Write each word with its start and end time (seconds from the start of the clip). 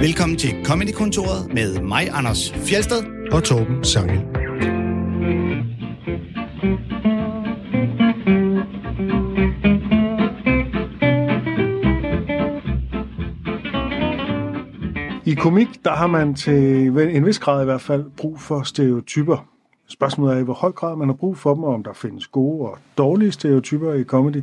Velkommen 0.00 0.38
til 0.38 0.64
Comedy-kontoret 0.64 1.54
med 1.54 1.80
mig, 1.80 2.08
Anders 2.12 2.52
Fjelsted. 2.52 3.30
og 3.32 3.44
Torben 3.44 3.84
Sangel. 3.84 4.18
I 15.26 15.34
komik, 15.34 15.68
der 15.84 15.92
har 15.92 16.06
man 16.06 16.34
til 16.34 16.86
en 17.16 17.26
vis 17.26 17.38
grad 17.38 17.62
i 17.62 17.64
hvert 17.64 17.80
fald 17.80 18.04
brug 18.16 18.40
for 18.40 18.62
stereotyper. 18.62 19.46
Spørgsmålet 19.88 20.36
er, 20.36 20.40
i 20.40 20.42
hvor 20.44 20.54
høj 20.54 20.72
grad 20.72 20.96
man 20.96 21.08
har 21.08 21.14
brug 21.14 21.38
for 21.38 21.54
dem, 21.54 21.64
og 21.64 21.74
om 21.74 21.82
der 21.82 21.92
findes 21.92 22.26
gode 22.26 22.68
og 22.68 22.78
dårlige 22.98 23.32
stereotyper 23.32 23.92
i 23.92 24.04
comedy. 24.04 24.42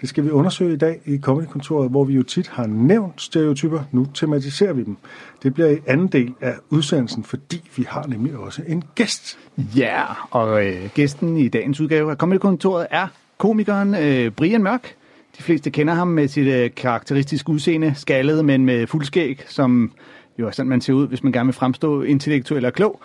Det 0.00 0.08
skal 0.08 0.24
vi 0.24 0.30
undersøge 0.30 0.74
i 0.74 0.76
dag 0.76 1.00
i 1.04 1.18
Comedy-kontoret, 1.18 1.90
hvor 1.90 2.04
vi 2.04 2.14
jo 2.14 2.22
tit 2.22 2.48
har 2.48 2.66
nævnt 2.66 3.22
stereotyper. 3.22 3.80
Nu 3.92 4.06
tematiserer 4.14 4.72
vi 4.72 4.84
dem. 4.84 4.96
Det 5.42 5.54
bliver 5.54 5.68
i 5.68 5.78
anden 5.86 6.06
del 6.06 6.34
af 6.40 6.54
udsendelsen, 6.70 7.24
fordi 7.24 7.70
vi 7.76 7.86
har 7.88 8.06
nemlig 8.06 8.36
også 8.36 8.62
en 8.66 8.84
gæst. 8.94 9.38
Ja, 9.76 10.04
og 10.30 10.66
øh, 10.66 10.88
gæsten 10.94 11.36
i 11.36 11.48
dagens 11.48 11.80
udgave 11.80 12.10
af 12.10 12.16
Comedy-kontoret 12.16 12.86
er 12.90 13.06
komikeren 13.38 13.94
øh, 13.94 14.30
Brian 14.30 14.62
Mørk. 14.62 14.94
De 15.38 15.42
fleste 15.42 15.70
kender 15.70 15.94
ham 15.94 16.08
med 16.08 16.28
sit 16.28 16.46
øh, 16.46 16.70
karakteristiske 16.76 17.50
udseende, 17.50 17.94
skaldet, 17.96 18.44
men 18.44 18.64
med 18.64 18.86
fuldskæg, 18.86 19.44
som 19.48 19.92
jo 20.38 20.46
er 20.46 20.50
sådan, 20.50 20.68
man 20.68 20.80
ser 20.80 20.92
ud, 20.92 21.08
hvis 21.08 21.22
man 21.22 21.32
gerne 21.32 21.46
vil 21.46 21.54
fremstå 21.54 22.02
intellektuel 22.02 22.64
og 22.64 22.72
klog, 22.72 23.00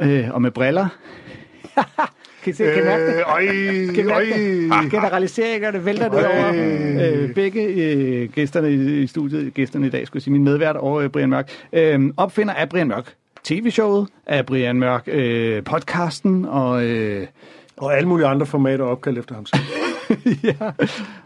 øh, 0.00 0.30
og 0.30 0.42
med 0.42 0.50
briller. 0.50 0.88
kan 2.54 2.66
I 2.66 2.70
se, 2.70 2.74
kan 2.74 2.82
I 2.82 2.86
mærke 2.86 3.06
det? 3.06 3.14
Øh, 3.16 3.22
øj, 3.34 3.46
Kan 3.94 3.98
I 3.98 4.02
mærke 4.02 4.34
det? 4.34 4.72
øj. 4.72 4.82
Generaliseringerne 4.90 5.84
vælter 5.84 6.08
ned 6.08 6.24
over 6.24 6.52
øh, 7.24 7.34
begge 7.34 7.62
øh, 7.62 8.28
gæsterne 8.32 8.70
i, 8.72 9.02
i 9.02 9.06
studiet, 9.06 9.54
gæsterne 9.54 9.86
i 9.86 9.90
dag, 9.90 10.06
skulle 10.06 10.16
jeg 10.20 10.22
sige, 10.22 10.32
min 10.32 10.44
medvært 10.44 10.76
og 10.76 11.04
øh, 11.04 11.10
Brian 11.10 11.28
Mørk. 11.30 11.50
Øh, 11.72 12.00
opfinder 12.16 12.54
af 12.54 12.68
Brian 12.68 12.88
Mørk 12.88 13.14
tv-showet, 13.44 14.08
af 14.26 14.46
Brian 14.46 14.76
Mørk 14.76 15.02
øh, 15.06 15.64
podcasten, 15.64 16.44
og, 16.44 16.84
øh, 16.84 17.26
Og 17.76 17.96
alle 17.96 18.08
mulige 18.08 18.26
andre 18.26 18.46
formater 18.46 18.84
opkaldt 18.84 19.18
efter 19.18 19.34
ham 19.34 19.46
selv. 19.46 19.62
ja, 20.44 20.70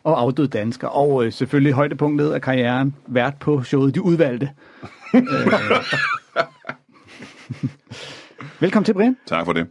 og 0.05 0.21
afdød 0.21 0.49
dansker, 0.49 0.89
og 0.89 1.25
øh, 1.27 1.33
selvfølgelig 1.33 1.73
højdepunktet 1.73 2.33
af 2.33 2.41
karrieren, 2.41 2.95
vært 3.07 3.35
på 3.41 3.63
showet 3.63 3.95
De 3.95 4.03
Udvalgte. 4.03 4.51
øh. 5.15 5.23
Velkommen 8.61 8.85
til, 8.85 8.93
Brian. 8.93 9.17
Tak 9.27 9.45
for 9.45 9.53
det. 9.53 9.67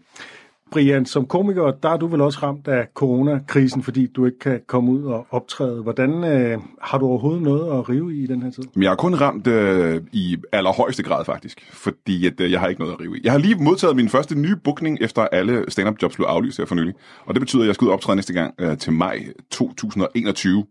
Brian, 0.71 1.05
som 1.05 1.25
komiker, 1.25 1.71
der 1.71 1.89
er 1.89 1.97
du 1.97 2.07
vel 2.07 2.21
også 2.21 2.39
ramt 2.43 2.67
af 2.67 2.87
coronakrisen, 2.93 3.83
fordi 3.83 4.07
du 4.07 4.25
ikke 4.25 4.39
kan 4.39 4.59
komme 4.67 4.91
ud 4.91 5.03
og 5.03 5.27
optræde. 5.29 5.81
Hvordan 5.81 6.23
øh, 6.23 6.57
har 6.81 6.97
du 6.97 7.05
overhovedet 7.05 7.41
noget 7.41 7.79
at 7.79 7.89
rive 7.89 8.15
i 8.15 8.23
i 8.23 8.27
den 8.27 8.43
her 8.43 8.51
tid? 8.51 8.63
Men 8.73 8.83
jeg 8.83 8.91
har 8.91 8.95
kun 8.95 9.15
ramt 9.15 9.47
øh, 9.47 10.01
i 10.11 10.37
allerhøjeste 10.51 11.03
grad 11.03 11.25
faktisk, 11.25 11.69
fordi 11.73 12.27
at, 12.27 12.41
øh, 12.41 12.51
jeg 12.51 12.59
har 12.59 12.67
ikke 12.67 12.81
noget 12.81 12.93
at 12.93 12.99
rive 13.01 13.17
i. 13.17 13.21
Jeg 13.23 13.31
har 13.31 13.39
lige 13.39 13.55
modtaget 13.55 13.95
min 13.95 14.09
første 14.09 14.35
nye 14.35 14.55
bookning, 14.55 14.97
efter 15.01 15.21
alle 15.21 15.65
stand-up 15.67 16.01
jobs 16.01 16.15
blev 16.15 16.25
aflyst 16.25 16.57
her 16.57 16.65
for 16.65 16.75
nylig. 16.75 16.93
Og 17.25 17.33
det 17.33 17.41
betyder, 17.41 17.61
at 17.61 17.67
jeg 17.67 17.75
skal 17.75 17.85
ud 17.85 17.89
og 17.89 17.93
optræde 17.93 18.15
næste 18.15 18.33
gang 18.33 18.53
øh, 18.59 18.77
til 18.77 18.93
maj 18.93 19.23
2021. 19.51 20.65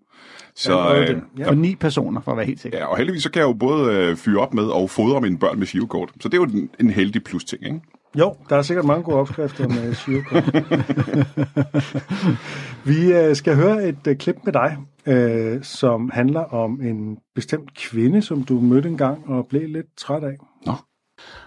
Så, 0.55 0.95
øh, 0.95 1.23
ja. 1.39 1.49
For 1.49 1.55
ni 1.55 1.75
personer, 1.75 2.21
for 2.21 2.31
at 2.31 2.37
være 2.37 2.47
helt 2.47 2.61
sikker. 2.61 2.79
ja, 2.79 2.87
og 2.87 2.97
heldigvis 2.97 3.23
så 3.23 3.31
kan 3.31 3.41
jeg 3.41 3.49
jo 3.49 3.53
både 3.53 3.95
øh, 3.95 4.17
fyre 4.17 4.41
op 4.41 4.55
med 4.55 4.65
og 4.65 4.91
fodre 4.91 5.21
mine 5.21 5.39
børn 5.39 5.59
med 5.59 5.67
shivekort. 5.67 6.11
Så 6.21 6.29
det 6.29 6.35
er 6.35 6.43
jo 6.43 6.45
en, 6.45 6.71
en 6.81 6.91
heldig 6.91 7.25
plus 7.25 7.45
ting, 7.45 7.65
ikke? 7.65 7.81
Jo, 8.19 8.37
der 8.49 8.57
er 8.57 8.63
sikkert 8.63 8.85
mange 8.85 9.03
gode 9.03 9.17
opskrifter 9.17 9.69
med 9.69 9.95
syrekort. 10.03 10.45
Vi 12.85 13.13
øh, 13.13 13.37
skal 13.37 13.55
høre 13.55 13.89
et 13.89 14.07
øh, 14.09 14.17
klip 14.17 14.37
med 14.45 14.53
dig, 14.53 14.77
øh, 15.07 15.63
som 15.63 16.11
handler 16.15 16.41
om 16.41 16.81
en 16.83 17.19
bestemt 17.35 17.75
kvinde, 17.75 18.23
som 18.23 18.43
du 18.43 18.61
mødte 18.61 18.89
en 18.89 18.97
gang 18.97 19.29
og 19.29 19.47
blev 19.47 19.69
lidt 19.69 19.87
træt 19.99 20.25
af. 20.25 20.37
Nå. 20.67 20.73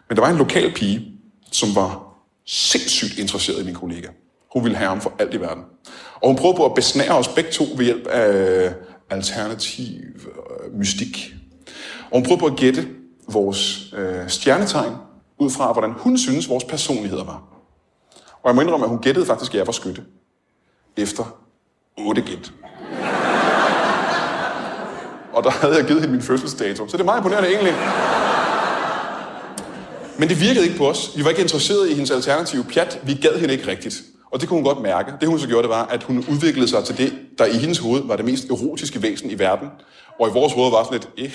Men 0.09 0.15
der 0.15 0.21
var 0.21 0.29
en 0.29 0.37
lokal 0.37 0.73
pige, 0.75 1.19
som 1.51 1.69
var 1.75 2.13
sindssygt 2.45 3.19
interesseret 3.19 3.61
i 3.61 3.65
min 3.65 3.75
kollega. 3.75 4.07
Hun 4.53 4.63
ville 4.63 4.77
have 4.77 4.89
ham 4.89 5.01
for 5.01 5.13
alt 5.19 5.33
i 5.33 5.39
verden. 5.39 5.63
Og 6.15 6.27
hun 6.27 6.35
prøvede 6.35 6.57
på 6.57 6.65
at 6.65 6.73
besnære 6.73 7.17
os 7.17 7.27
begge 7.27 7.51
to 7.51 7.63
ved 7.77 7.85
hjælp 7.85 8.07
af 8.07 8.73
alternativ 9.09 9.85
øh, 9.95 10.79
mystik. 10.79 11.33
Og 12.11 12.17
hun 12.17 12.23
prøvede 12.23 12.39
på 12.39 12.45
at 12.45 12.55
gætte 12.55 12.87
vores 13.27 13.93
øh, 13.97 14.29
stjernetegn 14.29 14.93
ud 15.43 15.49
fra, 15.49 15.71
hvordan 15.73 15.91
hun 15.91 16.17
synes, 16.17 16.49
vores 16.49 16.63
personligheder 16.63 17.23
var. 17.23 17.41
Og 18.43 18.47
jeg 18.49 18.55
må 18.55 18.61
indrømme, 18.61 18.85
at 18.85 18.89
hun 18.89 18.99
gættede 18.99 19.25
faktisk, 19.25 19.51
at 19.51 19.57
jeg 19.57 19.67
var 19.67 19.73
skytte. 19.73 20.03
Efter 20.97 21.23
8 21.97 22.21
gæt. 22.21 22.53
Og 25.33 25.43
der 25.43 25.49
havde 25.49 25.75
jeg 25.75 25.85
givet 25.85 26.01
hende 26.01 26.13
min 26.13 26.21
fødselsdato. 26.21 26.87
Så 26.87 26.97
det 26.97 27.01
er 27.01 27.05
meget 27.05 27.19
imponerende 27.19 27.49
egentlig. 27.49 27.73
Men 30.19 30.29
det 30.29 30.41
virkede 30.41 30.65
ikke 30.65 30.77
på 30.77 30.89
os. 30.89 31.11
Vi 31.17 31.23
var 31.23 31.29
ikke 31.29 31.41
interesseret 31.41 31.89
i 31.89 31.93
hendes 31.93 32.11
alternative 32.11 32.63
pjat. 32.63 32.99
Vi 33.03 33.13
gad 33.13 33.39
hende 33.39 33.53
ikke 33.53 33.67
rigtigt. 33.67 34.03
Og 34.31 34.41
det 34.41 34.49
kunne 34.49 34.57
hun 34.57 34.65
godt 34.65 34.81
mærke. 34.81 35.11
Det 35.21 35.29
hun 35.29 35.39
så 35.39 35.47
gjorde, 35.47 35.61
det 35.63 35.69
var, 35.69 35.85
at 35.85 36.03
hun 36.03 36.17
udviklede 36.17 36.67
sig 36.67 36.83
til 36.83 36.97
det, 36.97 37.13
der 37.37 37.45
i 37.45 37.57
hendes 37.57 37.77
hoved 37.79 38.03
var 38.03 38.15
det 38.15 38.25
mest 38.25 38.49
erotiske 38.49 39.01
væsen 39.01 39.31
i 39.31 39.39
verden. 39.39 39.67
Og 40.19 40.29
i 40.29 40.31
vores 40.31 40.53
hoved 40.53 40.71
var 40.71 40.83
sådan 40.83 40.99
lidt, 40.99 41.09
eh. 41.17 41.33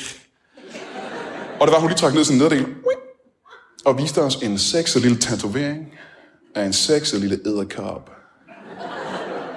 Og 1.60 1.66
det 1.66 1.72
var, 1.74 1.80
hun 1.80 1.88
lige 1.88 1.98
trak 1.98 2.14
ned 2.14 2.24
sin 2.24 2.38
nederdel. 2.38 2.66
Og 3.88 3.98
viste 3.98 4.22
os 4.22 4.36
en 4.36 4.58
sexet 4.58 5.02
lille 5.02 5.18
tatovering 5.18 5.92
af 6.54 6.64
en 6.64 6.72
sexet 6.72 7.20
lille 7.20 7.38
æderkop. 7.46 8.10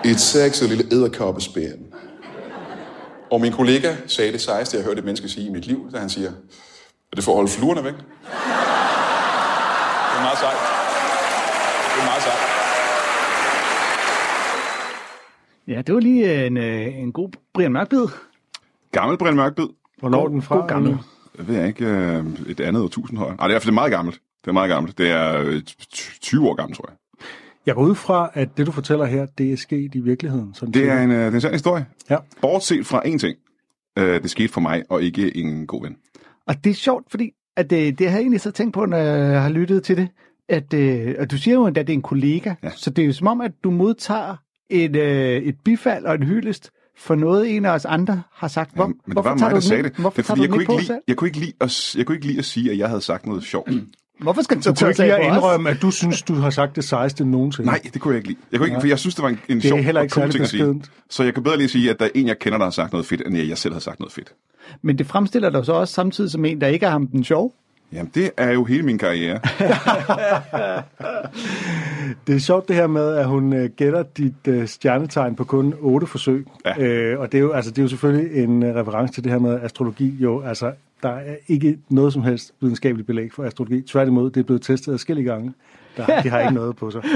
Et 0.05 0.19
sexet 0.19 0.69
lille 0.69 0.83
æderkoppespænd. 0.91 1.79
Og 3.31 3.41
min 3.41 3.51
kollega 3.51 3.95
sagde 4.07 4.31
det 4.31 4.41
sejeste, 4.41 4.77
jeg 4.77 4.85
hørte 4.85 4.99
et 4.99 5.05
menneske 5.05 5.29
sige 5.29 5.47
i 5.47 5.49
mit 5.49 5.65
liv, 5.67 5.91
da 5.93 5.97
han 5.99 6.09
siger, 6.09 6.27
er 6.29 7.15
det 7.15 7.27
at 7.27 7.33
holde 7.33 7.47
fluerne 7.47 7.83
væk? 7.83 7.93
Det 7.93 8.01
er 10.17 10.21
meget 10.21 10.37
sejt. 10.37 10.57
Det 11.93 12.01
er 12.01 12.05
meget 12.05 12.23
sejt. 12.23 12.39
Ja, 15.67 15.81
det 15.81 15.95
var 15.95 16.01
lige 16.01 16.45
en, 16.45 16.57
øh, 16.57 16.99
en 16.99 17.11
god 17.11 17.29
Brian 17.53 17.71
Mørk-bid. 17.71 18.05
Gammel 18.91 19.17
Brian 19.17 19.35
Mørkbid. 19.35 19.67
Hvornår 19.99 20.23
er 20.23 20.27
den 20.27 20.41
fra? 20.41 20.55
god 20.55 20.67
gammel. 20.67 20.97
Jeg 21.41 21.47
ved 21.47 21.55
jeg 21.55 21.67
ikke, 21.67 21.85
øh, 21.85 22.25
et 22.47 22.59
andet 22.59 22.83
årtusind 22.83 23.17
højere. 23.17 23.35
Nej, 23.35 23.47
det 23.47 23.53
er 23.53 23.53
i 23.53 23.53
hvert 23.53 23.63
fald 23.63 23.73
meget 23.73 23.91
gammelt. 23.91 24.21
Det 24.41 24.47
er 24.47 24.53
meget 24.53 24.69
gammelt. 24.69 24.97
Det 24.97 25.09
er 25.09 25.41
øh, 25.41 25.61
20 26.21 26.49
år 26.49 26.55
gammelt, 26.55 26.77
tror 26.77 26.89
jeg. 26.89 26.97
Jeg 27.65 27.75
går 27.75 27.81
ud 27.81 27.95
fra, 27.95 28.31
at 28.33 28.57
det, 28.57 28.67
du 28.67 28.71
fortæller 28.71 29.05
her, 29.05 29.25
det 29.25 29.53
er 29.53 29.57
sket 29.57 29.95
i 29.95 29.99
virkeligheden. 29.99 30.53
Sådan 30.53 30.73
Det 30.73 30.89
er 30.89 31.01
en, 31.01 31.11
øh, 31.11 31.17
det 31.17 31.25
er 31.25 31.31
en 31.31 31.41
sand 31.41 31.53
historie. 31.53 31.85
Ja. 32.09 32.17
Bortset 32.41 32.85
fra 32.85 33.01
én 33.05 33.17
ting. 33.17 33.37
Øh, 33.99 34.21
det 34.21 34.29
skete 34.29 34.53
for 34.53 34.61
mig, 34.61 34.83
og 34.89 35.03
ikke 35.03 35.37
en 35.37 35.67
god 35.67 35.81
ven. 35.83 35.95
Og 36.47 36.63
det 36.63 36.69
er 36.69 36.73
sjovt, 36.73 37.05
fordi 37.11 37.31
at 37.57 37.69
det, 37.69 37.99
det 37.99 38.07
har 38.07 38.15
jeg 38.17 38.21
egentlig 38.21 38.41
så 38.41 38.51
tænkt 38.51 38.73
på, 38.73 38.85
når 38.85 38.97
jeg 38.97 39.41
har 39.41 39.49
lyttet 39.49 39.83
til 39.83 39.97
det, 39.97 40.07
at, 40.49 40.73
øh, 40.73 41.15
at 41.17 41.31
du 41.31 41.37
siger 41.37 41.55
jo, 41.55 41.65
at 41.65 41.75
det 41.75 41.89
er 41.89 41.93
en 41.93 42.01
kollega. 42.01 42.53
Ja. 42.63 42.69
Så 42.75 42.89
det 42.89 43.01
er 43.01 43.05
jo 43.05 43.13
som 43.13 43.27
om, 43.27 43.41
at 43.41 43.51
du 43.63 43.71
modtager 43.71 44.35
et, 44.69 44.95
øh, 44.95 45.41
et 45.41 45.55
bifald 45.63 46.05
og 46.05 46.15
en 46.15 46.23
hyldest 46.23 46.71
for 47.01 47.15
noget, 47.15 47.55
en 47.55 47.65
af 47.65 47.71
os 47.71 47.85
andre 47.85 48.23
har 48.33 48.47
sagt. 48.47 48.75
Hvor, 48.75 48.85
Men 48.85 48.95
det 49.05 49.13
hvorfor 49.13 49.29
var 49.29 49.37
tager 49.37 49.49
mig, 49.49 49.55
der 49.55 49.61
du 49.61 49.67
sagde 49.67 49.83
det. 49.83 49.93
Hvorfor 49.95 50.15
det 50.15 50.25
fordi, 50.25 50.41
jeg, 50.41 50.49
kunne 50.49 50.61
ikke 50.61 50.75
lide, 50.75 50.99
jeg, 51.07 51.15
kunne 51.15 51.27
ikke 51.27 51.39
lide 51.39 51.53
at, 51.59 51.95
jeg 51.97 52.05
kunne 52.05 52.15
ikke 52.15 52.27
lide 52.27 52.39
at 52.39 52.45
sige, 52.45 52.71
at 52.71 52.77
jeg 52.77 52.87
havde 52.87 53.01
sagt 53.01 53.25
noget 53.25 53.43
sjovt. 53.43 53.69
Hvorfor 54.21 54.41
skal 54.41 54.57
du 54.57 54.61
Så 54.61 54.73
på 54.73 54.85
os? 54.85 54.99
indrømme, 54.99 55.69
at 55.69 55.81
du 55.81 55.91
synes, 55.91 56.21
du 56.21 56.33
har 56.33 56.49
sagt 56.49 56.75
det 56.75 56.83
sejeste 56.83 57.25
nogensinde. 57.25 57.67
Nej, 57.69 57.79
det 57.93 58.01
kunne 58.01 58.13
jeg 58.13 58.17
ikke 58.17 58.27
lide. 58.29 58.39
Jeg, 58.51 58.59
kunne 58.59 58.69
ikke, 58.69 58.79
for 58.79 58.87
jeg 58.87 58.99
synes, 58.99 59.15
det 59.15 59.23
var 59.23 59.29
en, 59.29 59.39
en 59.49 59.57
er 59.57 59.61
sjov 59.61 59.79
heller 59.79 60.01
og 60.01 60.05
ikke 60.05 60.13
cool 60.13 60.31
ting 60.31 60.43
at 60.43 60.49
sige. 60.49 60.81
Så 61.09 61.23
jeg 61.23 61.33
kan 61.33 61.43
bedre 61.43 61.57
lige 61.57 61.69
sige, 61.69 61.89
at 61.89 61.99
der 61.99 62.05
er 62.05 62.09
en, 62.15 62.27
jeg 62.27 62.39
kender, 62.39 62.57
der 62.57 62.65
har 62.65 62.71
sagt 62.71 62.91
noget 62.91 63.05
fedt, 63.05 63.21
end 63.25 63.37
at 63.37 63.47
jeg 63.49 63.57
selv 63.57 63.73
har 63.73 63.79
sagt 63.79 63.99
noget 63.99 64.13
fedt. 64.13 64.33
Men 64.81 64.97
det 64.97 65.07
fremstiller 65.07 65.49
dig 65.49 65.65
så 65.65 65.73
også 65.73 65.93
samtidig 65.93 66.31
som 66.31 66.45
en, 66.45 66.61
der 66.61 66.67
ikke 66.67 66.85
er 66.85 66.89
ham 66.89 67.07
den 67.07 67.23
sjov. 67.23 67.53
Jamen, 67.93 68.11
det 68.15 68.31
er 68.37 68.51
jo 68.51 68.63
hele 68.63 68.83
min 68.83 68.97
karriere. 68.97 69.39
Det 72.27 72.35
er 72.35 72.39
sjovt 72.39 72.67
det 72.67 72.75
her 72.75 72.87
med, 72.87 73.15
at 73.15 73.25
hun 73.25 73.53
øh, 73.53 73.69
gætter 73.69 74.03
dit 74.03 74.47
øh, 74.47 74.67
stjernetegn 74.67 75.35
på 75.35 75.43
kun 75.43 75.73
otte 75.79 76.07
forsøg. 76.07 76.47
Ja. 76.65 76.83
Øh, 76.83 77.19
og 77.19 77.31
det 77.31 77.37
er, 77.37 77.41
jo, 77.41 77.51
altså, 77.51 77.71
det 77.71 77.77
er 77.77 77.81
jo 77.81 77.87
selvfølgelig 77.87 78.43
en 78.43 78.63
øh, 78.63 78.75
reference 78.75 79.13
til 79.13 79.23
det 79.23 79.31
her 79.31 79.39
med 79.39 79.59
astrologi. 79.61 80.15
Jo, 80.19 80.41
altså, 80.41 80.71
der 81.03 81.09
er 81.09 81.35
ikke 81.47 81.77
noget 81.89 82.13
som 82.13 82.23
helst 82.23 82.53
videnskabeligt 82.61 83.07
belæg 83.07 83.33
for 83.33 83.43
astrologi. 83.43 83.81
Tværtimod, 83.81 84.31
det 84.31 84.39
er 84.39 84.43
blevet 84.43 84.61
testet 84.61 84.93
adskillige 84.93 85.25
gange. 85.25 85.53
Der, 85.97 86.21
de 86.21 86.29
har 86.29 86.39
ikke 86.39 86.53
noget 86.53 86.75
på 86.75 86.91
sig. 86.91 87.01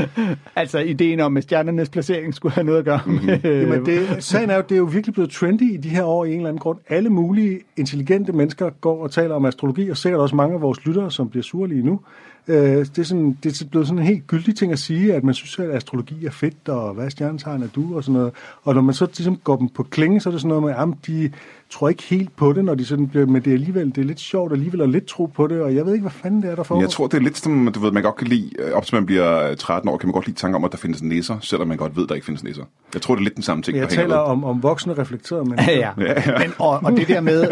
Altså 0.55 0.79
ideen 0.79 1.19
om, 1.19 1.37
at 1.37 1.43
stjernernes 1.43 1.89
placering 1.89 2.33
skulle 2.33 2.53
have 2.53 2.65
noget 2.65 2.79
at 2.79 2.85
gøre 2.85 3.01
med... 3.05 3.39
Jamen, 3.43 3.85
det, 3.85 4.23
sagen 4.23 4.49
er 4.49 4.55
jo, 4.55 4.61
det 4.61 4.75
er 4.75 4.79
jo 4.79 4.83
virkelig 4.83 5.13
blevet 5.13 5.29
trendy 5.31 5.73
i 5.73 5.77
de 5.77 5.89
her 5.89 6.03
år 6.03 6.25
i 6.25 6.29
en 6.31 6.35
eller 6.35 6.49
anden 6.49 6.59
grund. 6.59 6.79
Alle 6.89 7.09
mulige 7.09 7.59
intelligente 7.77 8.31
mennesker 8.31 8.69
går 8.69 9.03
og 9.03 9.11
taler 9.11 9.35
om 9.35 9.45
astrologi, 9.45 9.89
og 9.89 9.97
sikkert 9.97 10.21
også 10.21 10.35
mange 10.35 10.55
af 10.55 10.61
vores 10.61 10.85
lyttere, 10.85 11.11
som 11.11 11.29
bliver 11.29 11.43
sure 11.43 11.67
lige 11.69 11.83
nu. 11.83 11.99
Øh, 12.47 12.57
det, 12.57 12.97
er 12.99 13.03
sådan, 13.03 13.37
det 13.43 13.61
er 13.61 13.65
blevet 13.65 13.87
sådan 13.87 13.99
en 13.99 14.05
helt 14.05 14.27
gyldig 14.27 14.55
ting 14.55 14.71
at 14.71 14.79
sige, 14.79 15.13
at 15.13 15.23
man 15.23 15.33
synes, 15.33 15.59
at 15.59 15.75
astrologi 15.75 16.25
er 16.25 16.31
fedt, 16.31 16.69
og 16.69 16.93
hvad 16.93 17.05
er 17.05 17.09
stjernetegn 17.09 17.63
er 17.63 17.67
du, 17.67 17.95
og 17.95 18.03
sådan 18.03 18.13
noget. 18.13 18.33
Og 18.63 18.75
når 18.75 18.81
man 18.81 18.93
så 18.93 19.05
ligesom 19.05 19.37
går 19.37 19.55
dem 19.55 19.69
på 19.69 19.83
klinge, 19.83 20.21
så 20.21 20.29
er 20.29 20.31
det 20.31 20.41
sådan 20.41 20.49
noget 20.49 20.63
med, 20.63 20.73
at 20.73 21.07
de 21.07 21.31
tror 21.69 21.89
ikke 21.89 22.03
helt 22.03 22.35
på 22.35 22.53
det, 22.53 22.65
når 22.65 22.75
de 22.75 22.85
sådan 22.85 23.07
bliver, 23.07 23.25
men 23.25 23.41
det 23.41 23.47
er 23.47 23.53
alligevel, 23.53 23.85
det 23.85 23.97
er 23.97 24.03
lidt 24.05 24.19
sjovt 24.19 24.51
alligevel 24.51 24.81
at 24.81 24.89
lidt 24.89 25.05
tro 25.05 25.25
på 25.25 25.47
det, 25.47 25.61
og 25.61 25.75
jeg 25.75 25.85
ved 25.85 25.93
ikke, 25.93 26.01
hvad 26.01 26.11
fanden 26.11 26.41
det 26.41 26.51
er, 26.51 26.55
der 26.55 26.63
får. 26.63 26.79
Jeg 26.79 26.89
tror, 26.89 27.07
det 27.07 27.17
er 27.17 27.21
lidt 27.21 27.37
som, 27.37 27.71
du 27.75 27.79
ved, 27.79 27.91
man 27.91 28.03
godt 28.03 28.15
kan 28.15 28.27
lide, 28.27 28.49
øh, 28.59 28.71
op 28.73 28.85
til 28.85 28.95
man 28.95 29.05
bliver 29.05 29.55
13 29.55 29.89
år, 29.89 29.97
kan 29.97 30.07
man 30.07 30.13
godt 30.13 30.27
lide 30.27 30.37
tanker 30.37 30.55
om, 30.55 30.63
at 30.63 30.71
der 30.71 30.77
findes 30.77 31.01
næser, 31.01 31.37
selvom 31.41 31.67
man 31.67 31.77
godt 31.77 31.95
ved, 31.95 32.03
at 32.03 32.09
der 32.09 32.15
ikke 32.15 32.25
findes 32.25 32.43
næser. 32.43 32.63
Jeg 32.93 33.01
tror, 33.01 33.15
det 33.15 33.21
er 33.21 33.23
lidt 33.23 33.35
den 33.35 33.43
samme 33.43 33.63
ting. 33.63 33.77
Jeg 33.77 33.89
taler 33.89 34.15
om, 34.15 34.43
om 34.43 34.63
voksne 34.63 34.93
reflekterede 34.93 35.45
men 35.49 35.59
Ja, 35.59 35.77
ja. 35.77 35.91
Men, 36.39 36.53
og, 36.59 36.79
og 36.83 36.91
det 36.91 37.07
der 37.07 37.21
med, 37.21 37.47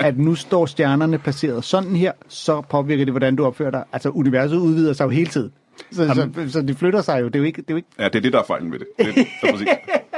at 0.00 0.18
nu 0.18 0.34
står 0.34 0.66
stjernerne 0.66 1.18
placeret 1.18 1.64
sådan 1.64 1.96
her, 1.96 2.12
så 2.28 2.60
påvirker 2.60 3.04
det, 3.04 3.12
hvordan 3.12 3.36
du 3.36 3.44
opfører 3.44 3.70
dig. 3.70 3.84
Altså, 3.92 4.08
universet 4.36 4.56
udvider 4.56 4.92
sig 4.92 5.04
jo 5.04 5.10
hele 5.10 5.26
tiden. 5.26 5.52
Så, 5.90 6.06
så, 6.06 6.48
så 6.48 6.62
det 6.62 6.76
flytter 6.76 7.02
sig 7.02 7.20
jo. 7.20 7.26
Det 7.26 7.34
er 7.34 7.38
jo 7.38 7.44
ikke... 7.44 7.62
Det 7.62 7.70
er 7.70 7.74
jo 7.74 7.76
ikke 7.76 7.88
Ja, 7.98 8.04
det 8.04 8.14
er 8.14 8.20
det, 8.20 8.32
der 8.32 8.38
er 8.38 8.44
fejlen 8.46 8.72
ved 8.72 8.78
det. 8.78 8.86
Det, 8.98 9.06
det, 9.14 9.26
er, 9.42 9.52
præcis. 9.52 9.68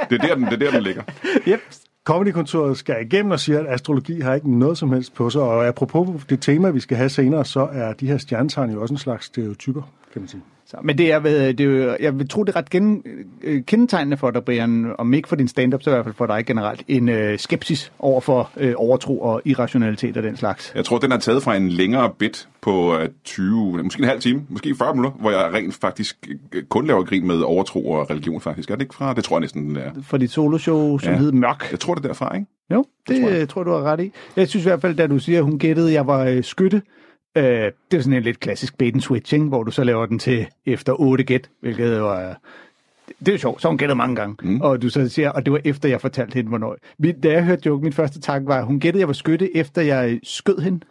det, 0.09 0.23
er, 0.23 0.27
der, 0.27 0.35
den, 0.35 0.43
det 0.43 0.53
er 0.53 0.57
der, 0.57 0.71
den 0.71 0.83
ligger. 0.83 1.03
yep. 1.47 1.59
Comedykontoret 2.03 2.77
skal 2.77 2.95
igennem 3.05 3.31
og 3.31 3.39
siger, 3.39 3.59
at 3.59 3.73
astrologi 3.73 4.19
har 4.19 4.33
ikke 4.33 4.57
noget 4.59 4.77
som 4.77 4.91
helst 4.91 5.13
på 5.13 5.29
sig. 5.29 5.41
Og 5.41 5.67
apropos 5.67 6.23
det 6.29 6.41
tema, 6.41 6.69
vi 6.69 6.79
skal 6.79 6.97
have 6.97 7.09
senere, 7.09 7.45
så 7.45 7.69
er 7.71 7.93
de 7.93 8.07
her 8.07 8.17
stjernetegn 8.17 8.71
jo 8.71 8.81
også 8.81 8.93
en 8.93 8.97
slags 8.97 9.25
stereotyper, 9.25 9.81
kan 10.13 10.21
man 10.21 10.29
sige. 10.29 10.41
Så, 10.69 10.77
men 10.83 10.97
det 10.97 11.11
er, 11.11 11.19
det 11.19 11.61
er 11.61 11.97
jeg 11.99 12.19
vil 12.19 12.29
tro, 12.29 12.43
det 12.43 12.55
er 12.55 12.59
ret 12.59 12.69
gen, 12.69 13.03
øh, 13.43 13.63
kendetegnende 13.63 14.17
for 14.17 14.31
dig, 14.31 14.43
Brian, 14.43 14.95
om 14.97 15.13
ikke 15.13 15.29
for 15.29 15.35
din 15.35 15.47
stand-up, 15.47 15.83
så 15.83 15.89
i 15.89 15.93
hvert 15.93 16.05
fald 16.05 16.15
for 16.15 16.25
dig 16.25 16.45
generelt, 16.45 16.83
en 16.87 17.09
øh, 17.09 17.39
skepsis 17.39 17.91
over 17.99 18.21
for 18.21 18.51
øh, 18.57 18.73
overtro 18.77 19.21
og 19.21 19.41
irrationalitet 19.45 20.17
og 20.17 20.23
den 20.23 20.37
slags. 20.37 20.71
Jeg 20.75 20.85
tror, 20.85 20.97
den 20.97 21.11
er 21.11 21.17
taget 21.17 21.43
fra 21.43 21.55
en 21.55 21.69
længere 21.69 22.09
bit 22.19 22.47
på 22.61 22.97
øh, 22.97 23.09
20, 23.23 23.83
måske 23.83 24.01
en 24.01 24.09
halv 24.09 24.21
time, 24.21 24.41
måske 24.49 24.75
40 24.75 24.95
minutter, 24.95 25.17
hvor 25.19 25.31
jeg 25.31 25.53
rent 25.53 25.73
faktisk 25.73 26.27
øh, 26.53 26.63
kun 26.63 26.87
laver 26.87 27.03
grin 27.03 27.27
med 27.27 27.41
overtro 27.41 27.91
og 27.91 28.09
religion 28.09 28.41
faktisk. 28.41 28.69
Er 28.69 28.75
det 28.75 28.81
ikke 28.81 28.95
fra? 28.95 29.13
Det 29.13 29.23
tror 29.23 29.35
jeg 29.35 29.41
næsten, 29.41 29.65
den 29.65 29.77
er. 29.77 29.91
For 30.03 30.17
dit 30.17 30.31
soloshow, 30.31 30.97
som 30.97 31.13
ja. 31.13 31.19
Hed 31.19 31.31
Mørk. 31.31 31.67
Jeg 31.71 31.79
tror, 31.79 31.95
det 31.95 32.03
er 32.03 32.07
derfra, 32.07 32.35
ikke? 32.35 32.47
Jo, 32.71 32.85
det, 33.07 33.15
tror 33.15 33.21
tror 33.21 33.29
jeg. 33.29 33.39
jeg. 33.39 33.49
tror 33.49 33.63
du 33.63 33.71
har 33.71 33.83
ret 33.83 33.99
i. 33.99 34.11
Jeg 34.35 34.47
synes 34.47 34.65
i 34.65 34.69
hvert 34.69 34.81
fald, 34.81 34.95
da 34.95 35.07
du 35.07 35.19
siger, 35.19 35.37
at 35.37 35.45
hun 35.45 35.59
gættede, 35.59 35.87
at 35.87 35.93
jeg 35.93 36.07
var 36.07 36.25
øh, 36.25 36.43
skytte, 36.43 36.77
øh, 36.77 36.98
det 37.35 37.73
er 37.93 37.99
sådan 38.01 38.13
en 38.13 38.23
lidt 38.23 38.39
klassisk 38.39 38.77
bait 38.77 38.93
and 38.93 39.01
switch, 39.01 39.33
ikke? 39.33 39.45
hvor 39.45 39.63
du 39.63 39.71
så 39.71 39.83
laver 39.83 40.05
den 40.05 40.19
til 40.19 40.47
efter 40.65 40.93
8 41.01 41.23
gæt, 41.23 41.49
hvilket 41.61 42.01
var... 42.01 42.37
Det 43.19 43.27
er 43.27 43.31
jo 43.31 43.37
sjovt, 43.37 43.61
så 43.61 43.67
hun 43.67 43.77
gættet 43.77 43.97
mange 43.97 44.15
gange. 44.15 44.35
Mm. 44.41 44.61
Og 44.61 44.81
du 44.81 44.89
så 44.89 45.09
siger, 45.09 45.29
og 45.29 45.45
det 45.45 45.53
var 45.53 45.59
efter, 45.65 45.89
jeg 45.89 46.01
fortalte 46.01 46.35
hende, 46.35 46.49
hvornår. 46.49 46.75
Min- 46.99 47.21
Da 47.21 47.31
jeg 47.31 47.43
hørte 47.43 47.61
joke, 47.65 47.83
min 47.83 47.93
første 47.93 48.21
tanke 48.21 48.47
var, 48.47 48.57
at 48.57 48.65
hun 48.65 48.79
gættede, 48.79 48.97
at 48.99 48.99
jeg 48.99 49.07
var 49.07 49.13
skytte, 49.13 49.57
efter 49.57 49.81
jeg 49.81 50.11
øh, 50.11 50.19
skød 50.23 50.57
hende 50.59 50.79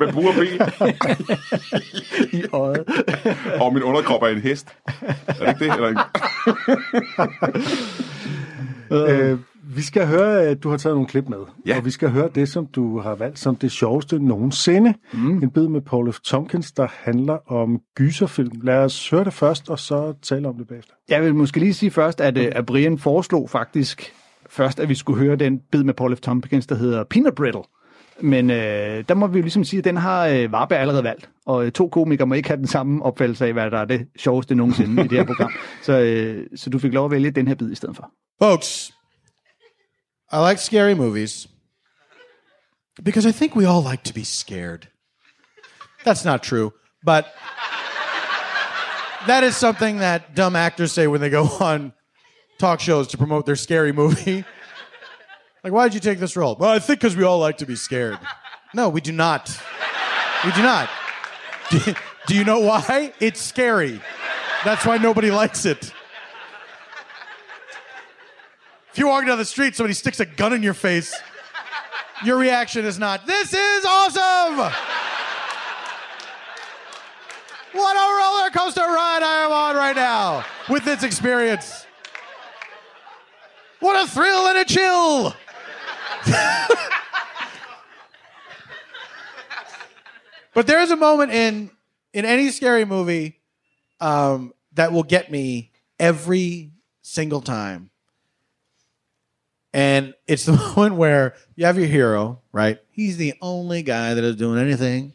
Med 0.00 0.12
bur 0.12 0.28
og 0.28 0.34
ben, 0.34 0.60
i 2.40 2.44
øjet. 2.52 2.84
og 3.60 3.74
min 3.74 3.82
underkrop 3.82 4.22
er 4.22 4.26
en 4.26 4.40
hest. 4.40 4.68
Er 5.28 5.34
det 5.34 5.48
ikke 5.48 5.64
det? 5.64 5.74
Eller 5.74 5.88
en... 5.88 5.98
Øh, 9.30 9.38
vi 9.66 9.82
skal 9.82 10.06
høre, 10.06 10.42
at 10.42 10.62
du 10.62 10.70
har 10.70 10.76
taget 10.76 10.96
nogle 10.96 11.08
klip 11.08 11.28
med. 11.28 11.38
Ja. 11.66 11.76
Og 11.76 11.84
vi 11.84 11.90
skal 11.90 12.10
høre 12.10 12.28
det, 12.34 12.48
som 12.48 12.66
du 12.66 13.00
har 13.00 13.14
valgt 13.14 13.38
som 13.38 13.56
det 13.56 13.72
sjoveste 13.72 14.18
nogensinde. 14.18 14.94
Mm. 15.12 15.42
En 15.42 15.50
bid 15.50 15.68
med 15.68 15.80
Paul 15.80 16.12
F. 16.12 16.20
Tompkins, 16.20 16.72
der 16.72 16.86
handler 16.90 17.52
om 17.52 17.80
gyserfilm. 17.96 18.60
Lad 18.62 18.76
os 18.76 19.10
høre 19.10 19.24
det 19.24 19.32
først, 19.32 19.70
og 19.70 19.78
så 19.78 20.14
tale 20.22 20.48
om 20.48 20.58
det 20.58 20.68
bagefter. 20.68 20.92
Jeg 21.08 21.22
vil 21.22 21.34
måske 21.34 21.60
lige 21.60 21.74
sige 21.74 21.90
først, 21.90 22.20
at, 22.20 22.38
øh, 22.38 22.52
at 22.52 22.66
Brian 22.66 22.98
foreslog 22.98 23.50
faktisk 23.50 24.12
først, 24.50 24.80
at 24.80 24.88
vi 24.88 24.94
skulle 24.94 25.20
høre 25.24 25.36
den 25.36 25.60
bid 25.72 25.82
med 25.82 25.94
Paul 25.94 26.16
F. 26.16 26.20
Tompkins, 26.20 26.66
der 26.66 26.74
hedder 26.74 27.04
Peanut 27.04 27.34
Brittle. 27.34 27.62
Men 28.20 28.50
øh, 28.50 29.04
der 29.08 29.14
må 29.14 29.26
vi 29.26 29.38
jo 29.38 29.42
ligesom 29.42 29.64
sige, 29.64 29.78
at 29.78 29.84
den 29.84 29.96
har 29.96 30.26
øh, 30.26 30.52
Varberg 30.52 30.78
allerede 30.78 31.04
valgt. 31.04 31.30
Og 31.46 31.66
øh, 31.66 31.72
to 31.72 31.88
komikere 31.88 32.26
må 32.26 32.34
ikke 32.34 32.48
have 32.48 32.58
den 32.58 32.66
samme 32.66 33.02
opfattelse 33.02 33.46
af, 33.46 33.52
hvad 33.52 33.70
der 33.70 33.78
er 33.78 33.84
det 33.84 34.06
sjoveste 34.18 34.54
nogensinde 34.54 35.04
i 35.04 35.08
det 35.08 35.18
her 35.18 35.24
program. 35.24 35.52
Så, 35.82 36.00
øh, 36.00 36.46
så 36.56 36.70
du 36.70 36.78
fik 36.78 36.92
lov 36.92 37.04
at 37.04 37.10
vælge 37.10 37.30
den 37.30 37.48
her 37.48 37.54
bid 37.54 37.72
i 37.72 37.74
stedet 37.74 37.96
for. 37.96 38.10
Folks, 38.42 38.93
I 40.30 40.40
like 40.40 40.58
scary 40.58 40.94
movies 40.94 41.46
because 43.02 43.26
I 43.26 43.32
think 43.32 43.54
we 43.54 43.64
all 43.64 43.82
like 43.82 44.02
to 44.04 44.14
be 44.14 44.24
scared. 44.24 44.88
That's 46.04 46.24
not 46.24 46.42
true, 46.42 46.72
but 47.02 47.32
that 49.26 49.42
is 49.42 49.56
something 49.56 49.98
that 49.98 50.34
dumb 50.34 50.56
actors 50.56 50.92
say 50.92 51.06
when 51.06 51.20
they 51.20 51.30
go 51.30 51.44
on 51.60 51.92
talk 52.58 52.80
shows 52.80 53.08
to 53.08 53.18
promote 53.18 53.46
their 53.46 53.56
scary 53.56 53.92
movie. 53.92 54.44
Like, 55.62 55.72
why 55.72 55.88
did 55.88 55.94
you 55.94 56.00
take 56.00 56.18
this 56.18 56.36
role? 56.36 56.56
Well, 56.58 56.70
I 56.70 56.78
think 56.78 57.00
because 57.00 57.16
we 57.16 57.24
all 57.24 57.38
like 57.38 57.58
to 57.58 57.66
be 57.66 57.74
scared. 57.74 58.18
No, 58.74 58.90
we 58.90 59.00
do 59.00 59.12
not. 59.12 59.58
We 60.44 60.52
do 60.52 60.62
not. 60.62 60.90
Do, 61.70 61.78
do 62.26 62.34
you 62.34 62.44
know 62.44 62.60
why? 62.60 63.14
It's 63.18 63.40
scary. 63.40 64.00
That's 64.64 64.84
why 64.84 64.98
nobody 64.98 65.30
likes 65.30 65.64
it. 65.64 65.92
If 68.94 68.98
you're 68.98 69.08
walking 69.08 69.26
down 69.26 69.38
the 69.38 69.44
street, 69.44 69.74
somebody 69.74 69.92
sticks 69.92 70.20
a 70.20 70.24
gun 70.24 70.52
in 70.52 70.62
your 70.62 70.72
face, 70.72 71.20
your 72.24 72.38
reaction 72.38 72.84
is 72.84 72.96
not, 72.96 73.26
this 73.26 73.52
is 73.52 73.84
awesome! 73.84 74.72
What 77.72 77.96
a 77.96 78.06
roller 78.20 78.50
coaster 78.50 78.82
ride 78.82 79.24
I 79.24 79.46
am 79.46 79.50
on 79.50 79.74
right 79.74 79.96
now 79.96 80.44
with 80.70 80.84
this 80.84 81.02
experience. 81.02 81.88
What 83.80 84.00
a 84.00 84.08
thrill 84.08 84.46
and 84.46 84.58
a 84.58 84.64
chill! 84.64 85.34
but 90.54 90.68
there's 90.68 90.92
a 90.92 90.96
moment 90.96 91.32
in 91.32 91.72
in 92.12 92.24
any 92.24 92.50
scary 92.50 92.84
movie 92.84 93.40
um, 94.00 94.54
that 94.74 94.92
will 94.92 95.02
get 95.02 95.32
me 95.32 95.72
every 95.98 96.70
single 97.02 97.40
time. 97.40 97.90
And 99.74 100.14
it's 100.28 100.44
the 100.46 100.52
moment 100.52 100.94
where 100.94 101.34
you 101.56 101.66
have 101.66 101.76
your 101.76 101.88
hero, 101.88 102.40
right? 102.52 102.78
He's 102.90 103.18
the 103.18 103.34
only 103.42 103.82
guy 103.82 104.14
that 104.14 104.24
is 104.24 104.36
doing 104.36 104.58
anything 104.58 105.12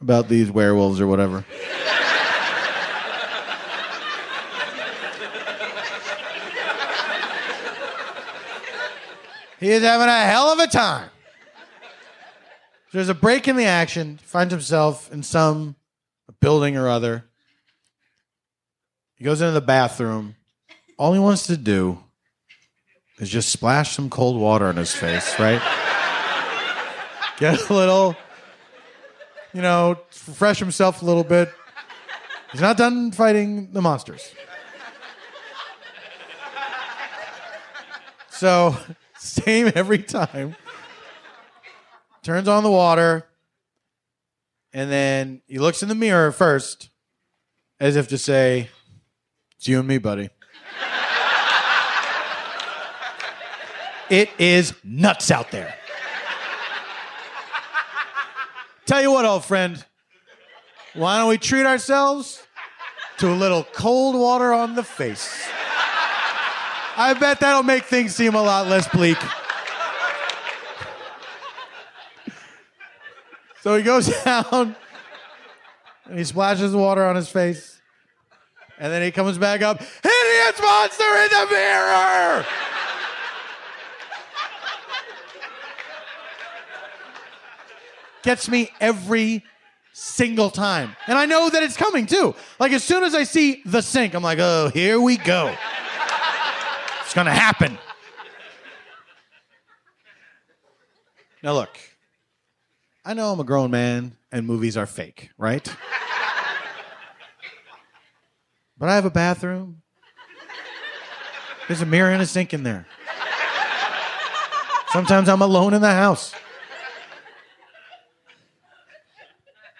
about 0.00 0.28
these 0.28 0.50
werewolves 0.50 1.00
or 1.00 1.06
whatever. 1.06 1.46
he 9.60 9.70
is 9.70 9.82
having 9.82 10.08
a 10.08 10.20
hell 10.24 10.52
of 10.52 10.58
a 10.58 10.66
time. 10.66 11.08
There's 12.92 13.08
a 13.08 13.14
break 13.14 13.48
in 13.48 13.56
the 13.56 13.64
action. 13.64 14.20
Finds 14.22 14.52
himself 14.52 15.10
in 15.12 15.22
some 15.22 15.76
building 16.40 16.76
or 16.76 16.88
other. 16.88 17.24
He 19.14 19.24
goes 19.24 19.40
into 19.40 19.52
the 19.52 19.60
bathroom. 19.60 20.36
All 20.98 21.12
he 21.12 21.18
wants 21.18 21.46
to 21.46 21.56
do 21.56 22.03
is 23.24 23.30
just 23.30 23.48
splash 23.48 23.96
some 23.96 24.10
cold 24.10 24.38
water 24.38 24.66
on 24.66 24.76
his 24.76 24.94
face, 24.94 25.38
right? 25.38 25.62
Get 27.38 27.70
a 27.70 27.72
little, 27.72 28.14
you 29.54 29.62
know, 29.62 29.98
refresh 30.28 30.58
himself 30.58 31.00
a 31.00 31.04
little 31.06 31.24
bit. 31.24 31.50
He's 32.52 32.60
not 32.60 32.76
done 32.76 33.12
fighting 33.12 33.72
the 33.72 33.80
monsters. 33.80 34.32
So, 38.30 38.76
same 39.18 39.72
every 39.74 40.02
time. 40.02 40.54
Turns 42.22 42.46
on 42.46 42.62
the 42.62 42.70
water, 42.70 43.26
and 44.72 44.90
then 44.90 45.40
he 45.46 45.58
looks 45.58 45.82
in 45.82 45.88
the 45.88 45.94
mirror 45.94 46.30
first, 46.30 46.90
as 47.80 47.96
if 47.96 48.08
to 48.08 48.18
say, 48.18 48.68
It's 49.56 49.66
you 49.66 49.78
and 49.78 49.88
me, 49.88 49.96
buddy. 49.96 50.28
It 54.10 54.30
is 54.38 54.74
nuts 54.84 55.30
out 55.30 55.50
there. 55.50 55.74
Tell 58.86 59.00
you 59.00 59.10
what, 59.10 59.24
old 59.24 59.44
friend, 59.44 59.82
why 60.92 61.18
don't 61.18 61.28
we 61.28 61.38
treat 61.38 61.64
ourselves 61.64 62.42
to 63.18 63.30
a 63.30 63.34
little 63.34 63.64
cold 63.64 64.14
water 64.14 64.52
on 64.52 64.74
the 64.74 64.82
face? 64.82 65.48
I 66.96 67.16
bet 67.18 67.40
that'll 67.40 67.62
make 67.62 67.84
things 67.84 68.14
seem 68.14 68.34
a 68.34 68.42
lot 68.42 68.68
less 68.68 68.86
bleak. 68.88 69.18
So 73.62 73.76
he 73.76 73.82
goes 73.82 74.08
down 74.24 74.76
and 76.04 76.18
he 76.18 76.24
splashes 76.24 76.74
water 76.74 77.04
on 77.04 77.16
his 77.16 77.30
face. 77.30 77.80
And 78.78 78.92
then 78.92 79.02
he 79.02 79.10
comes 79.10 79.38
back 79.38 79.62
up, 79.62 79.78
hideous 79.78 80.60
monster 80.60 81.04
in 81.04 81.30
the 81.30 81.46
mirror! 81.50 82.44
Gets 88.24 88.48
me 88.48 88.70
every 88.80 89.44
single 89.92 90.50
time. 90.50 90.96
And 91.06 91.18
I 91.18 91.26
know 91.26 91.50
that 91.50 91.62
it's 91.62 91.76
coming 91.76 92.06
too. 92.06 92.34
Like 92.58 92.72
as 92.72 92.82
soon 92.82 93.04
as 93.04 93.14
I 93.14 93.24
see 93.24 93.62
the 93.64 93.82
sink, 93.82 94.14
I'm 94.14 94.22
like, 94.22 94.38
oh, 94.40 94.70
here 94.72 94.98
we 95.00 95.18
go. 95.18 95.54
It's 97.02 97.14
gonna 97.14 97.34
happen. 97.34 97.78
Now 101.42 101.52
look, 101.52 101.78
I 103.04 103.12
know 103.12 103.30
I'm 103.30 103.40
a 103.40 103.44
grown 103.44 103.70
man 103.70 104.16
and 104.32 104.46
movies 104.46 104.78
are 104.78 104.86
fake, 104.86 105.28
right? 105.36 105.62
but 108.78 108.88
I 108.88 108.94
have 108.94 109.04
a 109.04 109.10
bathroom. 109.10 109.82
There's 111.68 111.82
a 111.82 111.86
mirror 111.86 112.10
and 112.10 112.22
a 112.22 112.26
sink 112.26 112.54
in 112.54 112.62
there. 112.62 112.86
Sometimes 114.88 115.28
I'm 115.28 115.42
alone 115.42 115.74
in 115.74 115.82
the 115.82 115.92
house. 115.92 116.34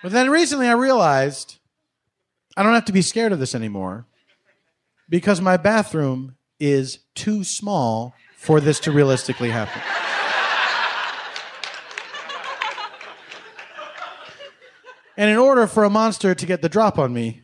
But 0.04 0.12
then 0.12 0.28
recently 0.28 0.68
I 0.68 0.75
realized 0.75 1.56
I 2.58 2.62
don't 2.62 2.75
have 2.75 2.84
to 2.84 2.92
be 2.92 3.00
scared 3.00 3.32
of 3.32 3.38
this 3.38 3.54
anymore 3.54 4.04
because 5.08 5.40
my 5.40 5.56
bathroom 5.56 6.37
is 6.61 6.99
too 7.14 7.42
small 7.42 8.12
for 8.37 8.61
this 8.61 8.78
to 8.80 8.92
realistically 8.92 9.49
happen. 9.49 9.80
And 15.16 15.30
in 15.30 15.38
order 15.38 15.66
for 15.66 15.84
a 15.84 15.90
monster 15.90 16.34
to 16.34 16.44
get 16.44 16.61
the 16.61 16.68
drop 16.68 16.99
on 16.99 17.14
me, 17.14 17.40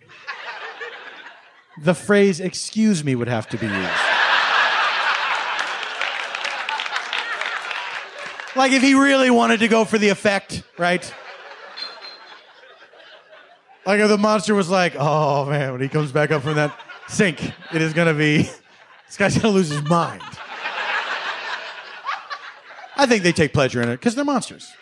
the 1.80 1.94
phrase 1.94 2.40
excuse 2.40 3.02
me 3.02 3.14
would 3.14 3.28
have 3.28 3.48
to 3.48 3.56
be 3.56 3.68
used. 3.68 3.88
like 8.54 8.72
if 8.72 8.82
he 8.82 8.92
really 8.92 9.30
wanted 9.30 9.60
to 9.60 9.68
go 9.68 9.86
for 9.86 9.96
the 9.96 10.10
effect, 10.10 10.62
right? 10.76 11.10
Like 13.90 13.98
if 13.98 14.08
the 14.08 14.18
monster 14.18 14.54
was 14.54 14.70
like, 14.70 14.94
oh 14.96 15.46
man, 15.46 15.72
when 15.72 15.80
he 15.80 15.88
comes 15.88 16.12
back 16.12 16.30
up 16.30 16.42
from 16.42 16.54
that 16.54 16.78
sink, 17.08 17.42
it 17.74 17.82
is 17.82 17.92
gonna 17.92 18.14
be, 18.14 18.42
this 18.42 19.16
guy's 19.16 19.36
gonna 19.36 19.52
lose 19.52 19.68
his 19.68 19.82
mind. 19.82 20.22
I 22.96 23.04
think 23.08 23.24
they 23.24 23.32
take 23.32 23.52
pleasure 23.52 23.82
in 23.82 23.88
it 23.88 23.96
because 23.96 24.14
they're 24.14 24.24
monsters. 24.24 24.72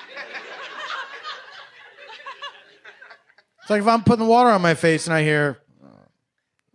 It's 3.62 3.70
like 3.70 3.80
if 3.80 3.88
I'm 3.88 4.04
putting 4.04 4.26
water 4.26 4.50
on 4.50 4.60
my 4.60 4.74
face 4.74 5.06
and 5.06 5.14
I 5.14 5.22
hear, 5.22 5.56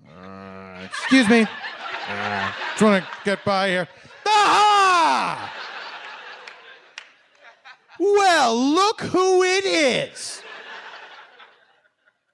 uh, 0.09 0.85
excuse 0.85 1.29
me, 1.29 1.45
uh, 2.09 2.51
just 2.71 2.81
want 2.81 3.03
to 3.03 3.09
get 3.25 3.45
by 3.45 3.67
here. 3.67 3.87
Well, 7.99 8.57
look 8.57 9.01
who 9.01 9.43
it 9.43 9.65
is. 9.65 10.42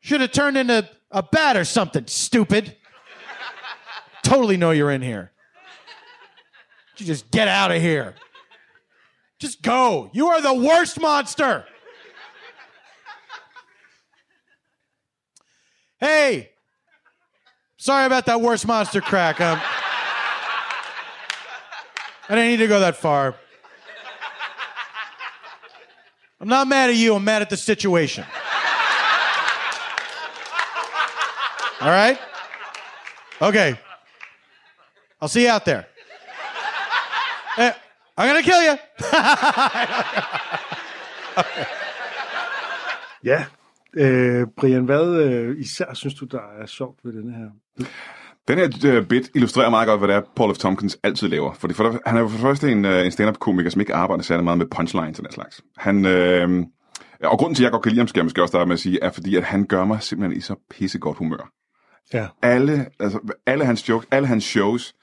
Should 0.09 0.21
have 0.21 0.31
turned 0.31 0.57
into 0.57 0.89
a 1.11 1.21
bat 1.21 1.55
or 1.55 1.63
something, 1.63 2.07
stupid. 2.07 2.75
totally 4.23 4.57
know 4.57 4.71
you're 4.71 4.89
in 4.89 5.03
here. 5.03 5.31
You 6.97 7.05
just 7.05 7.29
get 7.29 7.47
out 7.47 7.69
of 7.71 7.79
here. 7.79 8.15
Just 9.37 9.61
go. 9.61 10.09
You 10.11 10.29
are 10.29 10.41
the 10.41 10.55
worst 10.55 10.99
monster. 10.99 11.63
Hey, 15.99 16.53
sorry 17.77 18.07
about 18.07 18.25
that 18.25 18.41
worst 18.41 18.65
monster 18.65 19.01
crack. 19.01 19.39
Um, 19.39 19.59
I 22.27 22.29
didn't 22.29 22.47
need 22.47 22.57
to 22.57 22.67
go 22.67 22.79
that 22.79 22.95
far. 22.95 23.35
I'm 26.41 26.47
not 26.47 26.67
mad 26.67 26.89
at 26.89 26.95
you, 26.95 27.13
I'm 27.13 27.23
mad 27.23 27.43
at 27.43 27.51
the 27.51 27.57
situation. 27.57 28.25
All 31.81 31.91
right? 31.91 32.17
Okay. 33.41 33.73
I'll 35.21 35.27
see 35.29 35.43
you 35.45 35.53
out 35.53 35.63
there. 35.65 35.83
Eh, 37.57 37.71
I'm 38.17 38.27
gonna 38.27 38.41
kill 38.41 38.63
you. 38.69 38.77
Ja, 43.23 43.45
øh, 43.93 44.47
Brian, 44.57 44.83
hvad 44.85 45.15
øh, 45.15 45.59
især 45.59 45.93
synes 45.93 46.13
du, 46.15 46.25
der 46.25 46.39
er 46.61 46.65
sjovt 46.65 46.99
ved 47.03 47.13
denne 47.13 47.33
her? 47.35 47.47
Den 48.47 48.57
her 48.57 48.99
uh, 48.99 49.05
bit 49.07 49.29
illustrerer 49.35 49.69
meget 49.69 49.87
godt, 49.87 49.99
hvad 49.99 50.07
det 50.07 50.15
er, 50.15 50.21
Paul 50.35 50.55
F. 50.55 50.57
Tompkins 50.57 50.97
altid 51.03 51.27
laver. 51.27 51.53
Fordi 51.53 51.73
for, 51.73 51.83
der- 51.83 51.99
han 52.05 52.17
er 52.17 52.21
jo 52.21 52.27
for 52.27 52.33
det 52.37 52.41
første 52.41 52.71
en, 52.71 52.85
uh, 52.85 52.91
en 53.05 53.11
stand-up-komiker, 53.11 53.69
som 53.69 53.79
ikke 53.81 53.93
arbejder 53.95 54.23
særlig 54.23 54.43
meget 54.43 54.57
med 54.57 54.65
punchlines 54.65 55.19
og 55.19 55.25
den 55.25 55.33
slags. 55.33 55.61
Han, 55.77 56.05
øh, 56.05 56.65
og 57.23 57.37
grunden 57.37 57.55
til, 57.55 57.63
at 57.63 57.65
jeg 57.65 57.71
godt 57.71 57.83
kan 57.83 57.91
lide 57.91 57.99
ham, 57.99 58.07
skal 58.07 58.19
jeg 58.19 58.25
måske 58.25 58.41
også 58.41 58.51
starte 58.51 58.65
med 58.65 58.73
at 58.73 58.79
sige, 58.79 58.99
er 59.03 59.11
fordi, 59.11 59.35
at 59.35 59.43
han 59.43 59.65
gør 59.65 59.85
mig 59.85 60.01
simpelthen 60.03 60.37
i 60.37 60.41
så 60.41 60.55
pissegodt 60.69 61.17
humør. 61.17 61.49
Ja. 62.13 62.27
Alle, 62.41 62.85
altså, 62.99 63.19
alle 63.45 63.65
hans 63.65 63.89
jokes, 63.89 64.07
alle 64.11 64.27
hans 64.27 64.43
shows, 64.43 64.95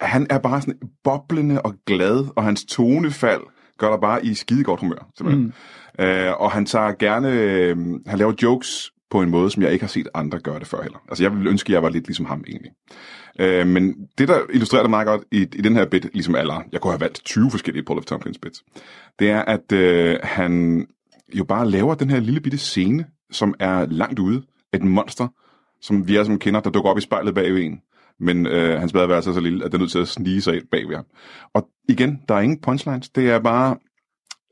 han 0.00 0.26
er 0.30 0.38
bare 0.38 0.60
sådan 0.60 0.78
boblende 1.04 1.62
og 1.62 1.74
glad, 1.86 2.26
og 2.36 2.44
hans 2.44 2.64
tonefald 2.64 3.42
gør 3.78 3.90
dig 3.90 4.00
bare 4.00 4.26
i 4.26 4.34
skidegodt 4.34 4.80
humør. 4.80 5.08
Simpelthen. 5.16 5.54
Mm. 5.98 6.04
Øh, 6.04 6.40
og 6.40 6.50
han 6.50 6.66
tager 6.66 6.92
gerne, 6.92 7.28
øh, 7.32 7.76
han 8.06 8.18
laver 8.18 8.32
jokes 8.42 8.92
på 9.10 9.22
en 9.22 9.30
måde, 9.30 9.50
som 9.50 9.62
jeg 9.62 9.72
ikke 9.72 9.82
har 9.82 9.88
set 9.88 10.08
andre 10.14 10.38
gøre 10.38 10.58
det 10.58 10.66
før 10.66 10.82
heller. 10.82 10.98
Altså 11.08 11.24
jeg 11.24 11.32
ville 11.32 11.50
ønske, 11.50 11.68
at 11.68 11.72
jeg 11.72 11.82
var 11.82 11.88
lidt 11.88 12.06
ligesom 12.06 12.26
ham 12.26 12.44
egentlig. 12.48 12.70
Øh, 13.40 13.66
men 13.66 13.94
det, 14.18 14.28
der 14.28 14.40
illustrerer 14.52 14.82
det 14.82 14.90
meget 14.90 15.06
godt 15.06 15.22
i, 15.32 15.40
i 15.40 15.62
den 15.62 15.76
her 15.76 15.86
bit, 15.86 16.10
ligesom 16.12 16.34
alle, 16.34 16.54
jeg 16.72 16.80
kunne 16.80 16.92
have 16.92 17.00
valgt 17.00 17.24
20 17.24 17.50
forskellige 17.50 17.84
Paul 17.84 18.02
F. 18.02 18.04
Tompkins 18.04 18.38
bits, 18.38 18.64
det 19.18 19.30
er, 19.30 19.42
at 19.42 19.72
øh, 19.72 20.18
han 20.22 20.86
jo 21.34 21.44
bare 21.44 21.70
laver 21.70 21.94
den 21.94 22.10
her 22.10 22.20
lille 22.20 22.40
bitte 22.40 22.58
scene, 22.58 23.06
som 23.30 23.54
er 23.60 23.86
langt 23.86 24.18
ude. 24.18 24.42
Et 24.72 24.84
monster, 24.84 25.28
som 25.82 26.08
vi 26.08 26.16
er 26.16 26.24
som 26.24 26.38
kender, 26.38 26.60
der 26.60 26.70
dukker 26.70 26.90
op 26.90 26.98
i 26.98 27.00
spejlet 27.00 27.34
bag 27.34 27.54
ved 27.54 27.62
en. 27.62 27.80
Men 28.20 28.46
øh, 28.46 28.80
hans 28.80 28.92
badeværelse 28.92 29.30
er 29.30 29.34
så 29.34 29.40
lille, 29.40 29.64
at 29.64 29.72
det 29.72 29.78
er 29.78 29.80
nødt 29.80 29.90
til 29.90 29.98
at 29.98 30.08
snige 30.08 30.40
sig 30.40 30.54
ind 30.54 30.66
bag 30.70 30.88
ved 30.88 30.96
ham. 30.96 31.04
Og 31.54 31.68
igen, 31.88 32.22
der 32.28 32.34
er 32.34 32.40
ingen 32.40 32.60
punchlines. 32.60 33.08
Det 33.08 33.30
er 33.30 33.38
bare 33.38 33.76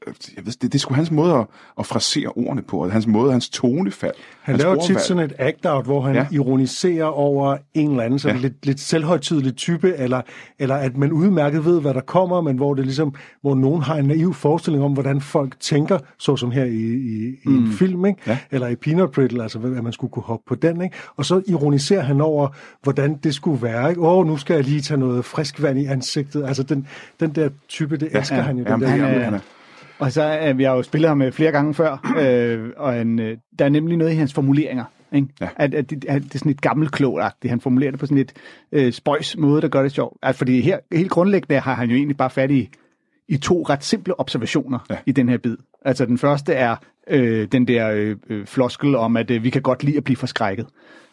øh, 0.06 0.14
Jeg 0.36 0.46
ved, 0.46 0.52
det, 0.52 0.62
det 0.62 0.74
er 0.74 0.78
sgu 0.78 0.94
hans 0.94 1.10
måde 1.10 1.34
at, 1.34 1.46
at 1.78 1.86
frasere 1.86 2.28
ordene 2.28 2.62
på, 2.62 2.78
og 2.84 2.92
hans 2.92 3.06
måde, 3.06 3.32
hans 3.32 3.48
tonefald. 3.48 4.14
Han 4.42 4.52
hans 4.54 4.62
laver 4.62 4.74
tit 4.74 4.82
ordvalg. 4.82 5.00
sådan 5.00 5.22
et 5.24 5.32
act-out, 5.38 5.84
hvor 5.84 6.00
han 6.00 6.14
Ja. 6.14 6.20
ja. 6.20 6.26
ironiserer 6.36 7.04
over 7.04 7.56
en 7.74 7.90
eller 7.90 8.02
anden 8.02 8.18
sådan 8.18 8.36
Ja. 8.36 8.42
ja. 8.42 8.48
lidt, 8.48 8.66
lidt 8.66 8.80
selvhøjtidelig 8.80 9.56
type, 9.56 9.94
eller, 9.96 10.20
eller 10.58 10.74
at 10.74 10.96
man 10.96 11.12
udmærket 11.12 11.64
ved, 11.64 11.80
hvad 11.80 11.94
der 11.94 12.00
kommer, 12.00 12.40
men 12.40 12.56
hvor 12.56 12.74
det 12.74 12.84
ligesom, 12.84 13.14
hvor 13.42 13.54
nogen 13.54 13.82
har 13.82 13.96
en 13.96 14.04
naiv 14.04 14.34
forestilling 14.34 14.84
om, 14.84 14.92
hvordan 14.92 15.20
folk 15.20 15.60
tænker, 15.60 15.98
såsom 16.18 16.50
her 16.50 16.64
i, 16.64 16.70
i, 16.74 17.28
i 17.44 17.48
mm. 17.48 17.58
en 17.64 17.72
film, 17.72 18.06
ikke? 18.06 18.20
Ja. 18.26 18.38
eller 18.50 18.68
i 18.68 18.74
Peanut 18.76 19.10
Brittle, 19.12 19.42
altså 19.42 19.58
at 19.58 19.84
man 19.84 19.92
skulle 19.92 20.10
kunne 20.10 20.22
hoppe 20.22 20.44
på 20.48 20.54
den, 20.54 20.80
ikke? 20.82 20.96
og 21.16 21.24
så 21.24 21.42
ironiserer 21.46 22.02
han 22.02 22.20
over, 22.20 22.48
hvordan 22.82 23.16
det 23.24 23.34
skulle 23.34 23.62
være. 23.62 23.94
Åh, 23.98 24.26
nu 24.26 24.36
skal 24.36 24.54
jeg 24.54 24.64
lige 24.64 24.80
tage 24.80 24.98
noget 25.00 25.24
frisk 25.24 25.62
vand 25.62 25.78
i 25.78 25.84
ansigtet. 25.86 26.44
Altså 26.44 26.62
den, 26.62 26.86
den 27.20 27.30
der 27.34 27.48
type, 27.68 27.96
det 27.96 28.08
elsker 28.16 28.36
ja. 28.36 28.42
han 28.42 28.56
jo. 28.58 28.64
Den 28.64 28.70
Jamen, 28.70 28.82
der, 28.82 28.88
han 28.88 29.00
er- 29.00 29.24
han 29.24 29.34
er- 29.34 29.38
Og 30.00 30.12
så 30.12 30.22
er 30.22 30.52
vi 30.52 30.64
har 30.64 30.74
jo 30.74 30.82
spillet 30.82 31.08
ham 31.08 31.22
øh, 31.22 31.32
flere 31.32 31.52
gange 31.52 31.74
før, 31.74 32.10
øh, 32.22 32.70
og 32.76 32.92
han, 32.92 33.18
øh, 33.18 33.36
der 33.58 33.64
er 33.64 33.68
nemlig 33.68 33.96
noget 33.96 34.12
i 34.12 34.16
hans 34.16 34.34
formuleringer. 34.34 34.84
Ikke? 35.12 35.28
Ja. 35.40 35.48
At, 35.56 35.74
at, 35.74 35.90
det, 35.90 36.04
at 36.08 36.22
det 36.22 36.34
er 36.34 36.38
sådan 36.38 36.52
et 36.52 36.60
gammelt 36.60 36.92
klogagtigt. 36.92 37.50
Han 37.50 37.60
formulerer 37.60 37.90
det 37.90 38.00
på 38.00 38.06
sådan 38.06 38.18
et 38.18 38.32
øh, 38.72 38.92
spøjs 38.92 39.36
måde, 39.36 39.62
der 39.62 39.68
gør 39.68 39.82
det 39.82 39.92
sjovt. 39.92 40.18
Altså, 40.22 40.38
fordi 40.38 40.60
her, 40.60 40.78
helt 40.92 41.10
grundlæggende 41.10 41.60
har 41.60 41.74
han 41.74 41.90
jo 41.90 41.96
egentlig 41.96 42.16
bare 42.16 42.30
fat 42.30 42.50
i, 42.50 42.68
i 43.28 43.36
to 43.36 43.62
ret 43.62 43.84
simple 43.84 44.20
observationer 44.20 44.78
Ja. 44.90 44.94
ja. 44.94 45.00
i 45.06 45.12
den 45.12 45.28
her 45.28 45.38
bid. 45.38 45.56
Altså 45.84 46.06
den 46.06 46.18
første 46.18 46.52
er 46.52 46.76
øh, 47.08 47.48
den 47.52 47.68
der 47.68 47.90
øh, 47.90 48.16
øh, 48.30 48.46
floskel 48.46 48.96
om, 48.96 49.16
at 49.16 49.30
øh, 49.30 49.44
vi 49.44 49.50
kan 49.50 49.62
godt 49.62 49.84
lide 49.84 49.96
at 49.96 50.04
blive 50.04 50.16
forskrækket. 50.16 50.66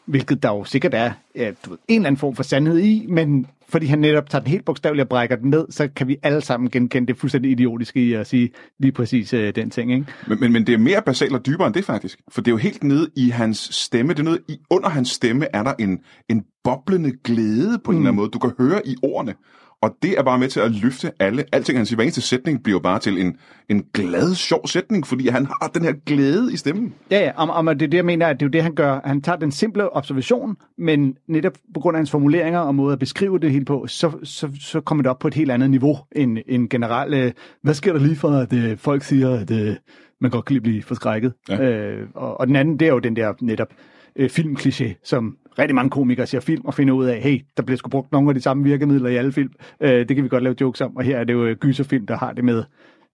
Hvilket 0.05 0.43
der 0.43 0.49
jo 0.49 0.63
sikkert 0.63 0.93
er 0.93 1.11
ja, 1.35 1.51
du 1.65 1.69
ved, 1.69 1.77
en 1.87 1.95
eller 1.95 2.07
anden 2.07 2.19
form 2.19 2.35
for 2.35 2.43
sandhed 2.43 2.79
i, 2.79 3.05
men 3.09 3.47
fordi 3.69 3.85
han 3.85 3.99
netop 3.99 4.29
tager 4.29 4.41
den 4.41 4.51
helt 4.51 4.65
bogstaveligt 4.65 5.03
og 5.03 5.09
brækker 5.09 5.35
den 5.35 5.49
ned, 5.49 5.65
så 5.69 5.89
kan 5.95 6.07
vi 6.07 6.17
alle 6.23 6.41
sammen 6.41 6.69
genkende 6.69 7.07
det 7.07 7.17
fuldstændig 7.17 7.51
idiotiske 7.51 7.99
i 7.99 8.13
at 8.13 8.27
sige 8.27 8.49
lige 8.79 8.91
præcis 8.91 9.33
øh, 9.33 9.55
den 9.55 9.69
ting. 9.69 9.93
Ikke? 9.93 10.05
Men, 10.27 10.39
men, 10.39 10.53
men 10.53 10.67
det 10.67 10.73
er 10.73 10.77
mere 10.77 11.01
basalt 11.01 11.33
og 11.33 11.45
dybere 11.45 11.67
end 11.67 11.73
det 11.73 11.85
faktisk. 11.85 12.19
For 12.29 12.41
det 12.41 12.47
er 12.47 12.53
jo 12.53 12.57
helt 12.57 12.83
nede 12.83 13.09
i 13.15 13.29
hans 13.29 13.69
stemme. 13.71 14.13
Det 14.13 14.19
er 14.19 14.23
nede 14.23 14.39
i, 14.49 14.57
under 14.69 14.89
hans 14.89 15.09
stemme 15.09 15.47
er 15.53 15.63
der 15.63 15.73
en, 15.79 15.99
en 16.29 16.43
boblende 16.67 17.11
glæde 17.23 17.79
på 17.83 17.91
en 17.91 17.97
mm. 17.97 18.01
eller 18.01 18.11
anden 18.11 18.15
måde. 18.15 18.29
Du 18.29 18.39
kan 18.39 18.51
høre 18.59 18.87
i 18.87 18.95
ordene. 19.03 19.33
Og 19.81 19.95
det 20.01 20.19
er 20.19 20.23
bare 20.23 20.39
med 20.39 20.47
til 20.47 20.59
at 20.59 20.71
løfte 20.71 21.11
alle. 21.19 21.43
Alting 21.51 21.77
han 21.77 21.85
siger, 21.85 21.95
hver 21.95 22.03
eneste 22.03 22.21
sætning 22.21 22.63
bliver 22.63 22.79
bare 22.79 22.99
til 22.99 23.21
en, 23.21 23.37
en 23.69 23.83
glad, 23.93 24.35
sjov 24.35 24.67
sætning, 24.67 25.07
fordi 25.07 25.27
han 25.27 25.45
har 25.61 25.67
den 25.67 25.83
her 25.83 25.93
glæde 26.05 26.53
i 26.53 26.57
stemmen. 26.57 26.93
Ja, 27.11 27.19
ja, 27.19 27.31
om, 27.35 27.49
om 27.49 27.65
det 27.65 27.85
er 27.85 27.89
det, 27.89 27.97
jeg 27.97 28.05
mener, 28.05 28.27
at 28.27 28.39
det 28.39 28.45
er 28.45 28.47
jo 28.47 28.51
det, 28.51 28.63
han 28.63 28.75
gør. 28.75 28.99
Han 29.05 29.21
tager 29.21 29.37
den 29.37 29.51
simple 29.51 29.95
observation, 29.95 30.57
men 30.77 31.15
netop 31.27 31.53
på 31.73 31.79
grund 31.79 31.95
af 31.95 31.99
hans 31.99 32.11
formuleringer 32.11 32.59
og 32.59 32.75
måde 32.75 32.93
at 32.93 32.99
beskrive 32.99 33.39
det 33.39 33.51
hele 33.51 33.65
på, 33.65 33.87
så, 33.87 34.11
så, 34.23 34.49
så 34.61 34.81
kommer 34.81 35.01
det 35.01 35.09
op 35.09 35.19
på 35.19 35.27
et 35.27 35.33
helt 35.33 35.51
andet 35.51 35.69
niveau 35.69 35.97
end 36.11 36.37
en 36.47 36.69
generel, 36.69 37.13
øh, 37.13 37.31
hvad 37.63 37.73
sker 37.73 37.93
der 37.93 37.99
lige 37.99 38.15
for, 38.15 38.29
at 38.29 38.53
øh, 38.53 38.77
folk 38.77 39.03
siger, 39.03 39.39
at 39.39 39.51
øh, 39.51 39.75
man 40.21 40.31
godt 40.31 40.45
kan 40.45 40.61
blive 40.61 40.83
forskrækket. 40.83 41.33
Ja. 41.49 41.61
Øh, 41.61 42.07
og, 42.15 42.39
og 42.39 42.47
den 42.47 42.55
anden, 42.55 42.79
det 42.79 42.87
er 42.87 42.91
jo 42.91 42.99
den 42.99 43.15
der 43.15 43.33
netop 43.41 43.73
øh, 44.17 44.29
filmkliché, 44.29 45.01
som 45.03 45.37
rigtig 45.59 45.75
mange 45.75 45.89
komikere 45.89 46.27
ser 46.27 46.39
film 46.39 46.65
og 46.65 46.73
finder 46.73 46.93
ud 46.93 47.05
af, 47.05 47.21
hey, 47.21 47.41
der 47.57 47.63
bliver 47.63 47.77
sgu 47.77 47.89
brugt 47.89 48.11
nogle 48.11 48.29
af 48.29 48.35
de 48.35 48.41
samme 48.41 48.63
virkemidler 48.63 49.09
i 49.09 49.15
alle 49.15 49.31
film. 49.31 49.51
Øh, 49.81 50.07
det 50.07 50.15
kan 50.15 50.23
vi 50.23 50.29
godt 50.29 50.43
lave 50.43 50.55
jokes 50.61 50.81
om, 50.81 50.95
og 50.95 51.03
her 51.03 51.17
er 51.17 51.23
det 51.23 51.33
jo 51.33 51.45
øh, 51.45 51.55
gyserfilm, 51.55 52.07
der 52.07 52.17
har 52.17 52.33
det 52.33 52.43
med 52.43 52.63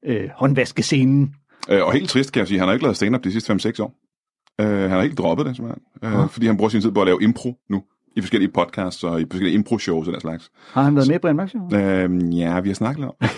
øh, 0.06 0.30
håndvaskescenen. 0.36 1.36
Øh, 1.70 1.84
og 1.86 1.94
helt 1.94 2.10
trist 2.10 2.32
kan 2.32 2.40
jeg 2.40 2.48
sige, 2.48 2.60
han 2.60 2.68
har 2.68 2.74
ikke 2.74 2.84
lavet 2.84 2.98
stand-up 2.98 3.24
de 3.24 3.32
sidste 3.32 3.54
5-6 3.54 3.84
år. 3.84 3.96
Øh, 4.62 4.68
han 4.68 4.90
har 4.90 5.02
helt 5.02 5.18
droppet 5.18 5.46
det, 5.46 5.56
simpelthen. 5.56 5.84
Øh, 6.04 6.30
fordi 6.30 6.46
han 6.46 6.58
bruger 6.58 6.70
sin 6.70 6.82
tid 6.82 6.92
på 6.92 7.02
at 7.02 7.08
lave 7.08 7.24
impro 7.24 7.56
nu. 7.70 7.84
I 8.16 8.22
forskellige 8.22 8.52
podcasts 8.52 9.04
og 9.04 9.22
i 9.22 9.26
forskellige 9.32 9.54
impro-shows 9.54 10.08
og 10.08 10.14
den 10.14 10.22
slags. 10.22 10.52
Har 10.74 10.82
han 10.84 10.96
været 10.96 11.08
med 11.08 11.16
i 11.16 11.20
Brian 11.20 11.36
Mørk 11.36 11.50
Show? 11.50 11.80
Øhm, 11.80 12.30
ja, 12.30 12.60
vi 12.60 12.70
har 12.70 12.74
snakket 12.76 13.00
lidt 13.00 13.10
om. 13.10 13.16
Der 13.22 13.30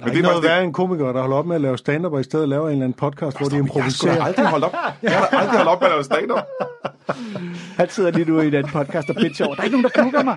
er 0.00 0.06
Men 0.06 0.08
ikke 0.16 0.22
noget 0.22 0.42
værre 0.44 0.64
en 0.64 0.72
komiker, 0.72 1.12
der 1.12 1.20
holder 1.20 1.36
op 1.36 1.46
med 1.46 1.54
at 1.56 1.60
lave 1.62 1.78
stand-up, 1.78 2.12
og 2.12 2.20
i 2.20 2.24
stedet 2.24 2.48
laver 2.48 2.66
en 2.66 2.72
eller 2.72 2.84
anden 2.84 2.96
podcast, 2.98 3.38
hvor 3.38 3.46
de 3.48 3.54
Jeg 3.54 3.58
har 3.62 3.64
improviserer. 3.64 4.22
aldrig 4.24 4.46
holdt 4.46 4.64
op. 4.64 4.74
Jeg 5.02 5.12
har 5.12 5.26
aldrig 5.38 5.56
holdt 5.56 5.68
op 5.70 5.80
med 5.80 5.88
at 5.88 5.92
lave 5.92 6.04
stand-up. 6.04 6.38
Han 7.76 7.88
sidder 7.90 8.10
lige 8.10 8.30
nu 8.30 8.40
i 8.40 8.50
den 8.50 8.64
podcast 8.64 9.10
og 9.10 9.16
pitcher 9.16 9.46
over. 9.46 9.54
Der 9.54 9.62
er 9.62 9.64
ikke 9.64 9.76
nogen, 9.82 9.90
der 9.94 10.02
booker 10.02 10.22
mig. 10.24 10.36